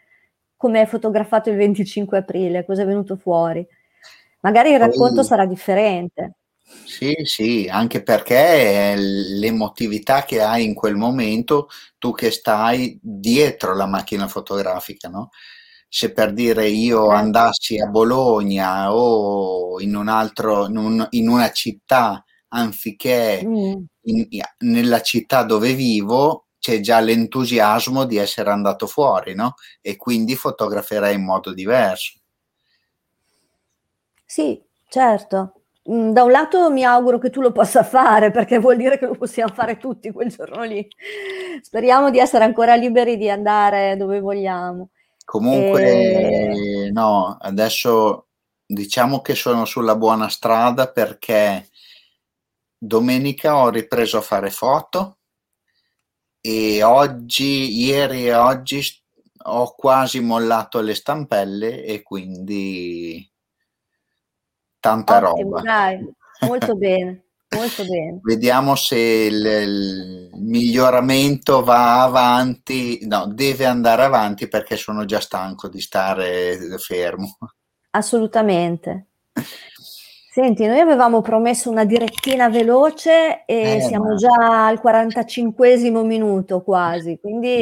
come 0.56 0.82
è 0.82 0.86
fotografato 0.88 1.52
il 1.52 1.58
25 1.58 2.18
aprile, 2.18 2.66
cosa 2.66 2.82
è 2.82 2.86
venuto 2.86 3.16
fuori. 3.18 3.66
Magari 4.42 4.72
il 4.72 4.80
racconto 4.80 5.22
sarà 5.22 5.46
differente. 5.46 6.39
Sì, 6.86 7.16
sì, 7.24 7.68
anche 7.70 8.04
perché 8.04 8.96
l'emotività 8.96 10.24
che 10.24 10.42
hai 10.42 10.64
in 10.64 10.74
quel 10.74 10.96
momento, 10.96 11.70
tu 11.98 12.12
che 12.14 12.32
stai 12.32 13.00
dietro 13.02 13.76
la 13.76 13.86
macchina 13.86 14.28
fotografica, 14.28 15.08
no? 15.08 15.30
se 15.92 16.12
per 16.14 16.34
dire 16.34 16.68
io 16.68 17.06
certo. 17.06 17.16
andassi 17.16 17.80
a 17.80 17.88
Bologna 17.88 18.94
o 18.94 19.82
in 19.82 19.96
un 19.96 20.08
altro, 20.08 20.68
in, 20.68 20.78
un, 20.78 21.08
in 21.12 21.28
una 21.28 21.52
città 21.52 22.24
anziché 22.50 23.42
mm. 23.44 23.74
in, 24.04 24.28
nella 24.60 25.02
città 25.02 25.42
dove 25.44 25.74
vivo, 25.74 26.46
c'è 26.60 26.80
già 26.80 27.00
l'entusiasmo 27.00 28.06
di 28.06 28.18
essere 28.18 28.52
andato 28.52 28.86
fuori, 28.86 29.34
no? 29.34 29.56
E 29.82 29.96
quindi 29.96 30.36
fotograferei 30.36 31.16
in 31.16 31.24
modo 31.24 31.54
diverso. 31.54 32.20
Sì, 34.26 34.62
certo. 34.88 35.59
Mm, 35.92 36.12
da 36.12 36.24
un 36.24 36.32
lato 36.32 36.70
mi 36.70 36.84
auguro 36.84 37.18
che 37.18 37.32
tu 37.32 37.42
lo 37.42 37.52
possa 37.52 37.84
fare 37.84 38.30
perché 38.30 38.60
vuol 38.60 38.78
dire 38.78 39.00
che 39.00 39.08
lo 39.08 39.16
possiamo 39.16 39.52
fare 39.54 39.78
tutti 39.78 40.12
quel 40.12 40.30
giorno 40.30 40.64
lì. 40.64 40.88
Speriamo 41.62 42.12
di 42.12 42.20
essere 42.20 42.44
ancora 42.44 42.76
liberi 42.76 43.18
di 43.18 43.30
andare 43.30 43.98
dove 43.98 44.20
vogliamo. 44.20 44.90
Comunque, 45.26 45.84
e... 45.84 46.86
Eh. 46.86 46.92
no, 46.92 47.38
adesso 47.40 48.28
diciamo 48.66 49.22
che 49.22 49.34
sono 49.34 49.66
sulla 49.66 49.96
buona 49.96 50.30
strada 50.30 50.92
perché 50.92 51.68
domenica 52.78 53.58
ho 53.58 53.70
ripreso 53.70 54.18
a 54.18 54.22
fare 54.22 54.52
foto 54.52 55.18
e 56.40 56.84
oggi, 56.84 57.80
ieri 57.84 58.28
e 58.28 58.34
oggi 58.34 58.82
ho 59.44 59.74
quasi 59.76 60.20
mollato 60.20 60.82
le 60.82 60.94
stampelle 60.94 61.84
e 61.84 62.04
quindi 62.04 63.28
tanta 64.80 65.18
Ottimo, 65.18 65.58
roba. 65.58 65.62
Dai, 65.62 66.14
molto 66.42 66.76
bene. 66.78 67.24
Molto 67.56 67.84
bene. 67.84 68.20
Vediamo 68.22 68.76
se 68.76 68.98
il, 68.98 69.46
il, 69.46 70.30
miglioramento 70.34 71.64
va 71.64 72.04
avanti, 72.04 73.00
no, 73.08 73.26
deve 73.26 73.66
andare 73.66 74.04
avanti 74.04 74.48
perché 74.48 74.78
sono 74.78 75.04
già 75.06 75.20
stanco 75.20 75.68
di 75.68 75.82
stare 75.82 76.78
fermo. 76.78 77.38
Assolutamente. 77.92 79.08
Senti, 80.32 80.68
noi 80.68 80.80
avevamo 80.80 81.22
promesso 81.22 81.72
una 81.72 81.86
direttina 81.86 82.50
veloce 82.50 83.46
e 83.46 83.78
eh, 83.78 83.82
siamo 83.82 84.10
ma... 84.10 84.16
già 84.16 84.68
al 84.68 84.80
45 84.80 85.76
minuto 86.06 86.62
quasi, 86.62 87.18
quindi... 87.20 87.60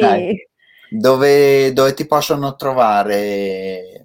Dove, 0.90 1.72
dove 1.72 1.94
ti 1.94 2.06
possono 2.06 2.56
trovare 2.56 4.04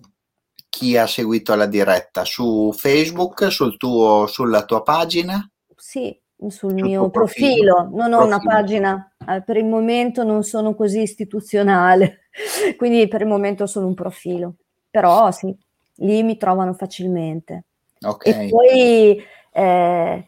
chi 0.73 0.97
ha 0.97 1.05
seguito 1.05 1.53
la 1.53 1.67
diretta? 1.67 2.25
Su 2.25 2.73
Facebook, 2.75 3.51
sul 3.51 3.77
tuo, 3.77 4.25
sulla 4.25 4.65
tua 4.65 4.81
pagina? 4.81 5.47
Sì, 5.75 6.19
sul 6.47 6.73
mio 6.73 7.11
profilo. 7.11 7.75
profilo. 7.75 7.95
Non 7.95 8.11
ho 8.11 8.17
profilo. 8.17 8.23
una 8.23 8.39
pagina, 8.39 9.13
eh, 9.29 9.43
per 9.43 9.57
il 9.57 9.65
momento 9.65 10.23
non 10.23 10.41
sono 10.41 10.73
così 10.73 11.03
istituzionale, 11.03 12.21
quindi 12.75 13.07
per 13.07 13.21
il 13.21 13.27
momento 13.27 13.67
sono 13.67 13.85
un 13.85 13.93
profilo. 13.93 14.55
Però 14.89 15.29
sì, 15.29 15.55
lì 15.97 16.23
mi 16.23 16.37
trovano 16.37 16.73
facilmente. 16.73 17.65
Okay. 18.03 18.47
E 18.47 18.49
poi 18.49 19.23
eh, 19.51 20.25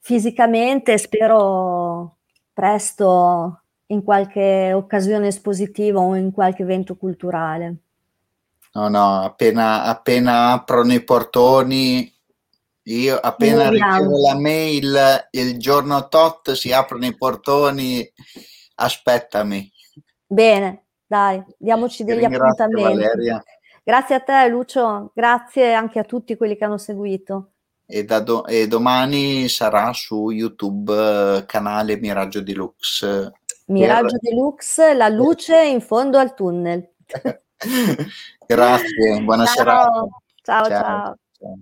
fisicamente 0.00 0.98
spero 0.98 2.16
presto 2.52 3.60
in 3.86 4.02
qualche 4.02 4.72
occasione 4.72 5.28
espositiva 5.28 6.00
o 6.00 6.16
in 6.16 6.32
qualche 6.32 6.62
evento 6.62 6.96
culturale. 6.96 7.76
No, 8.76 8.88
no, 8.88 9.22
appena, 9.22 9.84
appena 9.84 10.52
aprono 10.52 10.92
i 10.92 11.02
portoni 11.02 12.14
io 12.86 13.16
appena 13.16 13.68
ricevo 13.68 14.20
la 14.20 14.38
mail 14.38 15.28
il 15.32 15.58
giorno 15.58 16.06
tot 16.06 16.52
si 16.52 16.72
aprono 16.72 17.06
i 17.06 17.16
portoni, 17.16 18.08
aspettami. 18.76 19.68
Bene, 20.24 20.86
dai, 21.04 21.42
diamoci 21.58 22.04
degli 22.04 22.24
appuntamenti. 22.24 22.82
Valeria. 22.82 23.42
Grazie 23.82 24.14
a 24.14 24.20
te 24.20 24.48
Lucio, 24.48 25.10
grazie 25.14 25.72
anche 25.72 25.98
a 25.98 26.04
tutti 26.04 26.36
quelli 26.36 26.56
che 26.56 26.64
hanno 26.64 26.78
seguito. 26.78 27.54
E, 27.84 28.04
do- 28.04 28.46
e 28.46 28.68
domani 28.68 29.48
sarà 29.48 29.92
su 29.92 30.30
YouTube 30.30 31.44
canale 31.46 31.96
Miraggio 31.96 32.40
Deluxe. 32.40 33.32
Miraggio 33.66 34.18
per... 34.18 34.30
Deluxe, 34.30 34.94
la 34.94 35.08
luce 35.08 35.64
in 35.64 35.80
fondo 35.80 36.18
al 36.18 36.34
tunnel. 36.34 36.88
grazie, 38.46 39.22
buona 39.22 39.44
ciao. 39.44 39.54
serata. 39.54 40.08
ciao. 40.42 40.64
ciao. 40.68 41.16
ciao. 41.38 41.58